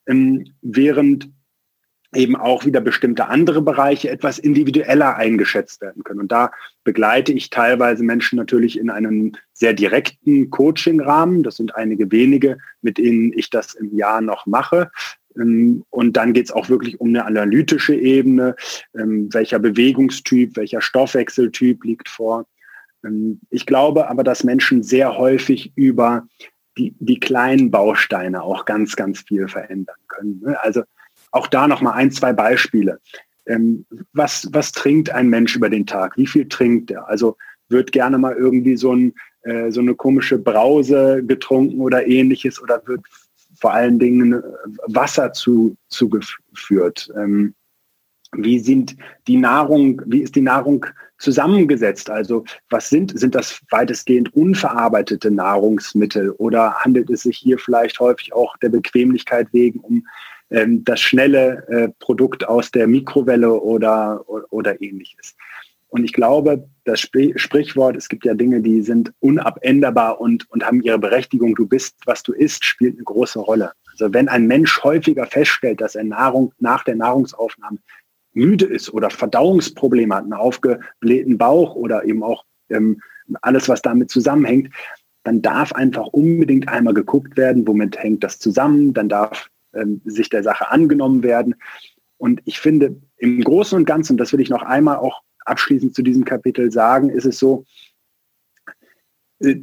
Ähm, 0.07 0.53
während 0.63 1.29
eben 2.15 2.37
auch 2.37 2.65
wieder 2.65 2.81
bestimmte 2.81 3.29
andere 3.29 3.63
Bereiche 3.63 4.11
etwas 4.11 4.39
individueller 4.39 5.17
eingeschätzt 5.17 5.81
werden 5.81 6.03
können. 6.03 6.21
Und 6.21 6.33
da 6.33 6.51
begleite 6.83 7.33
ich 7.33 7.51
teilweise 7.51 8.03
Menschen 8.03 8.37
natürlich 8.37 8.79
in 8.79 8.91
einem 8.91 9.33
sehr 9.53 9.75
direkten 9.75 10.51
Coaching-Rahmen. 10.51 11.43
Das 11.43 11.57
sind 11.57 11.77
einige 11.77 12.11
wenige, 12.11 12.59
mit 12.83 12.99
denen 12.99 13.33
ich 13.33 13.51
das 13.51 13.75
im 13.75 13.97
Jahr 13.97 14.21
noch 14.21 14.47
mache. 14.47 14.91
Ähm, 15.37 15.85
und 15.91 16.17
dann 16.17 16.33
geht 16.33 16.47
es 16.47 16.53
auch 16.53 16.69
wirklich 16.69 17.01
um 17.01 17.09
eine 17.09 17.25
analytische 17.25 17.95
Ebene. 17.95 18.57
Ähm, 18.99 19.33
welcher 19.33 19.61
Bewegungstyp, 19.61 20.57
welcher 20.57 20.81
Stoffwechseltyp 20.81 21.85
liegt 21.85 22.09
vor. 22.09 22.47
Ähm, 23.05 23.41
ich 23.51 23.67
glaube 23.67 24.09
aber, 24.09 24.25
dass 24.25 24.45
Menschen 24.45 24.83
sehr 24.83 25.17
häufig 25.17 25.73
über 25.77 26.27
die, 26.79 26.95
die 26.99 27.21
kleinen 27.21 27.71
Bausteine 27.71 28.43
auch 28.43 28.65
ganz, 28.65 28.97
ganz 28.97 29.21
viel 29.21 29.49
verändern 29.49 29.97
können. 30.09 30.41
Ne? 30.45 30.63
Also 30.63 30.83
auch 31.33 31.47
da 31.47 31.69
nochmal 31.69 31.95
ein, 31.95 32.11
zwei 32.11 32.33
Beispiele. 32.33 33.01
Was, 34.13 34.49
was 34.53 34.71
trinkt 34.71 35.11
ein 35.11 35.29
Mensch 35.29 35.57
über 35.57 35.69
den 35.71 35.87
Tag? 35.87 36.17
Wie 36.17 36.27
viel 36.27 36.49
trinkt 36.49 36.91
er? 36.93 37.09
Also 37.09 37.37
wird 37.71 37.93
gerne 37.93 38.19
mal 38.19 38.35
irgendwie 38.35 38.77
so, 38.77 38.95
ein, 38.95 39.15
äh, 39.43 39.71
so 39.71 39.81
eine 39.81 39.95
komische 39.95 40.39
Brause 40.39 41.25
getrunken 41.25 41.81
oder 41.81 42.07
ähnliches 42.07 42.61
oder 42.61 42.83
wird 42.87 43.01
vor 43.59 43.73
allen 43.73 43.99
Dingen 43.99 44.35
äh, 44.35 44.43
Wasser 44.87 45.33
zu, 45.33 45.77
zugeführt? 45.89 47.11
Ähm, 47.17 47.55
wie 48.33 48.59
sind 48.59 48.97
die 49.27 49.37
Nahrung, 49.37 50.03
wie 50.07 50.21
ist 50.21 50.37
die 50.37 50.43
Nahrung 50.43 50.87
zusammengesetzt? 51.21 52.11
Also 52.11 52.45
was 52.69 52.89
sind, 52.89 53.19
sind 53.19 53.35
das 53.35 53.61
weitestgehend 53.71 54.35
unverarbeitete 54.35 55.31
Nahrungsmittel 55.31 56.31
oder 56.33 56.75
handelt 56.75 57.11
es 57.11 57.23
sich 57.23 57.39
hier 57.39 57.59
vielleicht 57.59 58.01
häufig 58.01 58.33
auch 58.33 58.57
der 58.59 58.71
Bequemlichkeit 58.71 59.49
wegen 59.53 59.79
um 59.81 60.07
ähm, 60.51 60.85
das 60.85 61.01
schnelle 61.01 61.67
äh, 61.69 61.89
Produkt 62.01 62.47
aus 62.49 62.71
der 62.71 62.87
Mikrowelle 62.87 63.53
oder, 63.53 64.25
oder, 64.51 64.81
ähnliches? 64.83 65.37
Und 65.89 66.05
ich 66.05 66.13
glaube, 66.13 66.69
das 66.85 67.01
Sprichwort, 67.01 67.97
es 67.97 68.09
gibt 68.09 68.25
ja 68.25 68.35
Dinge, 68.35 68.61
die 68.61 68.81
sind 68.83 69.13
unabänderbar 69.19 70.21
und, 70.21 70.49
und 70.51 70.65
haben 70.65 70.83
ihre 70.83 71.01
Berechtigung. 71.01 71.55
Du 71.57 71.67
bist, 71.67 71.97
was 72.07 72.23
du 72.23 72.33
isst, 72.33 72.65
spielt 72.65 72.95
eine 72.95 73.05
große 73.05 73.41
Rolle. 73.41 73.73
Also 73.91 74.15
wenn 74.15 74.29
ein 74.29 74.47
Mensch 74.47 74.83
häufiger 74.85 75.27
feststellt, 75.27 75.81
dass 75.81 75.97
er 75.97 76.05
Nahrung 76.05 76.53
nach 76.59 76.85
der 76.85 76.95
Nahrungsaufnahme 76.95 77.79
müde 78.33 78.67
ist 78.67 78.93
oder 78.93 79.11
Verdauungsprobleme 79.11 80.15
hat, 80.15 80.25
einen 80.25 80.33
aufgeblähten 80.33 81.39
Bauch 81.39 81.75
oder 81.75 82.05
eben 82.05 82.23
auch 82.23 82.45
ähm, 82.69 83.01
alles, 83.43 83.69
was 83.69 83.83
damit 83.83 84.11
zusammenhängt, 84.11 84.73
dann 85.25 85.43
darf 85.43 85.73
einfach 85.73 86.07
unbedingt 86.09 86.69
einmal 86.69 86.95
geguckt 86.95 87.37
werden, 87.37 87.67
womit 87.67 87.99
hängt 87.99 88.25
das 88.25 88.39
zusammen, 88.39 88.95
dann 88.95 89.09
darf 89.09 89.51
ähm, 89.75 90.01
sich 90.05 90.29
der 90.29 90.43
Sache 90.43 90.71
angenommen 90.71 91.23
werden. 91.23 91.55
Und 92.17 92.41
ich 92.45 92.61
finde, 92.61 92.97
im 93.17 93.43
Großen 93.43 93.77
und 93.77 93.85
Ganzen, 93.85 94.17
das 94.17 94.33
will 94.33 94.41
ich 94.41 94.51
noch 94.51 94.63
einmal 94.63 94.97
auch 94.97 95.23
abschließend 95.45 95.95
zu 95.95 96.03
diesem 96.03 96.25
Kapitel 96.25 96.71
sagen, 96.71 97.11
ist 97.11 97.27
es 97.27 97.39
so, 97.39 97.65
äh, 99.41 99.57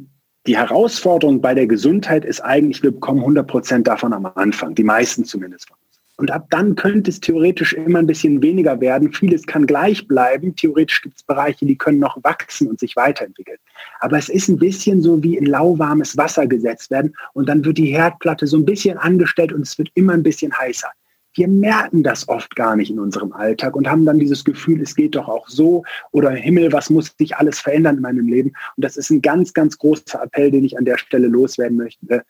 die 0.46 0.56
Herausforderung 0.56 1.40
bei 1.40 1.54
der 1.54 1.66
Gesundheit 1.66 2.24
ist 2.24 2.40
eigentlich, 2.40 2.82
wir 2.82 2.92
bekommen 2.92 3.20
100 3.20 3.46
Prozent 3.46 3.86
davon 3.86 4.12
am 4.12 4.26
Anfang, 4.26 4.74
die 4.74 4.84
meisten 4.84 5.24
zumindest 5.24 5.68
von. 5.68 5.77
Und 6.18 6.32
ab 6.32 6.48
dann 6.50 6.74
könnte 6.74 7.10
es 7.10 7.20
theoretisch 7.20 7.72
immer 7.74 8.00
ein 8.00 8.06
bisschen 8.08 8.42
weniger 8.42 8.80
werden. 8.80 9.12
Vieles 9.12 9.46
kann 9.46 9.66
gleich 9.66 10.06
bleiben. 10.08 10.54
Theoretisch 10.56 11.00
gibt 11.00 11.16
es 11.16 11.22
Bereiche, 11.22 11.64
die 11.64 11.78
können 11.78 12.00
noch 12.00 12.18
wachsen 12.24 12.68
und 12.68 12.80
sich 12.80 12.96
weiterentwickeln. 12.96 13.58
Aber 14.00 14.18
es 14.18 14.28
ist 14.28 14.48
ein 14.48 14.58
bisschen 14.58 15.00
so 15.00 15.22
wie 15.22 15.36
in 15.36 15.46
lauwarmes 15.46 16.16
Wasser 16.16 16.48
gesetzt 16.48 16.90
werden 16.90 17.14
und 17.34 17.48
dann 17.48 17.64
wird 17.64 17.78
die 17.78 17.86
Herdplatte 17.86 18.48
so 18.48 18.56
ein 18.56 18.64
bisschen 18.64 18.98
angestellt 18.98 19.52
und 19.52 19.62
es 19.62 19.78
wird 19.78 19.90
immer 19.94 20.12
ein 20.12 20.24
bisschen 20.24 20.52
heißer 20.58 20.90
wir 21.38 21.48
merken 21.48 22.02
das 22.02 22.28
oft 22.28 22.56
gar 22.56 22.74
nicht 22.74 22.90
in 22.90 22.98
unserem 22.98 23.32
Alltag 23.32 23.76
und 23.76 23.88
haben 23.88 24.04
dann 24.04 24.18
dieses 24.18 24.44
Gefühl, 24.44 24.82
es 24.82 24.96
geht 24.96 25.14
doch 25.14 25.28
auch 25.28 25.48
so 25.48 25.84
oder 26.10 26.30
Himmel, 26.30 26.72
was 26.72 26.90
muss 26.90 27.14
sich 27.16 27.36
alles 27.36 27.60
verändern 27.60 27.96
in 27.96 28.02
meinem 28.02 28.26
Leben? 28.26 28.48
Und 28.76 28.84
das 28.84 28.96
ist 28.96 29.10
ein 29.10 29.22
ganz, 29.22 29.54
ganz 29.54 29.78
großer 29.78 30.20
Appell, 30.20 30.50
den 30.50 30.64
ich 30.64 30.76
an 30.76 30.84
der 30.84 30.98
Stelle 30.98 31.28
loswerden 31.28 31.76
möchte. 31.76 32.24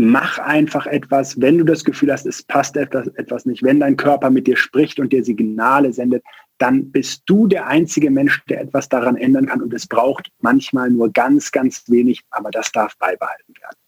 Mach 0.00 0.38
einfach 0.38 0.86
etwas, 0.86 1.40
wenn 1.40 1.58
du 1.58 1.64
das 1.64 1.82
Gefühl 1.82 2.12
hast, 2.12 2.24
es 2.24 2.44
passt 2.44 2.76
etwas, 2.76 3.08
etwas 3.16 3.46
nicht, 3.46 3.64
wenn 3.64 3.80
dein 3.80 3.96
Körper 3.96 4.30
mit 4.30 4.46
dir 4.46 4.56
spricht 4.56 5.00
und 5.00 5.12
dir 5.12 5.24
Signale 5.24 5.92
sendet, 5.92 6.22
dann 6.58 6.92
bist 6.92 7.24
du 7.26 7.48
der 7.48 7.66
einzige 7.66 8.08
Mensch, 8.08 8.44
der 8.44 8.60
etwas 8.60 8.88
daran 8.88 9.16
ändern 9.16 9.46
kann. 9.46 9.60
Und 9.60 9.74
es 9.74 9.88
braucht 9.88 10.30
manchmal 10.40 10.88
nur 10.90 11.12
ganz, 11.12 11.50
ganz 11.50 11.82
wenig, 11.88 12.22
aber 12.30 12.52
das 12.52 12.70
darf 12.70 12.96
beibehalten 12.98 13.52
werden. 13.60 13.87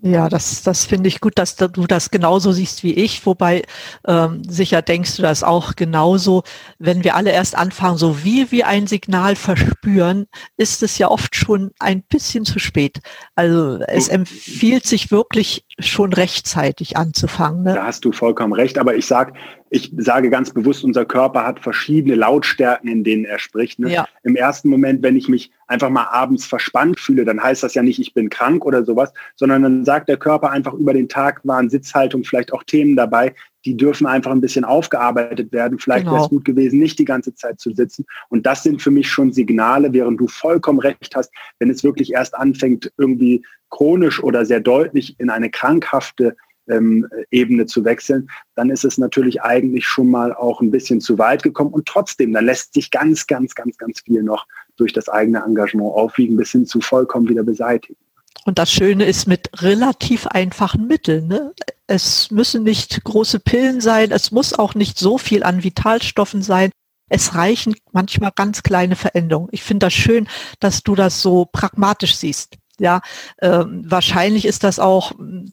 Ja, 0.00 0.28
das, 0.28 0.62
das 0.62 0.84
finde 0.84 1.08
ich 1.08 1.20
gut, 1.20 1.38
dass 1.38 1.56
du 1.56 1.66
das 1.66 2.12
genauso 2.12 2.52
siehst 2.52 2.84
wie 2.84 2.94
ich, 2.94 3.26
wobei 3.26 3.64
ähm, 4.06 4.44
sicher 4.44 4.80
denkst 4.80 5.16
du 5.16 5.22
das 5.22 5.42
auch 5.42 5.74
genauso. 5.74 6.44
Wenn 6.78 7.02
wir 7.02 7.16
alle 7.16 7.32
erst 7.32 7.56
anfangen, 7.56 7.98
so 7.98 8.22
wie 8.22 8.52
wir 8.52 8.68
ein 8.68 8.86
Signal 8.86 9.34
verspüren, 9.34 10.26
ist 10.56 10.84
es 10.84 10.98
ja 10.98 11.10
oft 11.10 11.34
schon 11.34 11.72
ein 11.80 12.02
bisschen 12.02 12.44
zu 12.44 12.60
spät. 12.60 13.00
Also 13.34 13.80
es 13.88 14.06
empfiehlt 14.06 14.86
sich 14.86 15.10
wirklich 15.10 15.64
schon 15.80 16.12
rechtzeitig 16.12 16.96
anzufangen. 16.96 17.64
Ne? 17.64 17.74
Da 17.74 17.86
hast 17.86 18.04
du 18.04 18.12
vollkommen 18.12 18.52
recht, 18.52 18.78
aber 18.78 18.94
ich 18.94 19.06
sage, 19.06 19.32
ich 19.70 19.92
sage 19.96 20.30
ganz 20.30 20.52
bewusst, 20.52 20.84
unser 20.84 21.04
Körper 21.04 21.46
hat 21.46 21.60
verschiedene 21.60 22.14
Lautstärken, 22.14 22.88
in 22.88 23.04
denen 23.04 23.24
er 23.24 23.38
spricht. 23.38 23.78
Ne? 23.78 23.92
Ja. 23.92 24.08
Im 24.22 24.36
ersten 24.36 24.68
Moment, 24.68 25.02
wenn 25.02 25.16
ich 25.16 25.28
mich 25.28 25.50
einfach 25.66 25.90
mal 25.90 26.06
abends 26.10 26.46
verspannt 26.46 26.98
fühle, 26.98 27.24
dann 27.24 27.42
heißt 27.42 27.62
das 27.62 27.74
ja 27.74 27.82
nicht, 27.82 27.98
ich 27.98 28.14
bin 28.14 28.30
krank 28.30 28.64
oder 28.64 28.84
sowas, 28.84 29.12
sondern 29.36 29.62
dann 29.62 29.84
sagt 29.84 30.08
der 30.08 30.16
Körper 30.16 30.50
einfach 30.50 30.72
über 30.74 30.92
den 30.92 31.08
Tag 31.08 31.40
waren 31.44 31.68
Sitzhaltung, 31.68 32.24
vielleicht 32.24 32.52
auch 32.52 32.62
Themen 32.62 32.96
dabei, 32.96 33.34
die 33.64 33.76
dürfen 33.76 34.06
einfach 34.06 34.30
ein 34.30 34.40
bisschen 34.40 34.64
aufgearbeitet 34.64 35.52
werden. 35.52 35.78
Vielleicht 35.78 36.04
genau. 36.04 36.14
wäre 36.14 36.24
es 36.24 36.30
gut 36.30 36.44
gewesen, 36.44 36.78
nicht 36.78 36.98
die 36.98 37.04
ganze 37.04 37.34
Zeit 37.34 37.60
zu 37.60 37.72
sitzen. 37.72 38.06
Und 38.30 38.46
das 38.46 38.62
sind 38.62 38.80
für 38.80 38.90
mich 38.90 39.10
schon 39.10 39.32
Signale, 39.32 39.92
während 39.92 40.20
du 40.20 40.28
vollkommen 40.28 40.78
recht 40.78 41.14
hast, 41.14 41.30
wenn 41.58 41.68
es 41.68 41.84
wirklich 41.84 42.12
erst 42.12 42.34
anfängt, 42.34 42.90
irgendwie 42.96 43.44
chronisch 43.70 44.22
oder 44.22 44.46
sehr 44.46 44.60
deutlich 44.60 45.16
in 45.18 45.28
eine 45.28 45.50
krankhafte 45.50 46.36
ähm, 46.68 47.08
Ebene 47.30 47.66
zu 47.66 47.84
wechseln, 47.84 48.30
dann 48.54 48.70
ist 48.70 48.84
es 48.84 48.98
natürlich 48.98 49.42
eigentlich 49.42 49.86
schon 49.86 50.10
mal 50.10 50.34
auch 50.34 50.60
ein 50.60 50.70
bisschen 50.70 51.00
zu 51.00 51.18
weit 51.18 51.42
gekommen. 51.42 51.72
Und 51.72 51.86
trotzdem, 51.86 52.32
dann 52.32 52.46
lässt 52.46 52.74
sich 52.74 52.90
ganz, 52.90 53.26
ganz, 53.26 53.54
ganz, 53.54 53.76
ganz 53.78 54.00
viel 54.00 54.22
noch 54.22 54.46
durch 54.76 54.92
das 54.92 55.08
eigene 55.08 55.42
Engagement 55.44 55.94
aufwiegen, 55.94 56.36
bis 56.36 56.52
hin 56.52 56.66
zu 56.66 56.80
vollkommen 56.80 57.28
wieder 57.28 57.42
beseitigen. 57.42 57.96
Und 58.44 58.58
das 58.58 58.72
Schöne 58.72 59.04
ist 59.04 59.26
mit 59.26 59.50
relativ 59.62 60.26
einfachen 60.26 60.86
Mitteln. 60.86 61.26
Ne? 61.26 61.52
Es 61.86 62.30
müssen 62.30 62.62
nicht 62.62 63.02
große 63.04 63.40
Pillen 63.40 63.80
sein, 63.80 64.10
es 64.10 64.30
muss 64.30 64.54
auch 64.54 64.74
nicht 64.74 64.98
so 64.98 65.18
viel 65.18 65.42
an 65.42 65.64
Vitalstoffen 65.64 66.42
sein. 66.42 66.70
Es 67.10 67.34
reichen 67.34 67.74
manchmal 67.92 68.32
ganz 68.34 68.62
kleine 68.62 68.96
Veränderungen. 68.96 69.48
Ich 69.52 69.62
finde 69.62 69.86
das 69.86 69.94
schön, 69.94 70.28
dass 70.60 70.82
du 70.82 70.94
das 70.94 71.22
so 71.22 71.46
pragmatisch 71.46 72.16
siehst. 72.16 72.56
Ja, 72.80 73.00
ähm, 73.42 73.82
wahrscheinlich 73.86 74.44
ist 74.44 74.62
das 74.64 74.78
auch 74.78 75.12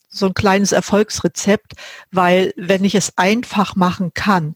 so 0.10 0.28
ein 0.28 0.34
kleines 0.34 0.72
Erfolgsrezept, 0.72 1.74
weil 2.12 2.54
wenn 2.56 2.84
ich 2.84 2.96
es 2.96 3.18
einfach 3.18 3.76
machen 3.76 4.14
kann, 4.14 4.56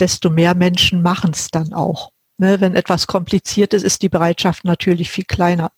desto 0.00 0.30
mehr 0.30 0.54
Menschen 0.54 1.02
machen 1.02 1.32
es 1.32 1.50
dann 1.50 1.72
auch. 1.72 2.12
Ne, 2.38 2.60
wenn 2.60 2.74
etwas 2.74 3.06
kompliziert 3.06 3.72
ist, 3.72 3.82
ist 3.82 4.02
die 4.02 4.10
Bereitschaft 4.10 4.64
natürlich 4.64 5.10
viel 5.10 5.24
kleiner. 5.24 5.72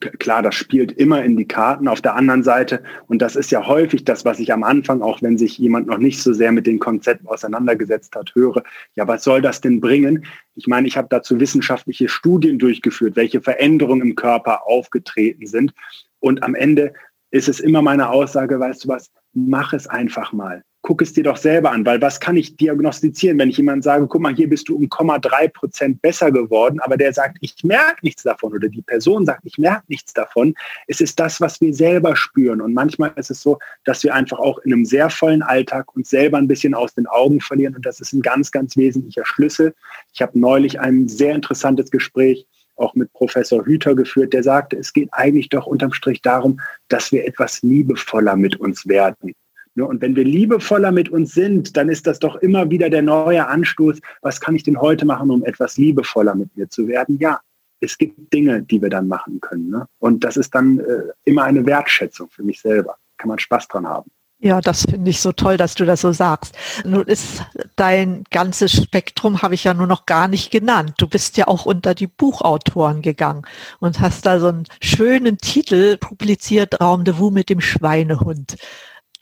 Klar, 0.00 0.42
das 0.42 0.54
spielt 0.54 0.92
immer 0.92 1.24
in 1.24 1.36
die 1.36 1.46
Karten 1.46 1.88
auf 1.88 2.00
der 2.00 2.16
anderen 2.16 2.42
Seite. 2.42 2.82
Und 3.06 3.22
das 3.22 3.36
ist 3.36 3.50
ja 3.50 3.66
häufig 3.66 4.04
das, 4.04 4.24
was 4.24 4.38
ich 4.38 4.52
am 4.52 4.64
Anfang, 4.64 5.02
auch 5.02 5.22
wenn 5.22 5.38
sich 5.38 5.58
jemand 5.58 5.86
noch 5.86 5.98
nicht 5.98 6.20
so 6.20 6.32
sehr 6.32 6.52
mit 6.52 6.66
den 6.66 6.78
Konzepten 6.78 7.28
auseinandergesetzt 7.28 8.14
hat, 8.16 8.34
höre. 8.34 8.62
Ja, 8.94 9.06
was 9.06 9.24
soll 9.24 9.40
das 9.40 9.60
denn 9.60 9.80
bringen? 9.80 10.26
Ich 10.56 10.66
meine, 10.66 10.88
ich 10.88 10.96
habe 10.96 11.08
dazu 11.10 11.38
wissenschaftliche 11.38 12.08
Studien 12.08 12.58
durchgeführt, 12.58 13.16
welche 13.16 13.40
Veränderungen 13.40 14.02
im 14.02 14.14
Körper 14.14 14.66
aufgetreten 14.66 15.46
sind. 15.46 15.72
Und 16.20 16.42
am 16.42 16.54
Ende 16.54 16.92
ist 17.30 17.48
es 17.48 17.60
immer 17.60 17.82
meine 17.82 18.10
Aussage, 18.10 18.58
weißt 18.58 18.84
du 18.84 18.88
was, 18.88 19.10
mach 19.32 19.72
es 19.72 19.86
einfach 19.86 20.32
mal 20.32 20.64
guck 20.84 21.00
es 21.00 21.14
dir 21.14 21.24
doch 21.24 21.38
selber 21.38 21.72
an, 21.72 21.86
weil 21.86 22.00
was 22.02 22.20
kann 22.20 22.36
ich 22.36 22.58
diagnostizieren, 22.58 23.38
wenn 23.38 23.48
ich 23.48 23.56
jemand 23.56 23.82
sage, 23.82 24.06
guck 24.06 24.20
mal, 24.20 24.34
hier 24.34 24.50
bist 24.50 24.68
du 24.68 24.76
um 24.76 24.82
0,3 24.84 25.48
Prozent 25.48 26.02
besser 26.02 26.30
geworden, 26.30 26.78
aber 26.78 26.98
der 26.98 27.14
sagt, 27.14 27.38
ich 27.40 27.56
merke 27.64 28.00
nichts 28.02 28.22
davon 28.22 28.52
oder 28.52 28.68
die 28.68 28.82
Person 28.82 29.24
sagt, 29.24 29.40
ich 29.44 29.56
merke 29.56 29.84
nichts 29.88 30.12
davon. 30.12 30.54
Es 30.86 31.00
ist 31.00 31.18
das, 31.18 31.40
was 31.40 31.58
wir 31.62 31.72
selber 31.72 32.14
spüren 32.16 32.60
und 32.60 32.74
manchmal 32.74 33.12
ist 33.16 33.30
es 33.30 33.40
so, 33.40 33.58
dass 33.84 34.04
wir 34.04 34.14
einfach 34.14 34.38
auch 34.38 34.58
in 34.58 34.74
einem 34.74 34.84
sehr 34.84 35.08
vollen 35.08 35.42
Alltag 35.42 35.96
uns 35.96 36.10
selber 36.10 36.36
ein 36.36 36.48
bisschen 36.48 36.74
aus 36.74 36.92
den 36.92 37.06
Augen 37.06 37.40
verlieren 37.40 37.74
und 37.74 37.86
das 37.86 38.00
ist 38.00 38.12
ein 38.12 38.20
ganz, 38.20 38.50
ganz 38.50 38.76
wesentlicher 38.76 39.24
Schlüssel. 39.24 39.74
Ich 40.12 40.20
habe 40.20 40.38
neulich 40.38 40.80
ein 40.80 41.08
sehr 41.08 41.34
interessantes 41.34 41.90
Gespräch 41.90 42.46
auch 42.76 42.94
mit 42.94 43.10
Professor 43.14 43.64
Hüter 43.64 43.94
geführt, 43.94 44.34
der 44.34 44.42
sagte, 44.42 44.76
es 44.76 44.92
geht 44.92 45.08
eigentlich 45.12 45.48
doch 45.48 45.66
unterm 45.66 45.94
Strich 45.94 46.20
darum, 46.20 46.60
dass 46.88 47.10
wir 47.10 47.26
etwas 47.26 47.62
liebevoller 47.62 48.36
mit 48.36 48.56
uns 48.56 48.86
werden. 48.86 49.32
Ne, 49.76 49.84
und 49.84 50.00
wenn 50.00 50.14
wir 50.14 50.24
liebevoller 50.24 50.92
mit 50.92 51.08
uns 51.08 51.34
sind, 51.34 51.76
dann 51.76 51.88
ist 51.88 52.06
das 52.06 52.20
doch 52.20 52.36
immer 52.36 52.70
wieder 52.70 52.90
der 52.90 53.02
neue 53.02 53.46
Anstoß. 53.46 54.00
Was 54.22 54.40
kann 54.40 54.54
ich 54.54 54.62
denn 54.62 54.80
heute 54.80 55.04
machen, 55.04 55.30
um 55.30 55.44
etwas 55.44 55.76
liebevoller 55.76 56.34
mit 56.34 56.56
mir 56.56 56.68
zu 56.68 56.86
werden? 56.86 57.18
Ja, 57.18 57.40
es 57.80 57.98
gibt 57.98 58.32
Dinge, 58.32 58.62
die 58.62 58.80
wir 58.80 58.90
dann 58.90 59.08
machen 59.08 59.40
können. 59.40 59.70
Ne? 59.70 59.86
Und 59.98 60.22
das 60.22 60.36
ist 60.36 60.54
dann 60.54 60.78
äh, 60.78 61.02
immer 61.24 61.44
eine 61.44 61.66
Wertschätzung 61.66 62.30
für 62.30 62.44
mich 62.44 62.60
selber. 62.60 62.96
Kann 63.16 63.28
man 63.28 63.38
Spaß 63.38 63.68
dran 63.68 63.86
haben. 63.86 64.10
Ja, 64.40 64.60
das 64.60 64.82
finde 64.82 65.10
ich 65.10 65.20
so 65.20 65.32
toll, 65.32 65.56
dass 65.56 65.74
du 65.74 65.86
das 65.86 66.02
so 66.02 66.12
sagst. 66.12 66.54
Nun 66.84 67.04
ist 67.04 67.42
dein 67.76 68.24
ganzes 68.30 68.72
Spektrum, 68.72 69.40
habe 69.40 69.54
ich 69.54 69.64
ja 69.64 69.72
nur 69.72 69.86
noch 69.86 70.04
gar 70.04 70.28
nicht 70.28 70.50
genannt. 70.50 70.94
Du 70.98 71.08
bist 71.08 71.38
ja 71.38 71.48
auch 71.48 71.64
unter 71.64 71.94
die 71.94 72.08
Buchautoren 72.08 73.00
gegangen 73.00 73.46
und 73.80 74.00
hast 74.00 74.26
da 74.26 74.38
so 74.40 74.48
einen 74.48 74.66
schönen 74.82 75.38
Titel 75.38 75.96
publiziert, 75.96 76.78
Raum 76.80 77.04
de 77.04 77.16
Wu 77.18 77.30
mit 77.30 77.48
dem 77.48 77.62
Schweinehund. 77.62 78.56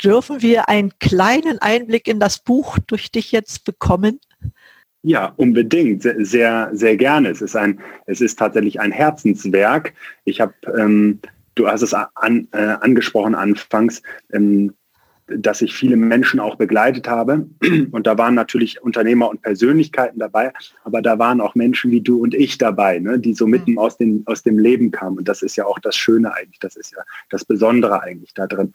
Dürfen 0.03 0.43
wir 0.43 0.69
einen 0.69 0.93
kleinen 0.99 1.59
Einblick 1.59 2.09
in 2.09 2.21
das 2.21 2.39
Buch 2.39 2.79
durch 2.87 3.11
dich 3.11 3.33
jetzt 3.33 3.65
bekommen? 3.65 4.21
Ja, 5.03 5.33
unbedingt, 5.37 6.03
sehr, 6.03 6.71
sehr 6.73 6.97
gerne. 6.97 7.31
Es 7.31 7.43
ist 7.43 7.57
ein, 7.57 7.81
es 8.07 8.21
ist 8.21 8.39
tatsächlich 8.39 8.79
ein 8.81 8.93
Herzenswerk. 8.93 9.95
Ich 10.25 10.41
habe, 10.41 10.55
ähm, 10.79 11.21
du 11.57 11.67
hast 11.67 11.83
es 11.83 11.93
an, 11.93 12.49
äh, 12.53 12.77
angesprochen 12.81 13.35
anfangs, 13.35 14.03
ähm, 14.33 14.75
dass 15.27 15.63
ich 15.63 15.75
viele 15.75 15.97
Menschen 15.97 16.41
auch 16.41 16.57
begleitet 16.57 17.09
habe. 17.09 17.47
Und 17.91 18.07
da 18.07 18.19
waren 18.19 18.35
natürlich 18.35 18.83
Unternehmer 18.83 19.29
und 19.29 19.43
Persönlichkeiten 19.43 20.19
dabei, 20.19 20.53
aber 20.85 21.03
da 21.03 21.19
waren 21.19 21.41
auch 21.41 21.55
Menschen 21.55 21.91
wie 21.91 22.01
du 22.01 22.21
und 22.23 22.35
ich 22.35 22.59
dabei, 22.59 22.99
ne, 22.99 23.19
die 23.19 23.35
so 23.35 23.47
mitten 23.47 23.73
mhm. 23.73 23.79
aus, 23.79 23.97
den, 23.97 24.23
aus 24.27 24.43
dem 24.43 24.59
Leben 24.59 24.91
kamen. 24.91 25.19
Und 25.19 25.29
das 25.29 25.43
ist 25.43 25.57
ja 25.57 25.67
auch 25.67 25.79
das 25.79 25.97
Schöne 25.97 26.35
eigentlich, 26.35 26.59
das 26.59 26.77
ist 26.77 26.93
ja 26.93 27.03
das 27.31 27.45
Besondere 27.45 28.03
eigentlich 28.03 28.35
da 28.35 28.47
drin. 28.47 28.73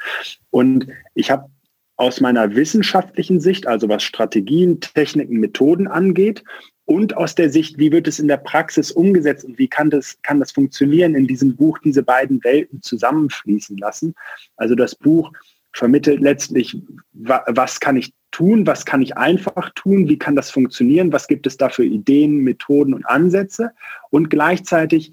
Und 0.49 0.87
ich 1.13 1.31
habe 1.31 1.49
aus 1.97 2.21
meiner 2.21 2.55
wissenschaftlichen 2.55 3.39
Sicht, 3.39 3.67
also 3.67 3.89
was 3.89 4.03
Strategien, 4.03 4.79
Techniken, 4.79 5.39
Methoden 5.39 5.87
angeht, 5.87 6.43
und 6.87 7.17
aus 7.17 7.35
der 7.35 7.49
Sicht, 7.49 7.77
wie 7.77 7.91
wird 7.91 8.07
es 8.07 8.17
in 8.17 8.29
der 8.29 8.37
Praxis 8.37 8.91
umgesetzt 8.91 9.43
und 9.43 9.59
wie 9.59 9.67
kann 9.67 9.89
das, 9.89 10.17
kann 10.21 10.39
das 10.39 10.53
funktionieren, 10.53 11.15
in 11.15 11.27
diesem 11.27 11.53
Buch 11.53 11.77
diese 11.79 12.01
beiden 12.01 12.41
Welten 12.45 12.81
zusammenfließen 12.81 13.77
lassen. 13.77 14.15
Also 14.55 14.73
das 14.73 14.95
Buch 14.95 15.33
vermittelt 15.77 16.19
letztlich, 16.19 16.77
was 17.13 17.79
kann 17.79 17.97
ich 17.97 18.11
tun, 18.31 18.65
was 18.65 18.85
kann 18.85 19.01
ich 19.01 19.15
einfach 19.15 19.69
tun, 19.75 20.09
wie 20.09 20.17
kann 20.17 20.35
das 20.35 20.49
funktionieren, 20.49 21.13
was 21.13 21.27
gibt 21.27 21.47
es 21.47 21.57
da 21.57 21.69
für 21.69 21.85
Ideen, 21.85 22.37
Methoden 22.43 22.93
und 22.93 23.05
Ansätze 23.05 23.71
und 24.09 24.29
gleichzeitig 24.29 25.11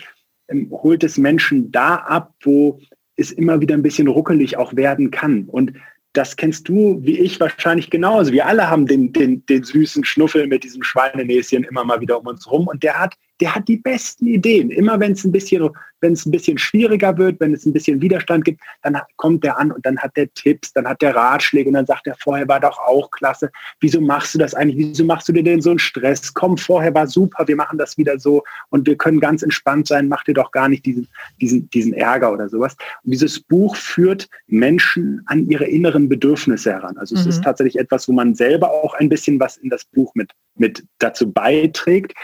ähm, 0.49 0.71
holt 0.71 1.05
es 1.05 1.19
Menschen 1.19 1.71
da 1.71 1.97
ab, 1.97 2.35
wo 2.43 2.81
es 3.17 3.31
immer 3.31 3.61
wieder 3.61 3.75
ein 3.75 3.83
bisschen 3.83 4.09
ruckelig 4.09 4.57
auch 4.57 4.75
werden 4.75 5.11
kann. 5.11 5.45
Und 5.45 5.75
das 6.15 6.37
kennst 6.37 6.69
du 6.69 6.99
wie 7.03 7.19
ich 7.19 7.39
wahrscheinlich 7.41 7.91
genauso. 7.91 8.33
Wir 8.33 8.47
alle 8.47 8.69
haben 8.71 8.87
den, 8.87 9.13
den, 9.13 9.45
den 9.47 9.65
süßen 9.65 10.05
Schnuffel 10.05 10.47
mit 10.47 10.65
diesem 10.65 10.83
Schweinenäschen 10.83 11.65
immer 11.65 11.85
mal 11.85 12.01
wieder 12.01 12.19
um 12.19 12.27
uns 12.27 12.51
rum 12.51 12.67
und 12.67 12.83
der 12.83 12.99
hat 12.99 13.15
der 13.41 13.55
hat 13.55 13.69
die 13.69 13.79
besten 13.79 14.27
Ideen. 14.27 14.71
Immer 14.71 15.01
wenn 15.01 15.13
es 15.13 15.25
ein 15.25 15.33
bisschen, 15.33 15.69
wenn 16.01 16.13
es 16.13 16.25
ein 16.25 16.31
bisschen 16.31 16.57
schwieriger 16.57 17.17
wird, 17.19 17.41
wenn 17.41 17.53
es 17.53 17.67
ein 17.67 17.73
bisschen 17.73 18.01
Widerstand 18.01 18.45
gibt, 18.45 18.61
dann 18.83 18.97
kommt 19.17 19.43
der 19.43 19.59
an 19.59 19.73
und 19.73 19.85
dann 19.85 19.99
hat 19.99 20.17
der 20.17 20.33
Tipps, 20.35 20.73
dann 20.73 20.87
hat 20.87 21.03
der 21.03 21.17
Ratschläge 21.17 21.69
und 21.69 21.75
dann 21.75 21.87
sagt 21.87 22.07
er, 22.07 22.15
vorher 22.19 22.47
war 22.47 22.61
doch 22.61 22.79
auch 22.79 23.11
klasse. 23.11 23.51
Wieso 23.81 24.01
machst 24.01 24.35
du 24.35 24.39
das 24.39 24.55
eigentlich? 24.55 24.77
Wieso 24.77 25.05
machst 25.05 25.29
du 25.29 25.33
dir 25.33 25.43
denn 25.43 25.61
so 25.61 25.71
einen 25.71 25.79
Stress? 25.79 26.33
Komm, 26.33 26.57
vorher 26.57 26.95
war 26.95 27.07
super, 27.07 27.47
wir 27.49 27.57
machen 27.57 27.79
das 27.79 27.99
wieder 27.99 28.19
so 28.19 28.45
und 28.71 28.87
wir 28.87 28.97
können 28.97 29.19
ganz 29.19 29.43
entspannt 29.43 29.89
sein, 29.89 30.09
mach 30.09 30.23
dir 30.25 30.35
doch 30.35 30.53
gar 30.53 30.69
nicht 30.69 30.87
diesen, 30.87 31.09
diesen, 31.41 31.69
diesen 31.71 31.93
Ärger 31.93 32.33
oder 32.33 32.49
sowas. 32.49 32.77
Und 33.03 33.11
dieses 33.11 33.41
Buch 33.41 33.75
führt 33.75 34.29
Menschen 34.47 35.23
an 35.27 35.49
ihre 35.51 35.65
inneren 35.65 36.09
Bedürfnisse 36.09 36.73
heran. 36.73 36.97
Also 36.99 37.17
mhm. 37.17 37.23
es 37.23 37.27
ist 37.27 37.39
mhm. 37.39 37.45
tatsächlich 37.45 37.79
etwas, 37.79 38.07
wo 38.07 38.13
man 38.13 38.35
selber 38.35 38.71
auch 38.71 38.95
ein 38.95 39.09
bisschen 39.09 39.41
was 39.41 39.57
in 39.57 39.71
das 39.71 39.85
Buch 39.85 40.15
mit, 40.15 40.31
mit 40.55 40.85
dazu 40.99 41.31
beiträgt. 41.33 42.15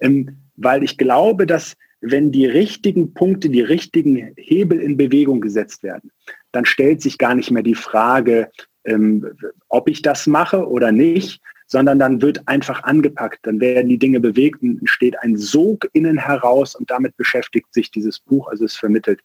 Ähm, 0.00 0.36
weil 0.56 0.82
ich 0.82 0.98
glaube, 0.98 1.46
dass 1.46 1.74
wenn 2.00 2.30
die 2.30 2.46
richtigen 2.46 3.14
Punkte, 3.14 3.48
die 3.48 3.62
richtigen 3.62 4.34
Hebel 4.36 4.80
in 4.80 4.96
Bewegung 4.96 5.40
gesetzt 5.40 5.82
werden, 5.82 6.10
dann 6.52 6.64
stellt 6.64 7.02
sich 7.02 7.18
gar 7.18 7.34
nicht 7.34 7.50
mehr 7.50 7.62
die 7.62 7.74
Frage, 7.74 8.50
ähm, 8.84 9.26
ob 9.68 9.88
ich 9.88 10.02
das 10.02 10.26
mache 10.26 10.66
oder 10.68 10.92
nicht, 10.92 11.40
sondern 11.66 11.98
dann 11.98 12.22
wird 12.22 12.46
einfach 12.46 12.84
angepackt, 12.84 13.40
dann 13.42 13.60
werden 13.60 13.88
die 13.88 13.98
Dinge 13.98 14.20
bewegt 14.20 14.62
und 14.62 14.78
entsteht 14.78 15.18
ein 15.20 15.36
Sog 15.36 15.88
innen 15.92 16.16
heraus 16.16 16.76
und 16.76 16.90
damit 16.90 17.16
beschäftigt 17.16 17.72
sich 17.74 17.90
dieses 17.90 18.20
Buch. 18.20 18.48
Also 18.48 18.64
es 18.64 18.76
vermittelt 18.76 19.20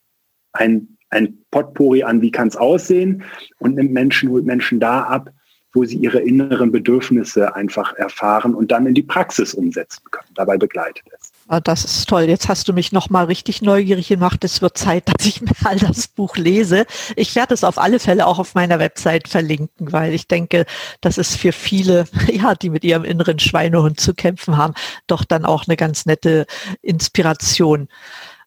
ein, 0.54 0.98
ein 1.10 1.38
Potpourri 1.52 2.04
an, 2.04 2.22
wie 2.22 2.32
kann 2.32 2.48
es 2.48 2.58
aussehen 2.58 3.24
und 3.60 3.76
nimmt 3.76 3.92
Menschen, 3.92 4.30
holt 4.30 4.46
Menschen 4.46 4.80
da 4.80 5.04
ab, 5.04 5.30
wo 5.74 5.86
sie 5.86 5.98
ihre 5.98 6.20
inneren 6.20 6.72
Bedürfnisse 6.72 7.56
einfach 7.56 7.94
erfahren 7.94 8.56
und 8.56 8.72
dann 8.72 8.88
in 8.88 8.94
die 8.94 9.04
Praxis 9.04 9.54
umsetzen 9.54 10.04
können. 10.12 10.34
Dabei 10.34 10.58
begleitet 10.58 11.06
es. 11.18 11.21
Ah, 11.48 11.60
das 11.60 11.84
ist 11.84 12.08
toll. 12.08 12.24
Jetzt 12.24 12.48
hast 12.48 12.68
du 12.68 12.74
mich 12.74 12.92
noch 12.92 13.10
mal 13.10 13.26
richtig 13.26 13.62
neugierig 13.62 14.08
gemacht. 14.08 14.44
Es 14.44 14.62
wird 14.62 14.78
Zeit, 14.78 15.10
dass 15.14 15.26
ich 15.26 15.42
mir 15.42 15.52
all 15.64 15.78
das 15.78 16.08
Buch 16.08 16.38
lese. 16.38 16.86
Ich 17.16 17.36
werde 17.36 17.54
es 17.54 17.64
auf 17.64 17.78
alle 17.78 18.00
Fälle 18.00 18.26
auch 18.28 18.40
auf 18.40 18.56
meiner 18.56 18.80
Website 18.80 19.28
verlinken, 19.28 19.92
weil 19.92 20.14
ich 20.14 20.28
denke, 20.28 20.66
das 21.02 21.18
ist 21.18 21.36
für 21.36 21.52
viele, 21.52 22.06
ja, 22.32 22.56
die 22.56 22.70
mit 22.70 22.84
ihrem 22.84 23.04
inneren 23.04 23.40
Schweinehund 23.40 24.00
zu 24.00 24.14
kämpfen 24.14 24.58
haben, 24.58 24.74
doch 25.08 25.26
dann 25.26 25.46
auch 25.46 25.68
eine 25.68 25.78
ganz 25.78 26.06
nette 26.06 26.46
Inspiration. 26.82 27.90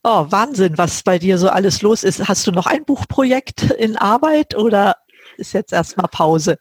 Oh, 0.03 0.27
Wahnsinn, 0.31 0.77
was 0.77 1.03
bei 1.03 1.19
dir 1.19 1.39
so 1.39 1.49
alles 1.49 1.83
los 1.83 2.05
ist. 2.05 2.29
Hast 2.29 2.47
du 2.47 2.53
noch 2.53 2.67
ein 2.67 2.85
Buchprojekt 2.85 3.63
in 3.63 3.97
Arbeit 3.97 4.55
oder 4.55 4.97
ist 5.39 5.55
jetzt 5.55 5.73
erstmal 5.73 6.09
Pause? 6.09 6.59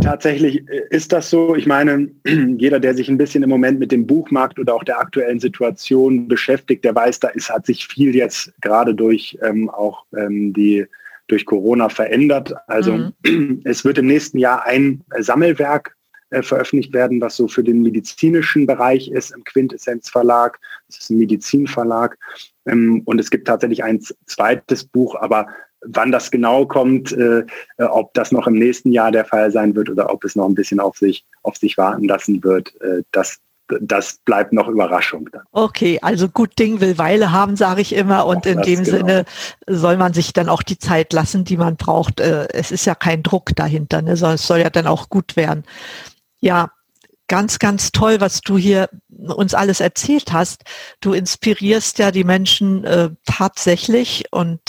Tatsächlich 0.00 0.66
ist 0.90 1.12
das 1.12 1.30
so. 1.30 1.54
Ich 1.54 1.66
meine, 1.66 2.10
jeder, 2.24 2.80
der 2.80 2.94
sich 2.94 3.08
ein 3.08 3.18
bisschen 3.18 3.42
im 3.42 3.50
Moment 3.50 3.78
mit 3.78 3.92
dem 3.92 4.06
Buchmarkt 4.06 4.58
oder 4.58 4.74
auch 4.74 4.84
der 4.84 5.00
aktuellen 5.00 5.40
Situation 5.40 6.28
beschäftigt, 6.28 6.84
der 6.84 6.94
weiß, 6.94 7.20
da 7.20 7.28
ist, 7.28 7.50
hat 7.50 7.66
sich 7.66 7.86
viel 7.86 8.14
jetzt 8.14 8.52
gerade 8.60 8.94
durch 8.94 9.38
ähm, 9.42 9.70
auch 9.70 10.04
ähm, 10.16 10.52
die 10.52 10.86
durch 11.28 11.44
Corona 11.44 11.88
verändert. 11.88 12.54
Also 12.66 13.12
mhm. 13.24 13.62
es 13.64 13.84
wird 13.84 13.98
im 13.98 14.06
nächsten 14.06 14.38
Jahr 14.38 14.64
ein 14.64 15.04
Sammelwerk 15.18 15.94
äh, 16.30 16.42
veröffentlicht 16.42 16.92
werden, 16.92 17.20
was 17.20 17.36
so 17.36 17.48
für 17.48 17.64
den 17.64 17.82
medizinischen 17.82 18.66
Bereich 18.66 19.10
ist 19.10 19.30
im 19.30 19.44
Quintessenz 19.44 20.10
Verlag. 20.10 20.58
Das 20.88 20.98
ist 20.98 21.10
ein 21.10 21.18
Medizinverlag. 21.18 22.18
Ähm, 22.66 23.02
und 23.04 23.18
es 23.18 23.30
gibt 23.30 23.46
tatsächlich 23.46 23.82
ein 23.84 24.00
zweites 24.26 24.84
Buch, 24.84 25.14
aber 25.14 25.46
wann 25.82 26.12
das 26.12 26.30
genau 26.30 26.66
kommt, 26.66 27.12
äh, 27.12 27.44
äh, 27.76 27.84
ob 27.84 28.14
das 28.14 28.32
noch 28.32 28.46
im 28.46 28.54
nächsten 28.54 28.92
Jahr 28.92 29.12
der 29.12 29.24
Fall 29.24 29.50
sein 29.50 29.74
wird 29.74 29.90
oder 29.90 30.12
ob 30.12 30.24
es 30.24 30.36
noch 30.36 30.46
ein 30.46 30.54
bisschen 30.54 30.80
auf 30.80 30.96
sich, 30.96 31.24
auf 31.42 31.56
sich 31.56 31.76
warten 31.78 32.04
lassen 32.04 32.42
wird, 32.42 32.74
äh, 32.80 33.02
das, 33.12 33.38
das 33.80 34.18
bleibt 34.24 34.52
noch 34.52 34.68
Überraschung. 34.68 35.28
Dann. 35.30 35.42
Okay, 35.52 35.98
also 36.02 36.28
gut 36.28 36.58
Ding 36.58 36.80
will 36.80 36.98
Weile 36.98 37.32
haben, 37.32 37.56
sage 37.56 37.80
ich 37.80 37.94
immer. 37.94 38.26
Und 38.26 38.46
auch 38.46 38.50
in 38.50 38.62
dem 38.62 38.84
genau. 38.84 38.96
Sinne 38.96 39.24
soll 39.66 39.96
man 39.96 40.14
sich 40.14 40.32
dann 40.32 40.48
auch 40.48 40.62
die 40.62 40.78
Zeit 40.78 41.12
lassen, 41.12 41.44
die 41.44 41.56
man 41.56 41.76
braucht. 41.76 42.20
Äh, 42.20 42.48
es 42.52 42.70
ist 42.70 42.86
ja 42.86 42.94
kein 42.94 43.22
Druck 43.22 43.54
dahinter, 43.54 44.02
ne, 44.02 44.16
sondern 44.16 44.36
es 44.36 44.46
soll 44.46 44.58
ja 44.58 44.70
dann 44.70 44.86
auch 44.86 45.08
gut 45.08 45.36
werden. 45.36 45.64
Ja, 46.40 46.70
ganz, 47.28 47.58
ganz 47.58 47.92
toll, 47.92 48.20
was 48.20 48.40
du 48.40 48.58
hier 48.58 48.88
uns 49.10 49.54
alles 49.54 49.80
erzählt 49.80 50.32
hast. 50.32 50.64
Du 51.00 51.12
inspirierst 51.12 51.98
ja 51.98 52.10
die 52.10 52.24
Menschen 52.24 52.84
äh, 52.84 53.10
tatsächlich 53.26 54.24
und 54.30 54.60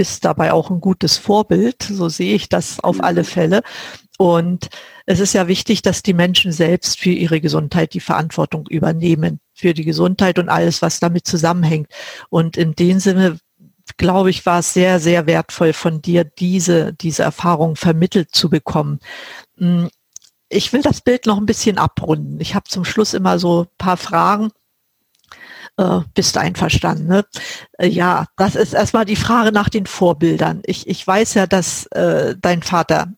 bist 0.00 0.24
dabei 0.24 0.54
auch 0.54 0.70
ein 0.70 0.80
gutes 0.80 1.18
Vorbild. 1.18 1.82
So 1.82 2.08
sehe 2.08 2.34
ich 2.34 2.48
das 2.48 2.80
auf 2.80 3.04
alle 3.04 3.22
Fälle. 3.22 3.60
Und 4.16 4.70
es 5.04 5.20
ist 5.20 5.34
ja 5.34 5.46
wichtig, 5.46 5.82
dass 5.82 6.02
die 6.02 6.14
Menschen 6.14 6.52
selbst 6.52 6.98
für 6.98 7.10
ihre 7.10 7.42
Gesundheit 7.42 7.92
die 7.92 8.00
Verantwortung 8.00 8.66
übernehmen, 8.66 9.40
für 9.52 9.74
die 9.74 9.84
Gesundheit 9.84 10.38
und 10.38 10.48
alles, 10.48 10.80
was 10.80 11.00
damit 11.00 11.26
zusammenhängt. 11.26 11.88
Und 12.30 12.56
in 12.56 12.74
dem 12.74 12.98
Sinne, 12.98 13.40
glaube 13.98 14.30
ich, 14.30 14.46
war 14.46 14.60
es 14.60 14.72
sehr, 14.72 15.00
sehr 15.00 15.26
wertvoll 15.26 15.74
von 15.74 16.00
dir, 16.00 16.24
diese, 16.24 16.94
diese 16.94 17.22
Erfahrung 17.22 17.76
vermittelt 17.76 18.30
zu 18.30 18.48
bekommen. 18.48 19.00
Hm, 19.58 19.90
ich 20.48 20.72
will 20.72 20.80
das 20.80 21.02
Bild 21.02 21.26
noch 21.26 21.36
ein 21.36 21.44
bisschen 21.44 21.76
abrunden. 21.76 22.40
Ich 22.40 22.54
habe 22.54 22.70
zum 22.70 22.86
Schluss 22.86 23.12
immer 23.12 23.38
so 23.38 23.64
ein 23.64 23.76
paar 23.76 23.98
Fragen 23.98 24.50
äh, 25.80 26.00
bist 26.14 26.36
einverstanden? 26.36 27.06
Ne? 27.08 27.24
Äh, 27.78 27.88
ja, 27.88 28.26
das 28.36 28.54
ist 28.54 28.74
erstmal 28.74 29.04
die 29.06 29.16
Frage 29.16 29.50
nach 29.52 29.68
den 29.68 29.86
Vorbildern. 29.86 30.60
Ich, 30.66 30.86
ich 30.86 31.06
weiß 31.06 31.34
ja, 31.34 31.46
dass 31.46 31.86
äh, 31.86 32.36
dein 32.40 32.62
Vater 32.62 33.08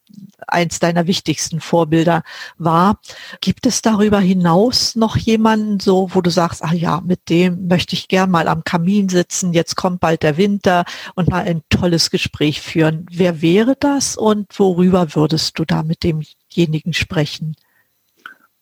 eins 0.46 0.79
deiner 0.79 1.07
wichtigsten 1.07 1.61
Vorbilder 1.61 2.22
war. 2.59 2.98
Gibt 3.40 3.66
es 3.66 3.83
darüber 3.83 4.20
hinaus 4.20 4.96
noch 4.96 5.16
jemanden 5.16 5.81
so, 5.81 6.11
wo 6.12 6.20
du 6.20 6.31
sagst, 6.31 6.62
ah 6.64 6.75
ja, 6.75 7.01
mit 7.01 7.29
dem 7.29 7.68
möchte 7.68 7.94
ich 7.94 8.09
gern 8.09 8.31
mal 8.31 8.48
am 8.48 8.64
Kamin 8.64 9.09
sitzen, 9.09 9.53
jetzt 9.53 9.77
kommt 9.77 10.01
bald 10.01 10.22
der 10.22 10.37
Winter 10.37 10.85
und 11.14 11.31
mal 11.31 11.44
ein 11.44 11.62
tolles 11.68 12.11
Gespräch 12.11 12.61
führen. 12.61 13.07
Wer 13.11 13.40
wäre 13.40 13.77
das 13.79 14.16
und 14.16 14.59
worüber 14.59 15.14
würdest 15.14 15.59
du 15.59 15.64
da 15.64 15.83
mit 15.83 16.03
demjenigen 16.03 16.92
sprechen? 16.92 17.57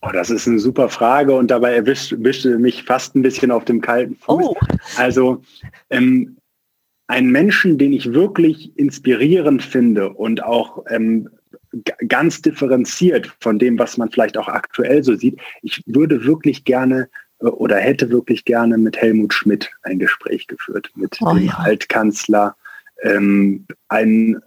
Oh, 0.03 0.11
das 0.13 0.31
ist 0.31 0.49
eine 0.49 0.59
super 0.59 0.89
Frage 0.89 1.35
und 1.35 1.51
dabei 1.51 1.75
erwischt, 1.75 2.13
erwischte 2.13 2.59
mich 2.59 2.85
fast 2.85 3.15
ein 3.15 3.23
bisschen 3.23 3.51
auf 3.51 3.67
dem 3.67 3.81
kalten 3.81 4.17
Fuß. 4.17 4.45
Oh. 4.45 4.57
Also 4.97 5.43
ähm, 5.91 6.39
einen 7.07 7.31
Menschen, 7.31 7.77
den 7.77 7.93
ich 7.93 8.13
wirklich 8.13 8.77
inspirierend 8.79 9.63
finde 9.63 10.11
und 10.11 10.43
auch 10.43 10.85
ähm, 10.89 11.29
ganz 12.09 12.41
differenziert 12.41 13.31
von 13.41 13.59
dem, 13.59 13.79
was 13.79 13.99
man 13.99 14.11
vielleicht 14.11 14.39
auch 14.39 14.49
aktuell 14.49 15.05
so 15.05 15.15
sieht. 15.17 15.39
Ich 15.63 15.83
würde 15.87 16.25
wirklich 16.25 16.65
gerne 16.65 17.09
äh, 17.41 17.47
oder 17.47 17.77
hätte 17.77 18.11
wirklich 18.11 18.45
gerne 18.45 18.79
mit 18.79 18.97
Helmut 18.97 19.35
Schmidt 19.35 19.71
ein 19.83 19.99
Gespräch 19.99 20.47
geführt, 20.47 20.91
mit 20.95 21.19
oh, 21.21 21.35
dem 21.35 21.47
ja. 21.47 21.59
Altkanzler. 21.59 22.57
Ähm, 23.03 23.67
ein 23.89 24.41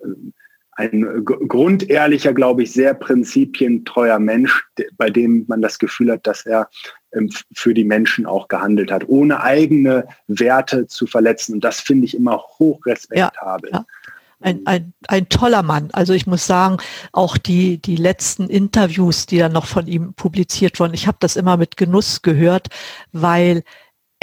ein 0.75 1.23
grundehrlicher, 1.25 2.33
glaube 2.33 2.63
ich, 2.63 2.71
sehr 2.71 2.93
prinzipientreuer 2.93 4.19
Mensch, 4.19 4.65
bei 4.97 5.09
dem 5.09 5.45
man 5.47 5.62
das 5.62 5.79
Gefühl 5.79 6.12
hat, 6.12 6.25
dass 6.25 6.45
er 6.45 6.69
ähm, 7.13 7.29
für 7.53 7.73
die 7.73 7.83
Menschen 7.83 8.25
auch 8.25 8.47
gehandelt 8.47 8.91
hat, 8.91 9.07
ohne 9.07 9.41
eigene 9.41 10.07
Werte 10.27 10.88
zu 10.88 11.05
verletzen. 11.05 11.53
Und 11.55 11.63
das 11.63 11.79
finde 11.79 12.05
ich 12.05 12.15
immer 12.15 12.41
hochrespektabel. 12.59 13.71
Ja, 13.71 13.79
ja. 13.79 13.86
Ein, 14.39 14.62
ein, 14.65 14.93
ein 15.07 15.29
toller 15.29 15.63
Mann. 15.63 15.88
Also 15.93 16.12
ich 16.12 16.27
muss 16.27 16.45
sagen, 16.45 16.77
auch 17.13 17.38
die, 17.38 17.77
die 17.77 17.95
letzten 17.95 18.49
Interviews, 18.49 19.25
die 19.25 19.38
dann 19.38 19.53
noch 19.53 19.67
von 19.67 19.88
ihm 19.88 20.13
publiziert 20.15 20.81
wurden, 20.81 20.93
ich 20.93 21.07
habe 21.07 21.17
das 21.21 21.38
immer 21.38 21.55
mit 21.55 21.77
Genuss 21.77 22.23
gehört, 22.23 22.67
weil 23.13 23.63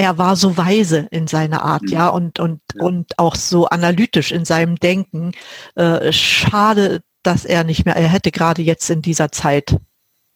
er 0.00 0.16
war 0.16 0.34
so 0.34 0.56
weise 0.56 1.08
in 1.10 1.26
seiner 1.26 1.62
Art, 1.62 1.82
ja, 1.90 2.08
und, 2.08 2.38
und, 2.38 2.62
ja. 2.74 2.82
und 2.82 3.18
auch 3.18 3.34
so 3.34 3.66
analytisch 3.66 4.32
in 4.32 4.46
seinem 4.46 4.76
Denken. 4.76 5.32
Äh, 5.74 6.10
schade, 6.10 7.02
dass 7.22 7.44
er 7.44 7.64
nicht 7.64 7.84
mehr, 7.84 7.96
er 7.96 8.08
hätte 8.08 8.30
gerade 8.30 8.62
jetzt 8.62 8.88
in 8.88 9.02
dieser 9.02 9.30
Zeit 9.30 9.76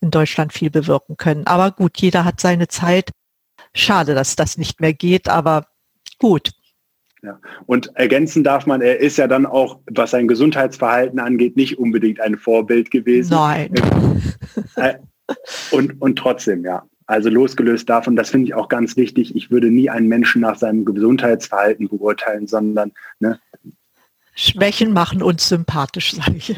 in 0.02 0.10
Deutschland 0.10 0.52
viel 0.52 0.68
bewirken 0.68 1.16
können. 1.16 1.46
Aber 1.46 1.70
gut, 1.70 1.96
jeder 1.96 2.26
hat 2.26 2.40
seine 2.40 2.68
Zeit. 2.68 3.10
Schade, 3.72 4.14
dass 4.14 4.36
das 4.36 4.58
nicht 4.58 4.82
mehr 4.82 4.92
geht, 4.92 5.30
aber 5.30 5.66
gut. 6.18 6.52
Ja. 7.22 7.40
Und 7.64 7.90
ergänzen 7.96 8.44
darf 8.44 8.66
man, 8.66 8.82
er 8.82 9.00
ist 9.00 9.16
ja 9.16 9.26
dann 9.26 9.46
auch, 9.46 9.80
was 9.90 10.10
sein 10.10 10.28
Gesundheitsverhalten 10.28 11.18
angeht, 11.18 11.56
nicht 11.56 11.78
unbedingt 11.78 12.20
ein 12.20 12.36
Vorbild 12.36 12.90
gewesen. 12.90 13.30
Nein. 13.30 13.72
Äh, 14.76 14.94
und, 15.70 16.00
und 16.02 16.16
trotzdem, 16.16 16.64
ja. 16.64 16.84
Also 17.06 17.28
losgelöst 17.28 17.88
davon, 17.88 18.16
das 18.16 18.30
finde 18.30 18.46
ich 18.46 18.54
auch 18.54 18.68
ganz 18.68 18.96
wichtig, 18.96 19.36
ich 19.36 19.50
würde 19.50 19.70
nie 19.70 19.90
einen 19.90 20.08
Menschen 20.08 20.40
nach 20.40 20.56
seinem 20.56 20.84
Gesundheitsverhalten 20.84 21.88
beurteilen, 21.88 22.46
sondern 22.46 22.92
ne, 23.20 23.38
Schwächen 24.34 24.92
machen 24.92 25.22
uns 25.22 25.48
sympathisch, 25.48 26.14
sage 26.14 26.32
ich. 26.36 26.56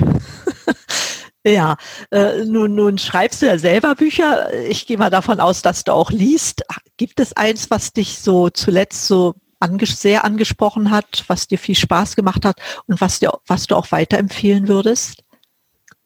ja, 1.44 1.76
äh, 2.10 2.44
nun, 2.44 2.74
nun 2.74 2.98
schreibst 2.98 3.42
du 3.42 3.46
ja 3.46 3.58
selber 3.58 3.94
Bücher. 3.94 4.52
Ich 4.68 4.86
gehe 4.86 4.98
mal 4.98 5.10
davon 5.10 5.40
aus, 5.40 5.62
dass 5.62 5.84
du 5.84 5.92
auch 5.92 6.10
liest. 6.10 6.64
Gibt 6.96 7.20
es 7.20 7.34
eins, 7.34 7.70
was 7.70 7.92
dich 7.92 8.18
so 8.18 8.48
zuletzt 8.48 9.06
so 9.06 9.34
anges 9.60 10.00
sehr 10.00 10.24
angesprochen 10.24 10.90
hat, 10.90 11.24
was 11.28 11.46
dir 11.46 11.58
viel 11.58 11.74
Spaß 11.74 12.16
gemacht 12.16 12.44
hat 12.44 12.60
und 12.86 13.00
was, 13.00 13.20
dir, 13.20 13.32
was 13.46 13.66
du 13.66 13.76
auch 13.76 13.90
weiterempfehlen 13.90 14.68
würdest? 14.68 15.22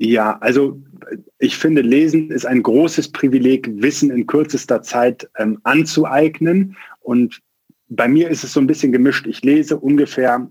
Ja, 0.02 0.38
also 0.38 0.80
ich 1.38 1.58
finde, 1.58 1.82
Lesen 1.82 2.30
ist 2.30 2.46
ein 2.46 2.62
großes 2.62 3.12
Privileg, 3.12 3.68
Wissen 3.82 4.10
in 4.10 4.26
kürzester 4.26 4.80
Zeit 4.80 5.28
ähm, 5.36 5.60
anzueignen. 5.62 6.74
Und 7.00 7.42
bei 7.88 8.08
mir 8.08 8.30
ist 8.30 8.42
es 8.42 8.54
so 8.54 8.60
ein 8.60 8.66
bisschen 8.66 8.92
gemischt. 8.92 9.26
Ich 9.26 9.42
lese 9.42 9.76
ungefähr 9.76 10.50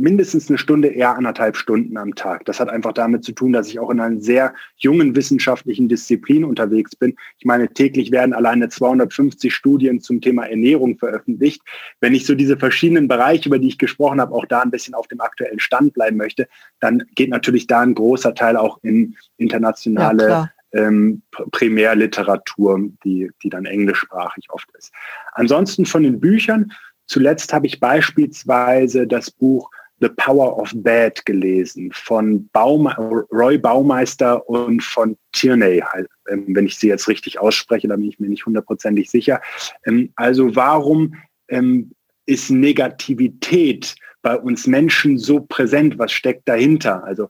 mindestens 0.00 0.48
eine 0.48 0.56
Stunde, 0.56 0.88
eher 0.88 1.14
anderthalb 1.16 1.56
Stunden 1.56 1.96
am 1.98 2.14
Tag. 2.14 2.46
Das 2.46 2.58
hat 2.58 2.70
einfach 2.70 2.92
damit 2.92 3.22
zu 3.22 3.32
tun, 3.32 3.52
dass 3.52 3.68
ich 3.68 3.78
auch 3.78 3.90
in 3.90 4.00
einer 4.00 4.20
sehr 4.20 4.54
jungen 4.76 5.14
wissenschaftlichen 5.14 5.88
Disziplin 5.88 6.42
unterwegs 6.44 6.96
bin. 6.96 7.14
Ich 7.38 7.44
meine, 7.44 7.68
täglich 7.68 8.10
werden 8.10 8.32
alleine 8.32 8.70
250 8.70 9.54
Studien 9.54 10.00
zum 10.00 10.20
Thema 10.20 10.46
Ernährung 10.46 10.96
veröffentlicht. 10.96 11.60
Wenn 12.00 12.14
ich 12.14 12.24
so 12.24 12.34
diese 12.34 12.56
verschiedenen 12.56 13.08
Bereiche, 13.08 13.48
über 13.48 13.58
die 13.58 13.68
ich 13.68 13.78
gesprochen 13.78 14.20
habe, 14.20 14.34
auch 14.34 14.46
da 14.46 14.62
ein 14.62 14.70
bisschen 14.70 14.94
auf 14.94 15.06
dem 15.06 15.20
aktuellen 15.20 15.60
Stand 15.60 15.92
bleiben 15.92 16.16
möchte, 16.16 16.48
dann 16.80 17.04
geht 17.14 17.28
natürlich 17.28 17.66
da 17.66 17.80
ein 17.80 17.94
großer 17.94 18.34
Teil 18.34 18.56
auch 18.56 18.78
in 18.82 19.16
internationale 19.36 20.28
ja, 20.28 20.50
ähm, 20.72 21.22
Primärliteratur, 21.52 22.88
die, 23.04 23.30
die 23.42 23.50
dann 23.50 23.66
englischsprachig 23.66 24.46
oft 24.48 24.68
ist. 24.78 24.92
Ansonsten 25.32 25.84
von 25.84 26.02
den 26.02 26.20
Büchern, 26.20 26.72
zuletzt 27.06 27.52
habe 27.52 27.66
ich 27.66 27.80
beispielsweise 27.80 29.06
das 29.06 29.30
Buch 29.30 29.70
The 30.00 30.08
Power 30.08 30.58
of 30.58 30.72
Bad 30.74 31.24
gelesen 31.26 31.90
von 31.92 32.48
Baum, 32.52 32.86
Roy 32.86 33.58
Baumeister 33.58 34.48
und 34.48 34.82
von 34.82 35.16
Tierney, 35.32 35.82
ähm, 36.28 36.46
wenn 36.48 36.66
ich 36.66 36.76
sie 36.76 36.88
jetzt 36.88 37.08
richtig 37.08 37.38
ausspreche, 37.38 37.88
da 37.88 37.96
bin 37.96 38.08
ich 38.08 38.18
mir 38.18 38.28
nicht 38.28 38.46
hundertprozentig 38.46 39.10
sicher. 39.10 39.40
Ähm, 39.84 40.12
also 40.16 40.56
warum 40.56 41.14
ähm, 41.48 41.92
ist 42.26 42.50
Negativität 42.50 43.94
bei 44.22 44.38
uns 44.38 44.66
Menschen 44.66 45.18
so 45.18 45.40
präsent? 45.40 45.98
Was 45.98 46.12
steckt 46.12 46.48
dahinter? 46.48 47.04
Also 47.04 47.28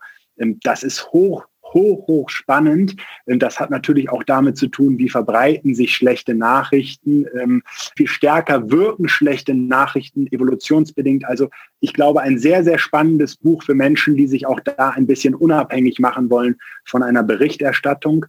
das 0.63 0.83
ist 0.83 1.13
hoch 1.13 1.45
hoch, 1.73 2.07
hoch 2.07 2.31
spannend. 2.31 2.97
Das 3.27 3.61
hat 3.61 3.71
natürlich 3.71 4.11
auch 4.11 4.25
damit 4.25 4.57
zu 4.57 4.69
tun, 4.69 4.99
wie 4.99 5.09
verbreiten 5.09 5.75
sich 5.75 5.95
schlechte 5.95 6.35
Nachrichten, 6.35 7.27
ähm, 7.41 7.63
wie 7.97 8.07
stärker 8.07 8.71
wirken 8.71 9.09
schlechte 9.09 9.55
Nachrichten 9.55 10.27
evolutionsbedingt. 10.27 11.25
Also 11.25 11.49
ich 11.81 11.95
glaube, 11.95 12.21
ein 12.23 12.39
sehr, 12.39 12.65
sehr 12.65 12.79
spannendes 12.79 13.37
Buch 13.37 13.63
für 13.63 13.75
Menschen, 13.75 14.17
die 14.17 14.27
sich 14.27 14.47
auch 14.47 14.61
da 14.61 14.91
ein 14.91 15.07
bisschen 15.07 15.35
unabhängig 15.35 15.99
machen 15.99 16.31
wollen 16.31 16.57
von 16.85 17.03
einer 17.03 17.23
Berichterstattung. 17.23 18.27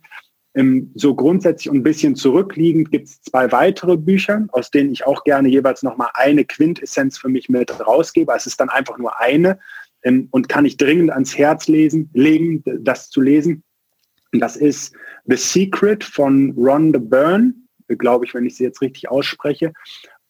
Ähm, 0.53 0.91
so 0.95 1.15
grundsätzlich 1.15 1.73
ein 1.73 1.83
bisschen 1.83 2.15
zurückliegend 2.15 2.91
gibt 2.91 3.07
es 3.07 3.21
zwei 3.21 3.51
weitere 3.51 3.95
Bücher, 3.95 4.45
aus 4.51 4.69
denen 4.69 4.91
ich 4.91 5.05
auch 5.05 5.23
gerne 5.23 5.47
jeweils 5.47 5.81
nochmal 5.81 6.09
eine 6.13 6.43
Quintessenz 6.43 7.17
für 7.17 7.29
mich 7.29 7.47
mit 7.47 7.79
rausgebe. 7.85 8.33
Es 8.35 8.47
ist 8.47 8.59
dann 8.59 8.69
einfach 8.69 8.97
nur 8.97 9.17
eine, 9.19 9.59
ähm, 10.03 10.27
und 10.31 10.49
kann 10.49 10.65
ich 10.65 10.77
dringend 10.77 11.11
ans 11.11 11.37
Herz 11.37 11.67
lesen, 11.67 12.09
legen, 12.13 12.63
das 12.79 13.09
zu 13.09 13.21
lesen. 13.21 13.63
Das 14.31 14.55
ist 14.55 14.95
The 15.25 15.35
Secret 15.35 16.03
von 16.03 16.53
Rhonda 16.57 16.99
Byrne, 16.99 17.53
glaube 17.87 18.25
ich, 18.25 18.33
wenn 18.33 18.45
ich 18.45 18.55
sie 18.55 18.63
jetzt 18.63 18.81
richtig 18.81 19.09
ausspreche. 19.09 19.73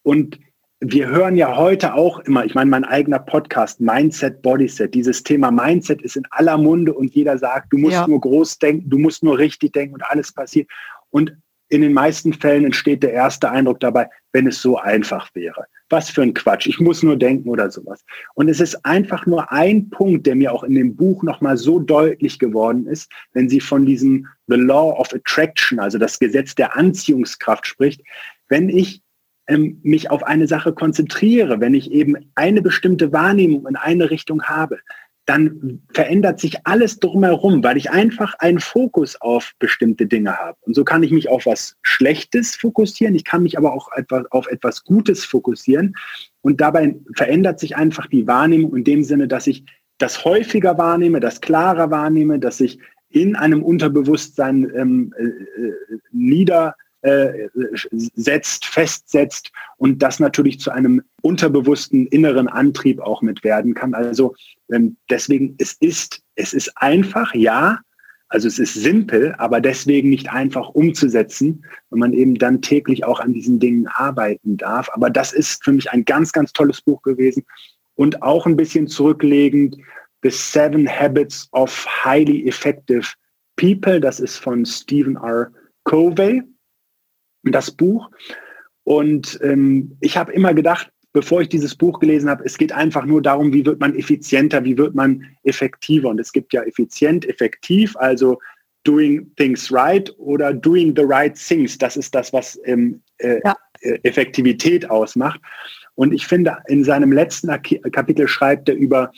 Und 0.02 0.38
wir 0.80 1.08
hören 1.08 1.36
ja 1.36 1.56
heute 1.56 1.94
auch 1.94 2.18
immer, 2.20 2.44
ich 2.44 2.56
meine, 2.56 2.68
mein 2.68 2.84
eigener 2.84 3.20
Podcast, 3.20 3.80
Mindset, 3.80 4.42
Bodyset, 4.42 4.92
dieses 4.92 5.22
Thema 5.22 5.52
Mindset 5.52 6.02
ist 6.02 6.16
in 6.16 6.26
aller 6.30 6.58
Munde 6.58 6.92
und 6.92 7.14
jeder 7.14 7.38
sagt, 7.38 7.72
du 7.72 7.78
musst 7.78 7.94
ja. 7.94 8.08
nur 8.08 8.20
groß 8.20 8.58
denken, 8.58 8.90
du 8.90 8.98
musst 8.98 9.22
nur 9.22 9.38
richtig 9.38 9.72
denken 9.72 9.94
und 9.94 10.02
alles 10.02 10.32
passiert. 10.32 10.68
Und 11.10 11.36
in 11.72 11.80
den 11.80 11.94
meisten 11.94 12.34
Fällen 12.34 12.66
entsteht 12.66 13.02
der 13.02 13.14
erste 13.14 13.50
Eindruck 13.50 13.80
dabei, 13.80 14.06
wenn 14.32 14.46
es 14.46 14.60
so 14.60 14.76
einfach 14.76 15.34
wäre. 15.34 15.64
Was 15.88 16.10
für 16.10 16.20
ein 16.20 16.34
Quatsch. 16.34 16.66
Ich 16.66 16.78
muss 16.78 17.02
nur 17.02 17.16
denken 17.16 17.48
oder 17.48 17.70
sowas. 17.70 18.04
Und 18.34 18.48
es 18.50 18.60
ist 18.60 18.84
einfach 18.84 19.24
nur 19.24 19.50
ein 19.50 19.88
Punkt, 19.88 20.26
der 20.26 20.34
mir 20.34 20.52
auch 20.52 20.64
in 20.64 20.74
dem 20.74 20.94
Buch 20.94 21.22
nochmal 21.22 21.56
so 21.56 21.78
deutlich 21.78 22.38
geworden 22.38 22.86
ist, 22.86 23.10
wenn 23.32 23.48
sie 23.48 23.60
von 23.60 23.86
diesem 23.86 24.26
The 24.48 24.56
Law 24.56 24.98
of 25.00 25.14
Attraction, 25.14 25.80
also 25.80 25.96
das 25.96 26.18
Gesetz 26.18 26.54
der 26.54 26.76
Anziehungskraft 26.76 27.66
spricht. 27.66 28.02
Wenn 28.48 28.68
ich 28.68 29.00
ähm, 29.46 29.80
mich 29.82 30.10
auf 30.10 30.22
eine 30.24 30.46
Sache 30.46 30.74
konzentriere, 30.74 31.58
wenn 31.60 31.72
ich 31.72 31.90
eben 31.90 32.16
eine 32.34 32.60
bestimmte 32.60 33.14
Wahrnehmung 33.14 33.66
in 33.66 33.76
eine 33.76 34.10
Richtung 34.10 34.42
habe, 34.42 34.78
dann 35.26 35.82
verändert 35.92 36.40
sich 36.40 36.66
alles 36.66 36.98
drumherum, 36.98 37.62
weil 37.62 37.76
ich 37.76 37.90
einfach 37.90 38.34
einen 38.40 38.58
Fokus 38.58 39.20
auf 39.20 39.52
bestimmte 39.58 40.06
Dinge 40.06 40.36
habe. 40.36 40.56
Und 40.62 40.74
so 40.74 40.84
kann 40.84 41.02
ich 41.02 41.12
mich 41.12 41.28
auf 41.28 41.46
was 41.46 41.76
Schlechtes 41.82 42.56
fokussieren, 42.56 43.14
ich 43.14 43.24
kann 43.24 43.42
mich 43.42 43.56
aber 43.56 43.72
auch 43.72 43.88
auf 44.30 44.48
etwas 44.48 44.84
Gutes 44.84 45.24
fokussieren. 45.24 45.94
Und 46.40 46.60
dabei 46.60 46.96
verändert 47.14 47.60
sich 47.60 47.76
einfach 47.76 48.06
die 48.06 48.26
Wahrnehmung 48.26 48.74
in 48.76 48.84
dem 48.84 49.04
Sinne, 49.04 49.28
dass 49.28 49.46
ich 49.46 49.64
das 49.98 50.24
häufiger 50.24 50.76
wahrnehme, 50.78 51.20
das 51.20 51.40
klarer 51.40 51.90
wahrnehme, 51.90 52.40
dass 52.40 52.60
ich 52.60 52.80
in 53.08 53.36
einem 53.36 53.62
Unterbewusstsein 53.62 54.72
ähm, 54.74 55.14
äh, 55.16 55.24
äh 55.24 55.72
nieder 56.10 56.74
äh, 57.02 57.48
setzt, 57.92 58.64
festsetzt 58.64 59.50
und 59.76 60.02
das 60.02 60.20
natürlich 60.20 60.60
zu 60.60 60.70
einem 60.70 61.02
unterbewussten 61.20 62.06
inneren 62.06 62.48
Antrieb 62.48 63.00
auch 63.00 63.22
mit 63.22 63.42
werden 63.44 63.74
kann. 63.74 63.94
Also 63.94 64.34
ähm, 64.72 64.96
deswegen, 65.10 65.54
es 65.58 65.72
ist, 65.80 66.22
es 66.36 66.52
ist 66.52 66.72
einfach, 66.76 67.34
ja, 67.34 67.80
also 68.28 68.48
es 68.48 68.58
ist 68.58 68.74
simpel, 68.74 69.34
aber 69.38 69.60
deswegen 69.60 70.08
nicht 70.08 70.30
einfach 70.30 70.70
umzusetzen, 70.70 71.64
wenn 71.90 71.98
man 71.98 72.12
eben 72.12 72.36
dann 72.36 72.62
täglich 72.62 73.04
auch 73.04 73.20
an 73.20 73.34
diesen 73.34 73.58
Dingen 73.58 73.88
arbeiten 73.88 74.56
darf. 74.56 74.88
Aber 74.92 75.10
das 75.10 75.32
ist 75.32 75.62
für 75.62 75.72
mich 75.72 75.90
ein 75.90 76.04
ganz, 76.04 76.32
ganz 76.32 76.52
tolles 76.52 76.80
Buch 76.80 77.02
gewesen 77.02 77.44
und 77.94 78.22
auch 78.22 78.46
ein 78.46 78.56
bisschen 78.56 78.86
zurücklegend 78.86 79.76
The 80.22 80.30
Seven 80.30 80.88
Habits 80.88 81.48
of 81.52 81.86
Highly 82.04 82.46
Effective 82.46 83.06
People. 83.56 84.00
Das 84.00 84.20
ist 84.20 84.36
von 84.36 84.64
Stephen 84.64 85.16
R. 85.16 85.50
Covey 85.84 86.42
das 87.44 87.70
Buch. 87.70 88.10
Und 88.84 89.38
ähm, 89.42 89.96
ich 90.00 90.16
habe 90.16 90.32
immer 90.32 90.54
gedacht, 90.54 90.90
bevor 91.12 91.42
ich 91.42 91.48
dieses 91.48 91.74
Buch 91.74 91.98
gelesen 92.00 92.30
habe, 92.30 92.44
es 92.44 92.56
geht 92.56 92.72
einfach 92.72 93.04
nur 93.04 93.22
darum, 93.22 93.52
wie 93.52 93.64
wird 93.66 93.80
man 93.80 93.94
effizienter, 93.96 94.64
wie 94.64 94.78
wird 94.78 94.94
man 94.94 95.24
effektiver. 95.44 96.08
Und 96.08 96.18
es 96.20 96.32
gibt 96.32 96.52
ja 96.52 96.62
effizient, 96.62 97.28
effektiv, 97.28 97.96
also 97.96 98.38
doing 98.84 99.30
things 99.36 99.70
right 99.72 100.12
oder 100.18 100.52
doing 100.52 100.94
the 100.96 101.04
right 101.04 101.34
things. 101.36 101.78
Das 101.78 101.96
ist 101.96 102.14
das, 102.14 102.32
was 102.32 102.58
ähm, 102.64 103.00
äh, 103.18 103.40
ja. 103.44 103.56
Äh, 103.80 103.98
Effektivität 104.02 104.88
ausmacht. 104.90 105.40
Und 105.94 106.12
ich 106.12 106.26
finde, 106.26 106.56
in 106.68 106.84
seinem 106.84 107.12
letzten 107.12 107.48
Kapitel 107.92 108.26
schreibt 108.26 108.68
er 108.68 108.74
über 108.74 109.12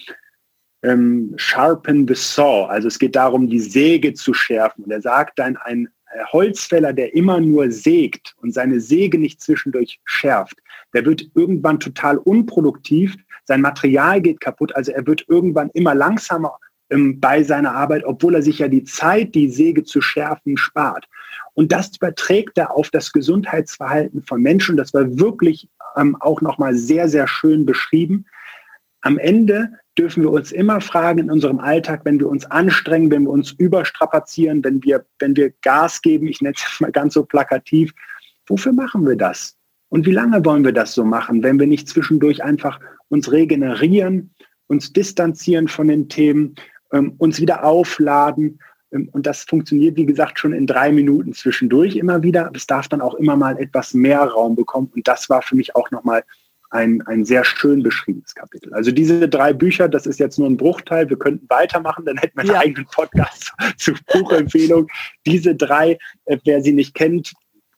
ähm, 0.83 1.33
Sharpen 1.37 2.07
the 2.07 2.15
Saw. 2.15 2.67
Also 2.67 2.89
es 2.89 2.99
geht 2.99 3.15
darum, 3.15 3.49
die 3.49 3.61
Säge 3.61 4.13
zu 4.15 4.35
schärfen. 4.35 4.85
Und 4.85 4.91
er 4.91 5.01
sagt 5.01 5.39
dann, 5.39 5.57
ein 5.57 5.89
Holzfäller, 6.33 6.93
der 6.93 7.15
immer 7.15 7.41
nur 7.41 7.71
sägt 7.71 8.35
und 8.41 8.53
seine 8.53 8.81
Säge 8.81 9.19
nicht 9.19 9.41
zwischendurch 9.41 10.01
schärft, 10.05 10.57
der 10.93 11.05
wird 11.05 11.27
irgendwann 11.35 11.81
total 11.81 12.19
unproduktiv, 12.19 13.17
sein 13.45 13.61
Material 13.61 14.21
geht 14.21 14.41
kaputt, 14.41 14.75
also 14.77 14.93
er 14.93 15.07
wird 15.07 15.25
irgendwann 15.29 15.71
immer 15.75 15.95
langsamer 15.95 16.59
ähm, 16.91 17.21
bei 17.21 17.43
seiner 17.43 17.75
Arbeit, 17.75 18.05
obwohl 18.05 18.37
er 18.37 18.43
sich 18.43 18.59
ja 18.59 18.69
die 18.69 18.85
Zeit, 18.85 19.35
die 19.35 19.49
Säge 19.49 19.85
zu 19.85 20.01
schärfen, 20.01 20.57
spart. 20.57 21.07
Und 21.55 21.73
das 21.73 21.97
überträgt 21.97 22.59
er 22.59 22.75
auf 22.77 22.91
das 22.91 23.13
Gesundheitsverhalten 23.13 24.23
von 24.23 24.41
Menschen. 24.41 24.77
Das 24.77 24.95
war 24.95 25.19
wirklich 25.19 25.69
ähm, 25.97 26.17
auch 26.21 26.41
nochmal 26.41 26.75
sehr, 26.75 27.09
sehr 27.09 27.27
schön 27.27 27.67
beschrieben. 27.67 28.27
Am 29.01 29.19
Ende 29.19 29.73
dürfen 29.99 30.23
wir 30.23 30.31
uns 30.31 30.53
immer 30.53 30.81
fragen 30.81 31.21
in 31.21 31.31
unserem 31.31 31.61
Alltag, 31.61 32.01
wenn 32.05 32.19
wir 32.19 32.29
uns 32.29 32.45
anstrengen, 32.51 33.11
wenn 33.11 33.25
wir 33.25 33.31
uns 33.31 33.53
überstrapazieren, 33.53 34.65
wenn 34.65 34.83
wir, 34.83 35.05
wenn 35.19 35.37
wir 35.37 35.53
Gas 35.63 36.03
geben, 36.03 36.27
ich 36.27 36.41
nenne 36.41 36.55
es 36.57 36.81
mal 36.81 36.93
ganz 36.93 37.15
so 37.15 37.25
plakativ, 37.25 37.93
wofür 38.47 38.73
machen 38.73 39.07
wir 39.07 39.17
das? 39.17 39.57
Und 39.89 40.07
wie 40.07 40.13
lange 40.13 40.45
wollen 40.45 40.65
wir 40.65 40.73
das 40.73 40.95
so 40.95 41.05
machen, 41.05 41.43
wenn 41.43 41.61
wir 41.61 41.67
nicht 41.67 41.89
zwischendurch 41.89 42.43
einfach 42.43 42.81
uns 43.09 43.31
regenerieren, 43.31 44.35
uns 44.67 44.93
distanzieren 44.93 45.69
von 45.69 45.87
den 45.87 46.09
Themen, 46.09 46.57
ähm, 46.93 47.15
uns 47.19 47.41
wieder 47.41 47.65
aufladen? 47.65 48.59
Ähm, 48.91 49.09
und 49.13 49.27
das 49.27 49.45
funktioniert, 49.45 49.97
wie 49.97 50.07
gesagt, 50.07 50.41
schon 50.41 50.53
in 50.53 50.67
drei 50.67 50.91
Minuten 50.91 51.33
zwischendurch 51.33 51.95
immer 51.95 52.25
wieder. 52.25 52.51
Es 52.55 52.67
darf 52.67 52.89
dann 52.89 53.01
auch 53.01 53.15
immer 53.15 53.37
mal 53.37 53.57
etwas 53.59 53.95
mehr 53.95 54.23
Raum 54.25 54.57
bekommen. 54.57 54.91
Und 54.95 55.07
das 55.07 55.31
war 55.31 55.43
für 55.43 55.55
mich 55.55 55.77
auch 55.77 55.91
nochmal 55.93 56.25
ein, 56.75 57.03
ein 57.07 57.25
sehr 57.25 57.45
schön 57.45 57.83
beschriebenes 57.83 58.35
Kapitel. 58.35 58.75
Also 58.75 58.91
diese 58.91 59.29
drei 59.29 59.53
Bücher, 59.53 59.89
das 59.89 60.07
ist 60.07 60.19
jetzt 60.19 60.39
nur 60.39 60.51
ein 60.51 60.57
Bruchteil. 60.57 61.09
Wir 61.09 61.19
könnten 61.19 61.49
weitermachen, 61.49 62.05
dann 62.05 62.19
hätten 62.19 62.37
wir 62.37 62.43
einen 62.43 62.53
ja. 62.53 62.61
eigenen 62.61 62.87
Podcast 62.87 63.53
zu, 63.77 63.93
zu 63.97 64.03
Buchempfehlung. 64.13 64.89
Diese 65.25 65.55
drei, 65.55 65.99
äh, 66.25 66.39
wer 66.45 66.61
sie 66.63 66.73
nicht 66.73 66.95
kennt, 66.95 67.33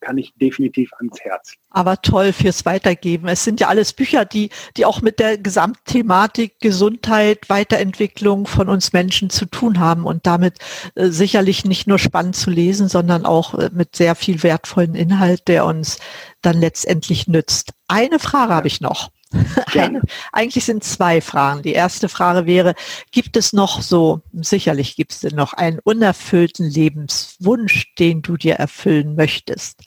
kann 0.07 0.19
ich 0.19 0.33
definitiv 0.41 0.93
ans 0.99 1.19
Herz. 1.21 1.55
Aber 1.71 2.01
toll 2.01 2.33
fürs 2.33 2.65
Weitergeben. 2.65 3.27
Es 3.27 3.43
sind 3.43 3.59
ja 3.59 3.67
alles 3.67 3.93
Bücher, 3.93 4.25
die, 4.25 4.51
die 4.77 4.85
auch 4.85 5.03
mit 5.03 5.19
der 5.19 5.37
Gesamtthematik 5.37 6.61
Gesundheit, 6.61 7.49
Weiterentwicklung 7.49 8.47
von 8.47 8.69
uns 8.69 8.93
Menschen 8.93 9.31
zu 9.31 9.47
tun 9.47 9.81
haben 9.81 10.05
und 10.05 10.25
damit 10.25 10.59
äh, 10.95 11.09
sicherlich 11.09 11.65
nicht 11.65 11.89
nur 11.89 11.99
spannend 11.99 12.37
zu 12.37 12.51
lesen, 12.51 12.89
sondern 12.89 13.27
auch 13.27 13.55
äh, 13.55 13.71
mit 13.73 13.97
sehr 13.97 14.15
viel 14.15 14.45
wertvollen 14.45 14.95
Inhalt, 14.95 15.49
der 15.49 15.65
uns 15.65 15.99
dann 16.41 16.61
letztendlich 16.61 17.27
nützt. 17.27 17.73
Eine 17.89 18.21
Frage 18.21 18.55
habe 18.55 18.69
ich 18.69 18.81
noch. 18.81 19.11
Eine, 19.75 20.03
eigentlich 20.33 20.65
sind 20.65 20.85
zwei 20.85 21.21
Fragen. 21.21 21.63
Die 21.63 21.73
erste 21.73 22.09
Frage 22.09 22.47
wäre, 22.47 22.77
gibt 23.11 23.37
es 23.37 23.53
noch 23.53 23.83
so, 23.83 24.23
sicherlich 24.33 24.95
gibt 24.95 25.13
es 25.13 25.23
noch 25.35 25.53
einen 25.53 25.81
unerfüllten 25.81 26.71
Lebenswunsch, 26.71 27.93
den 27.99 28.23
du 28.23 28.37
dir 28.37 28.55
erfüllen 28.55 29.17
möchtest? 29.17 29.83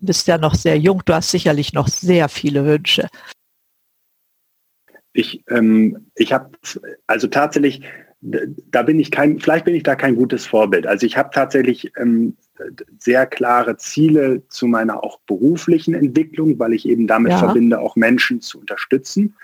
Du 0.00 0.06
bist 0.06 0.26
ja 0.28 0.38
noch 0.38 0.54
sehr 0.54 0.78
jung, 0.78 1.02
du 1.04 1.14
hast 1.14 1.30
sicherlich 1.30 1.74
noch 1.74 1.88
sehr 1.88 2.28
viele 2.28 2.64
Wünsche. 2.64 3.08
Ich, 5.12 5.44
ähm, 5.48 6.06
ich 6.14 6.32
habe 6.32 6.50
also 7.06 7.26
tatsächlich, 7.26 7.82
da 8.22 8.82
bin 8.82 8.98
ich 8.98 9.10
kein, 9.10 9.40
vielleicht 9.40 9.66
bin 9.66 9.74
ich 9.74 9.82
da 9.82 9.96
kein 9.96 10.16
gutes 10.16 10.46
Vorbild. 10.46 10.86
Also 10.86 11.04
ich 11.04 11.16
habe 11.16 11.30
tatsächlich 11.34 11.92
ähm, 11.98 12.36
sehr 12.98 13.26
klare 13.26 13.76
Ziele 13.76 14.46
zu 14.48 14.66
meiner 14.66 15.02
auch 15.04 15.20
beruflichen 15.26 15.94
Entwicklung, 15.94 16.58
weil 16.58 16.72
ich 16.72 16.86
eben 16.86 17.06
damit 17.06 17.32
ja. 17.32 17.38
verbinde, 17.38 17.78
auch 17.80 17.96
Menschen 17.96 18.40
zu 18.40 18.60
unterstützen. 18.60 19.34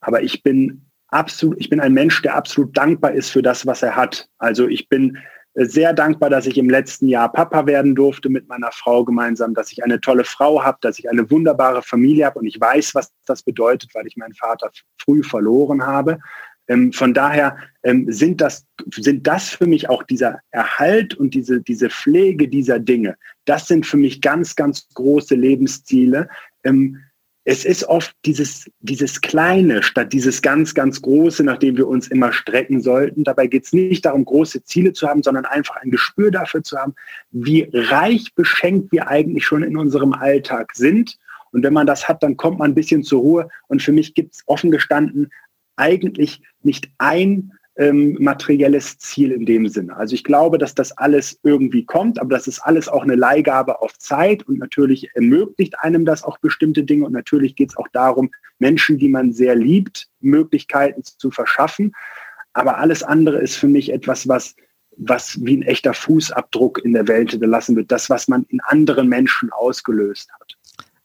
Aber 0.00 0.22
ich 0.22 0.42
bin 0.42 0.82
absolut, 1.08 1.58
ich 1.58 1.70
bin 1.70 1.80
ein 1.80 1.94
Mensch, 1.94 2.20
der 2.22 2.36
absolut 2.36 2.76
dankbar 2.76 3.12
ist 3.12 3.30
für 3.30 3.42
das, 3.42 3.66
was 3.66 3.82
er 3.82 3.96
hat. 3.96 4.28
Also 4.38 4.68
ich 4.68 4.88
bin 4.88 5.18
sehr 5.54 5.92
dankbar, 5.92 6.30
dass 6.30 6.46
ich 6.46 6.56
im 6.58 6.70
letzten 6.70 7.08
Jahr 7.08 7.32
Papa 7.32 7.66
werden 7.66 7.94
durfte 7.94 8.28
mit 8.28 8.48
meiner 8.48 8.70
Frau 8.72 9.04
gemeinsam, 9.04 9.54
dass 9.54 9.72
ich 9.72 9.82
eine 9.82 10.00
tolle 10.00 10.24
Frau 10.24 10.62
habe, 10.62 10.78
dass 10.80 10.98
ich 10.98 11.10
eine 11.10 11.28
wunderbare 11.30 11.82
Familie 11.82 12.26
habe 12.26 12.38
und 12.38 12.46
ich 12.46 12.60
weiß, 12.60 12.94
was 12.94 13.12
das 13.26 13.42
bedeutet, 13.42 13.94
weil 13.94 14.06
ich 14.06 14.16
meinen 14.16 14.34
Vater 14.34 14.70
früh 14.98 15.22
verloren 15.22 15.84
habe. 15.84 16.18
Ähm, 16.68 16.92
von 16.92 17.12
daher 17.12 17.56
ähm, 17.82 18.06
sind, 18.12 18.40
das, 18.40 18.64
sind 18.92 19.26
das 19.26 19.48
für 19.48 19.66
mich 19.66 19.90
auch 19.90 20.04
dieser 20.04 20.38
Erhalt 20.52 21.14
und 21.14 21.34
diese, 21.34 21.60
diese 21.60 21.90
Pflege 21.90 22.46
dieser 22.46 22.78
Dinge. 22.78 23.16
Das 23.44 23.66
sind 23.66 23.86
für 23.86 23.96
mich 23.96 24.20
ganz, 24.20 24.54
ganz 24.54 24.88
große 24.94 25.34
Lebensziele. 25.34 26.28
Ähm, 26.62 27.00
es 27.50 27.64
ist 27.64 27.82
oft 27.82 28.14
dieses, 28.26 28.70
dieses 28.78 29.20
Kleine 29.20 29.82
statt 29.82 30.12
dieses 30.12 30.40
ganz, 30.40 30.72
ganz 30.72 31.02
Große, 31.02 31.42
nach 31.42 31.58
dem 31.58 31.76
wir 31.76 31.88
uns 31.88 32.06
immer 32.06 32.32
strecken 32.32 32.80
sollten. 32.80 33.24
Dabei 33.24 33.48
geht 33.48 33.64
es 33.64 33.72
nicht 33.72 34.04
darum, 34.04 34.24
große 34.24 34.62
Ziele 34.62 34.92
zu 34.92 35.08
haben, 35.08 35.24
sondern 35.24 35.46
einfach 35.46 35.74
ein 35.78 35.90
Gespür 35.90 36.30
dafür 36.30 36.62
zu 36.62 36.78
haben, 36.78 36.94
wie 37.32 37.68
reich 37.72 38.36
beschenkt 38.36 38.92
wir 38.92 39.08
eigentlich 39.08 39.44
schon 39.44 39.64
in 39.64 39.76
unserem 39.76 40.12
Alltag 40.12 40.76
sind. 40.76 41.18
Und 41.50 41.64
wenn 41.64 41.72
man 41.72 41.88
das 41.88 42.08
hat, 42.08 42.22
dann 42.22 42.36
kommt 42.36 42.60
man 42.60 42.70
ein 42.70 42.76
bisschen 42.76 43.02
zur 43.02 43.20
Ruhe. 43.20 43.48
Und 43.66 43.82
für 43.82 43.90
mich 43.90 44.14
gibt 44.14 44.36
es 44.36 44.44
offen 44.46 44.70
gestanden 44.70 45.32
eigentlich 45.74 46.40
nicht 46.62 46.88
ein 46.98 47.50
ähm, 47.76 48.16
materielles 48.18 48.98
Ziel 48.98 49.32
in 49.32 49.46
dem 49.46 49.68
Sinne. 49.68 49.96
Also 49.96 50.14
ich 50.14 50.24
glaube, 50.24 50.58
dass 50.58 50.74
das 50.74 50.92
alles 50.92 51.38
irgendwie 51.42 51.84
kommt, 51.84 52.20
aber 52.20 52.30
das 52.30 52.46
ist 52.46 52.60
alles 52.60 52.88
auch 52.88 53.02
eine 53.02 53.14
Leihgabe 53.14 53.80
auf 53.80 53.96
Zeit 53.98 54.42
und 54.46 54.58
natürlich 54.58 55.10
ermöglicht 55.14 55.78
einem 55.78 56.04
das 56.04 56.24
auch 56.24 56.38
bestimmte 56.38 56.82
Dinge 56.82 57.06
und 57.06 57.12
natürlich 57.12 57.56
geht 57.56 57.70
es 57.70 57.76
auch 57.76 57.88
darum, 57.92 58.30
Menschen, 58.58 58.98
die 58.98 59.08
man 59.08 59.32
sehr 59.32 59.54
liebt, 59.54 60.08
Möglichkeiten 60.20 61.02
zu 61.02 61.30
verschaffen. 61.30 61.92
Aber 62.52 62.78
alles 62.78 63.02
andere 63.02 63.38
ist 63.38 63.56
für 63.56 63.68
mich 63.68 63.92
etwas, 63.92 64.28
was 64.28 64.54
was 65.02 65.38
wie 65.42 65.56
ein 65.56 65.62
echter 65.62 65.94
Fußabdruck 65.94 66.84
in 66.84 66.92
der 66.92 67.08
Welt 67.08 67.30
hinterlassen 67.30 67.74
wird, 67.74 67.90
das, 67.90 68.10
was 68.10 68.28
man 68.28 68.44
in 68.50 68.60
anderen 68.60 69.08
Menschen 69.08 69.50
ausgelöst 69.50 70.30
hat. 70.38 70.56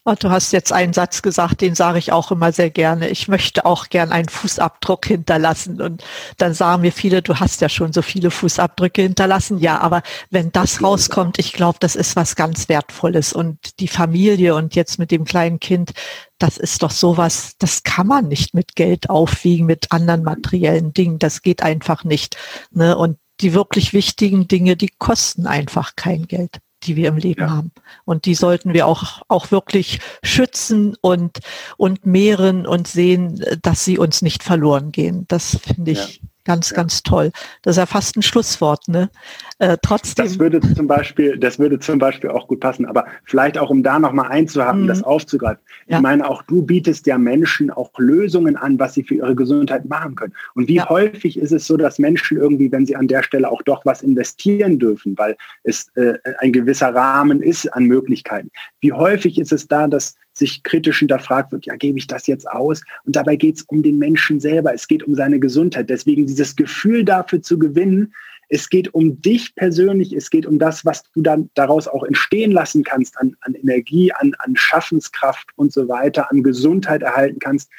Oh, 0.08 0.14
du 0.14 0.30
hast 0.30 0.52
jetzt 0.54 0.72
einen 0.72 0.94
Satz 0.94 1.24
gesagt, 1.24 1.62
den 1.62 1.74
sage 1.74 1.98
ich 1.98 2.12
auch 2.12 2.30
immer 2.30 2.52
sehr 2.52 2.70
gerne. 2.70 3.10
Ich 3.10 3.28
möchte 3.28 3.66
auch 3.66 3.90
gern 3.90 4.12
einen 4.12 4.30
Fußabdruck 4.30 5.08
hinterlassen. 5.08 5.82
Und 5.82 6.04
dann 6.38 6.54
sagen 6.54 6.84
mir 6.84 6.92
viele, 6.92 7.24
du 7.24 7.40
hast 7.40 7.60
ja 7.62 7.70
schon 7.70 7.92
so 7.92 8.04
viele 8.04 8.30
Fußabdrücke 8.30 9.02
hinterlassen. 9.02 9.58
Ja, 9.58 9.80
aber 9.80 10.04
wenn 10.30 10.52
das 10.52 10.84
rauskommt, 10.84 11.40
ich 11.40 11.54
glaube, 11.54 11.80
das 11.80 11.96
ist 11.96 12.16
was 12.16 12.36
ganz 12.36 12.70
Wertvolles. 12.70 13.34
Und 13.34 13.80
die 13.80 13.88
Familie 13.88 14.54
und 14.54 14.76
jetzt 14.76 15.00
mit 15.00 15.10
dem 15.10 15.26
kleinen 15.26 15.60
Kind, 15.60 15.94
das 16.38 16.60
ist 16.60 16.84
doch 16.84 16.92
sowas, 16.92 17.56
das 17.58 17.82
kann 17.82 18.06
man 18.06 18.28
nicht 18.28 18.54
mit 18.54 18.76
Geld 18.76 19.10
aufwiegen, 19.10 19.66
mit 19.66 19.92
anderen 19.92 20.22
materiellen 20.22 20.94
Dingen. 20.94 21.18
Das 21.18 21.42
geht 21.42 21.64
einfach 21.64 22.04
nicht. 22.04 22.38
Ne? 22.70 22.96
Und 22.96 23.18
die 23.40 23.56
wirklich 23.56 23.92
wichtigen 23.94 24.48
Dinge, 24.48 24.78
die 24.78 24.92
kosten 25.00 25.48
einfach 25.48 25.96
kein 25.96 26.28
Geld 26.28 26.60
die 26.86 26.96
wir 26.96 27.10
im 27.10 27.18
Leben 27.18 27.42
ja. 27.42 27.50
haben. 27.50 27.72
Und 28.06 28.26
die 28.26 28.36
sollten 28.36 28.74
wir 28.74 28.88
auch, 28.88 29.22
auch 29.28 29.52
wirklich 29.52 30.00
schützen 30.24 30.96
und, 31.02 31.40
und 31.78 32.06
mehren 32.06 32.66
und 32.68 32.88
sehen, 32.88 33.44
dass 33.62 33.86
sie 33.86 33.98
uns 33.98 34.22
nicht 34.22 34.44
verloren 34.44 34.92
gehen. 34.92 35.26
Das 35.28 35.58
finde 35.58 35.92
ich, 35.92 36.22
ja. 36.22 36.30
Ganz, 36.46 36.70
ja. 36.70 36.76
ganz 36.76 37.02
toll. 37.02 37.32
Das 37.64 37.74
ist 37.76 37.80
ja 37.80 37.86
fast 37.88 38.16
ein 38.16 38.22
Schlusswort, 38.22 38.88
ne? 38.88 39.10
Äh, 39.58 39.78
trotzdem. 39.82 40.26
Das 40.26 40.40
würde 40.40 40.60
zum 40.62 40.86
Beispiel, 40.88 41.38
das 41.38 41.58
würde 41.58 41.80
zum 41.80 41.98
Beispiel 41.98 42.30
auch 42.30 42.48
gut 42.48 42.60
passen. 42.60 42.86
Aber 42.86 43.06
vielleicht 43.26 43.58
auch, 43.58 43.70
um 43.72 43.82
da 43.82 43.98
nochmal 43.98 44.32
einzuhaken, 44.32 44.84
mhm. 44.84 44.88
das 44.88 45.02
aufzugreifen. 45.02 45.62
Ja. 45.88 45.98
Ich 45.98 46.04
meine, 46.04 46.28
auch 46.30 46.44
du 46.44 46.62
bietest 46.62 47.08
ja 47.08 47.18
Menschen 47.18 47.72
auch 47.72 47.90
Lösungen 47.98 48.58
an, 48.58 48.80
was 48.80 48.94
sie 48.94 49.04
für 49.04 49.16
ihre 49.16 49.36
Gesundheit 49.36 49.86
machen 49.86 50.16
können. 50.16 50.34
Und 50.54 50.68
wie 50.68 50.76
ja. 50.76 50.90
häufig 50.90 51.38
ist 51.38 51.52
es 51.52 51.66
so, 51.66 51.78
dass 51.78 51.98
Menschen 52.00 52.38
irgendwie, 52.38 52.72
wenn 52.72 52.86
sie 52.86 52.96
an 52.96 53.08
der 53.08 53.24
Stelle 53.24 53.50
auch 53.50 53.64
doch 53.64 53.84
was 53.86 54.04
investieren 54.04 54.78
dürfen, 54.78 55.18
weil 55.18 55.36
es 55.64 55.90
äh, 55.96 56.14
ein 56.40 56.54
gewisser 56.54 56.94
Rahmen 56.94 57.42
ist 57.42 57.68
an 57.74 57.86
Möglichkeiten. 57.86 58.52
Wie 58.82 58.94
häufig 58.94 59.40
ist 59.40 59.52
es 59.52 59.68
da, 59.68 59.88
dass 59.88 60.16
sich 60.38 60.64
kritisch 60.64 61.00
hinterfragt 61.00 61.52
wird, 61.52 61.66
ja, 61.66 61.76
gebe 61.76 61.98
ich 61.98 62.08
das 62.08 62.28
jetzt 62.28 62.50
aus? 62.50 62.84
Und 63.06 63.16
dabei 63.16 63.36
geht 63.36 63.58
es 63.58 63.62
um 63.64 63.84
den 63.84 63.98
Menschen 63.98 64.40
selber, 64.40 64.74
es 64.74 64.88
geht 64.88 65.04
um 65.04 65.16
seine 65.16 65.40
Gesundheit. 65.40 65.90
Deswegen 65.90 66.28
dieses 66.28 66.56
Gefühl 66.56 67.04
dafür 67.06 67.42
zu 67.42 67.58
gewinnen, 67.58 68.14
es 68.50 68.70
geht 68.70 68.94
um 68.94 69.22
dich 69.22 69.56
persönlich, 69.56 70.14
es 70.14 70.30
geht 70.30 70.46
um 70.46 70.60
das, 70.60 70.86
was 70.86 71.04
du 71.14 71.22
dann 71.22 71.50
daraus 71.56 71.88
auch 71.88 72.04
entstehen 72.04 72.52
lassen 72.52 72.84
kannst 72.84 73.18
an, 73.20 73.36
an 73.42 73.56
Energie, 73.56 74.12
an, 74.12 74.34
an 74.40 74.56
Schaffenskraft 74.56 75.50
und 75.56 75.74
so 75.74 75.88
weiter, 75.88 76.32
an 76.32 76.44
Gesundheit 76.44 77.02
erhalten 77.02 77.40
kannst. 77.40 77.72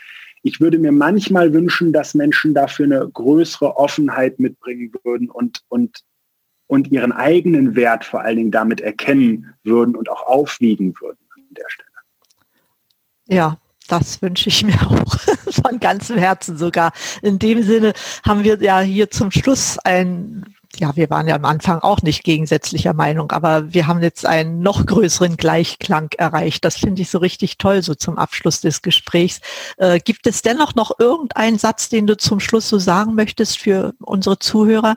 Ich 0.42 0.60
würde 0.60 0.78
mir 0.78 0.92
manchmal 0.92 1.52
wünschen, 1.52 1.92
dass 1.92 2.14
Menschen 2.14 2.54
dafür 2.54 2.86
eine 2.86 3.08
größere 3.08 3.76
Offenheit 3.76 4.38
mitbringen 4.38 4.92
würden 5.02 5.30
und, 5.30 5.62
und, 5.68 6.02
und 6.66 6.90
ihren 6.90 7.12
eigenen 7.12 7.76
Wert 7.76 8.04
vor 8.04 8.22
allen 8.22 8.36
Dingen 8.36 8.50
damit 8.50 8.80
erkennen 8.80 9.54
würden 9.62 9.96
und 9.96 10.08
auch 10.08 10.26
aufwiegen 10.26 10.94
würden 11.00 11.18
an 11.34 11.42
der 11.50 11.68
Stelle. 11.68 11.85
Ja, 13.28 13.58
das 13.88 14.20
wünsche 14.22 14.48
ich 14.48 14.64
mir 14.64 14.74
auch 14.86 15.16
von 15.50 15.80
ganzem 15.80 16.18
Herzen 16.18 16.56
sogar. 16.56 16.92
In 17.22 17.38
dem 17.38 17.62
Sinne 17.62 17.92
haben 18.24 18.44
wir 18.44 18.60
ja 18.60 18.80
hier 18.80 19.10
zum 19.10 19.30
Schluss 19.30 19.78
ein, 19.78 20.44
ja, 20.76 20.94
wir 20.96 21.08
waren 21.10 21.28
ja 21.28 21.36
am 21.36 21.44
Anfang 21.44 21.80
auch 21.80 22.02
nicht 22.02 22.24
gegensätzlicher 22.24 22.92
Meinung, 22.92 23.30
aber 23.32 23.72
wir 23.72 23.86
haben 23.86 24.02
jetzt 24.02 24.26
einen 24.26 24.60
noch 24.60 24.84
größeren 24.84 25.36
Gleichklang 25.36 26.10
erreicht. 26.18 26.64
Das 26.64 26.76
finde 26.76 27.02
ich 27.02 27.10
so 27.10 27.18
richtig 27.18 27.58
toll, 27.58 27.82
so 27.82 27.94
zum 27.94 28.18
Abschluss 28.18 28.60
des 28.60 28.82
Gesprächs. 28.82 29.40
Äh, 29.78 30.00
gibt 30.00 30.26
es 30.26 30.42
dennoch 30.42 30.74
noch 30.74 30.98
irgendeinen 30.98 31.58
Satz, 31.58 31.88
den 31.88 32.06
du 32.06 32.16
zum 32.16 32.40
Schluss 32.40 32.68
so 32.68 32.78
sagen 32.78 33.14
möchtest 33.14 33.58
für 33.58 33.94
unsere 34.00 34.38
Zuhörer? 34.38 34.96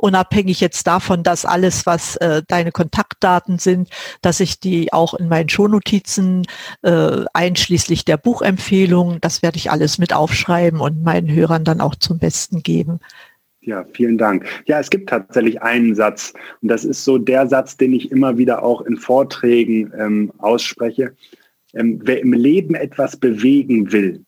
Unabhängig 0.00 0.60
jetzt 0.60 0.86
davon, 0.86 1.22
dass 1.22 1.44
alles, 1.44 1.86
was 1.86 2.16
äh, 2.16 2.42
deine 2.46 2.72
Kontaktdaten 2.72 3.58
sind, 3.58 3.90
dass 4.22 4.40
ich 4.40 4.60
die 4.60 4.92
auch 4.92 5.14
in 5.14 5.28
meinen 5.28 5.48
Shownotizen 5.48 6.46
äh, 6.82 7.24
einschließlich 7.32 8.04
der 8.04 8.16
Buchempfehlung, 8.16 9.20
das 9.20 9.42
werde 9.42 9.58
ich 9.58 9.70
alles 9.70 9.98
mit 9.98 10.12
aufschreiben 10.12 10.80
und 10.80 11.02
meinen 11.02 11.30
Hörern 11.32 11.64
dann 11.64 11.80
auch 11.80 11.94
zum 11.94 12.18
Besten 12.18 12.62
geben. 12.62 13.00
Ja, 13.62 13.84
vielen 13.92 14.16
Dank. 14.16 14.46
Ja, 14.66 14.80
es 14.80 14.88
gibt 14.88 15.10
tatsächlich 15.10 15.60
einen 15.60 15.94
Satz 15.94 16.32
und 16.62 16.68
das 16.68 16.84
ist 16.84 17.04
so 17.04 17.18
der 17.18 17.46
Satz, 17.46 17.76
den 17.76 17.92
ich 17.92 18.10
immer 18.10 18.38
wieder 18.38 18.62
auch 18.62 18.80
in 18.82 18.96
Vorträgen 18.96 19.92
ähm, 19.98 20.32
ausspreche. 20.38 21.14
Ähm, 21.74 22.00
wer 22.02 22.20
im 22.20 22.32
Leben 22.32 22.74
etwas 22.74 23.16
bewegen 23.16 23.92
will, 23.92 24.24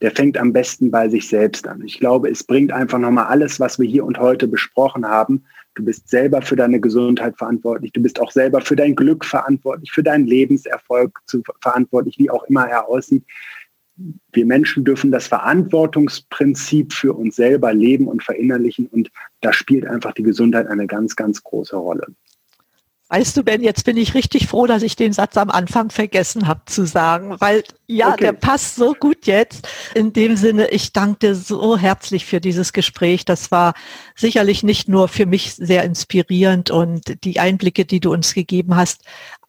der 0.00 0.10
fängt 0.10 0.38
am 0.38 0.52
besten 0.52 0.90
bei 0.90 1.08
sich 1.08 1.28
selbst 1.28 1.68
an. 1.68 1.82
Ich 1.84 2.00
glaube, 2.00 2.30
es 2.30 2.42
bringt 2.42 2.72
einfach 2.72 2.98
nochmal 2.98 3.26
alles, 3.26 3.60
was 3.60 3.78
wir 3.78 3.86
hier 3.86 4.04
und 4.04 4.18
heute 4.18 4.48
besprochen 4.48 5.06
haben. 5.06 5.44
Du 5.74 5.84
bist 5.84 6.08
selber 6.08 6.42
für 6.42 6.56
deine 6.56 6.80
Gesundheit 6.80 7.36
verantwortlich. 7.36 7.92
Du 7.92 8.02
bist 8.02 8.20
auch 8.20 8.30
selber 8.30 8.60
für 8.60 8.76
dein 8.76 8.96
Glück 8.96 9.24
verantwortlich, 9.24 9.92
für 9.92 10.02
deinen 10.02 10.26
Lebenserfolg 10.26 11.18
zu, 11.26 11.42
verantwortlich, 11.60 12.18
wie 12.18 12.30
auch 12.30 12.44
immer 12.44 12.66
er 12.66 12.88
aussieht. 12.88 13.24
Wir 14.32 14.46
Menschen 14.46 14.84
dürfen 14.84 15.12
das 15.12 15.26
Verantwortungsprinzip 15.26 16.92
für 16.94 17.12
uns 17.12 17.36
selber 17.36 17.74
leben 17.74 18.08
und 18.08 18.22
verinnerlichen. 18.22 18.86
Und 18.86 19.10
da 19.42 19.52
spielt 19.52 19.86
einfach 19.86 20.12
die 20.12 20.22
Gesundheit 20.22 20.66
eine 20.66 20.86
ganz, 20.86 21.14
ganz 21.14 21.42
große 21.42 21.76
Rolle. 21.76 22.06
Weißt 23.10 23.36
du, 23.36 23.42
Ben, 23.42 23.60
jetzt 23.60 23.84
bin 23.84 23.96
ich 23.96 24.14
richtig 24.14 24.46
froh, 24.46 24.66
dass 24.66 24.84
ich 24.84 24.94
den 24.94 25.12
Satz 25.12 25.36
am 25.36 25.50
Anfang 25.50 25.90
vergessen 25.90 26.46
habe 26.46 26.62
zu 26.66 26.86
sagen, 26.86 27.34
weil 27.40 27.64
ja, 27.90 28.12
okay. 28.12 28.24
der 28.24 28.32
passt 28.32 28.76
so 28.76 28.94
gut 28.94 29.26
jetzt. 29.26 29.66
In 29.94 30.12
dem 30.12 30.36
Sinne, 30.36 30.68
ich 30.68 30.92
danke 30.92 31.18
dir 31.18 31.34
so 31.34 31.76
herzlich 31.76 32.24
für 32.24 32.40
dieses 32.40 32.72
Gespräch. 32.72 33.24
Das 33.24 33.50
war 33.50 33.74
sicherlich 34.14 34.62
nicht 34.62 34.88
nur 34.88 35.08
für 35.08 35.26
mich 35.26 35.54
sehr 35.54 35.82
inspirierend 35.82 36.70
und 36.70 37.24
die 37.24 37.40
Einblicke, 37.40 37.84
die 37.84 38.00
du 38.00 38.12
uns 38.12 38.34
gegeben 38.34 38.76
hast, 38.76 39.02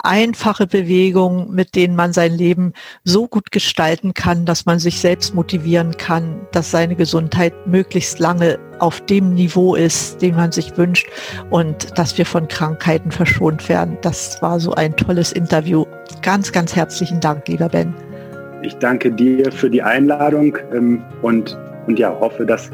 einfache 0.04 0.66
Bewegungen, 0.66 1.52
mit 1.52 1.76
denen 1.76 1.96
man 1.96 2.14
sein 2.14 2.34
Leben 2.34 2.74
so 3.04 3.28
gut 3.28 3.52
gestalten 3.52 4.16
kann, 4.16 4.46
dass 4.46 4.66
man 4.66 4.80
sich 4.80 5.00
selbst 5.00 5.36
motivieren 5.36 5.96
kann, 5.98 6.48
dass 6.52 6.72
seine 6.72 6.96
Gesundheit 6.96 7.54
möglichst 7.68 8.18
lange 8.18 8.60
auf 8.80 9.06
dem 9.06 9.36
Niveau 9.36 9.76
ist, 9.76 10.20
den 10.22 10.36
man 10.36 10.52
sich 10.52 10.76
wünscht 10.78 11.08
und 11.52 11.96
dass 11.98 12.18
wir 12.18 12.26
von 12.26 12.48
Krankheiten 12.48 13.12
verschont 13.12 13.70
werden. 13.70 14.00
Das 14.02 14.42
war 14.42 14.60
so 14.60 14.74
ein 14.74 14.96
tolles 14.98 15.32
Interview. 15.32 15.86
Ganz, 16.24 16.52
ganz 16.52 16.76
herzlichen 16.76 17.20
Dank, 17.20 17.48
lieber 17.48 17.70
Ben. 17.70 17.94
Ich 18.64 18.76
danke 18.78 19.12
dir 19.12 19.52
für 19.52 19.70
die 19.70 19.82
Einladung 19.82 20.58
ähm, 20.74 21.02
und, 21.22 21.58
und 21.88 21.98
ja, 21.98 22.16
hoffe, 22.20 22.46
dass 22.46 22.70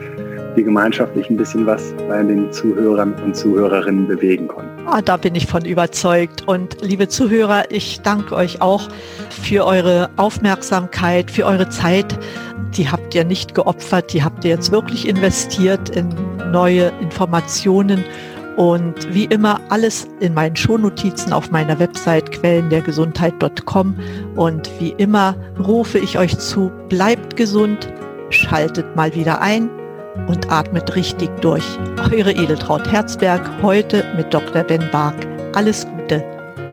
wir 0.56 0.64
gemeinschaftlich 0.64 1.30
ein 1.30 1.38
bisschen 1.38 1.66
was 1.66 1.94
bei 2.10 2.22
den 2.24 2.52
Zuhörern 2.52 3.14
und 3.24 3.36
Zuhörerinnen 3.36 4.08
bewegen 4.08 4.48
konnten. 4.48 4.70
Ah, 4.86 5.02
da 5.02 5.18
bin 5.18 5.36
ich 5.36 5.46
von 5.46 5.64
überzeugt. 5.64 6.48
Und 6.48 6.78
liebe 6.82 7.08
Zuhörer, 7.08 7.66
ich 7.70 8.02
danke 8.02 8.36
euch 8.36 8.62
auch 8.62 8.90
für 9.30 9.66
eure 9.66 10.10
Aufmerksamkeit, 10.18 11.32
für 11.32 11.46
eure 11.46 11.70
Zeit. 11.70 12.18
Die 12.76 12.90
habt 12.90 13.16
ihr 13.16 13.24
nicht 13.24 13.56
geopfert, 13.56 14.12
die 14.14 14.24
habt 14.24 14.44
ihr 14.44 14.52
jetzt 14.52 14.72
wirklich 14.72 15.08
investiert 15.08 15.90
in 15.90 16.10
neue 16.52 16.92
Informationen. 17.02 18.04
Und 18.58 19.14
wie 19.14 19.26
immer 19.26 19.62
alles 19.70 20.08
in 20.20 20.34
meinen 20.34 20.55
Shownotizen 20.55 21.32
auf 21.32 21.51
meiner 21.51 21.80
Website 21.80 22.32
quellendergesundheit.com. 22.32 23.95
Und 24.36 24.70
wie 24.80 24.93
immer 24.97 25.36
rufe 25.60 25.99
ich 25.99 26.18
euch 26.18 26.38
zu, 26.38 26.72
bleibt 26.89 27.38
gesund, 27.38 27.88
schaltet 28.32 28.95
mal 28.95 29.14
wieder 29.14 29.41
ein 29.41 29.70
und 30.28 30.51
atmet 30.51 30.95
richtig 30.95 31.30
durch. 31.41 31.64
Eure 32.12 32.32
Edeltraut 32.32 32.91
Herzberg, 32.91 33.47
heute 33.62 34.03
mit 34.18 34.34
Dr. 34.34 34.64
Ben 34.64 34.84
Bark. 34.91 35.16
Alles 35.53 35.86
Gute. 35.86 36.37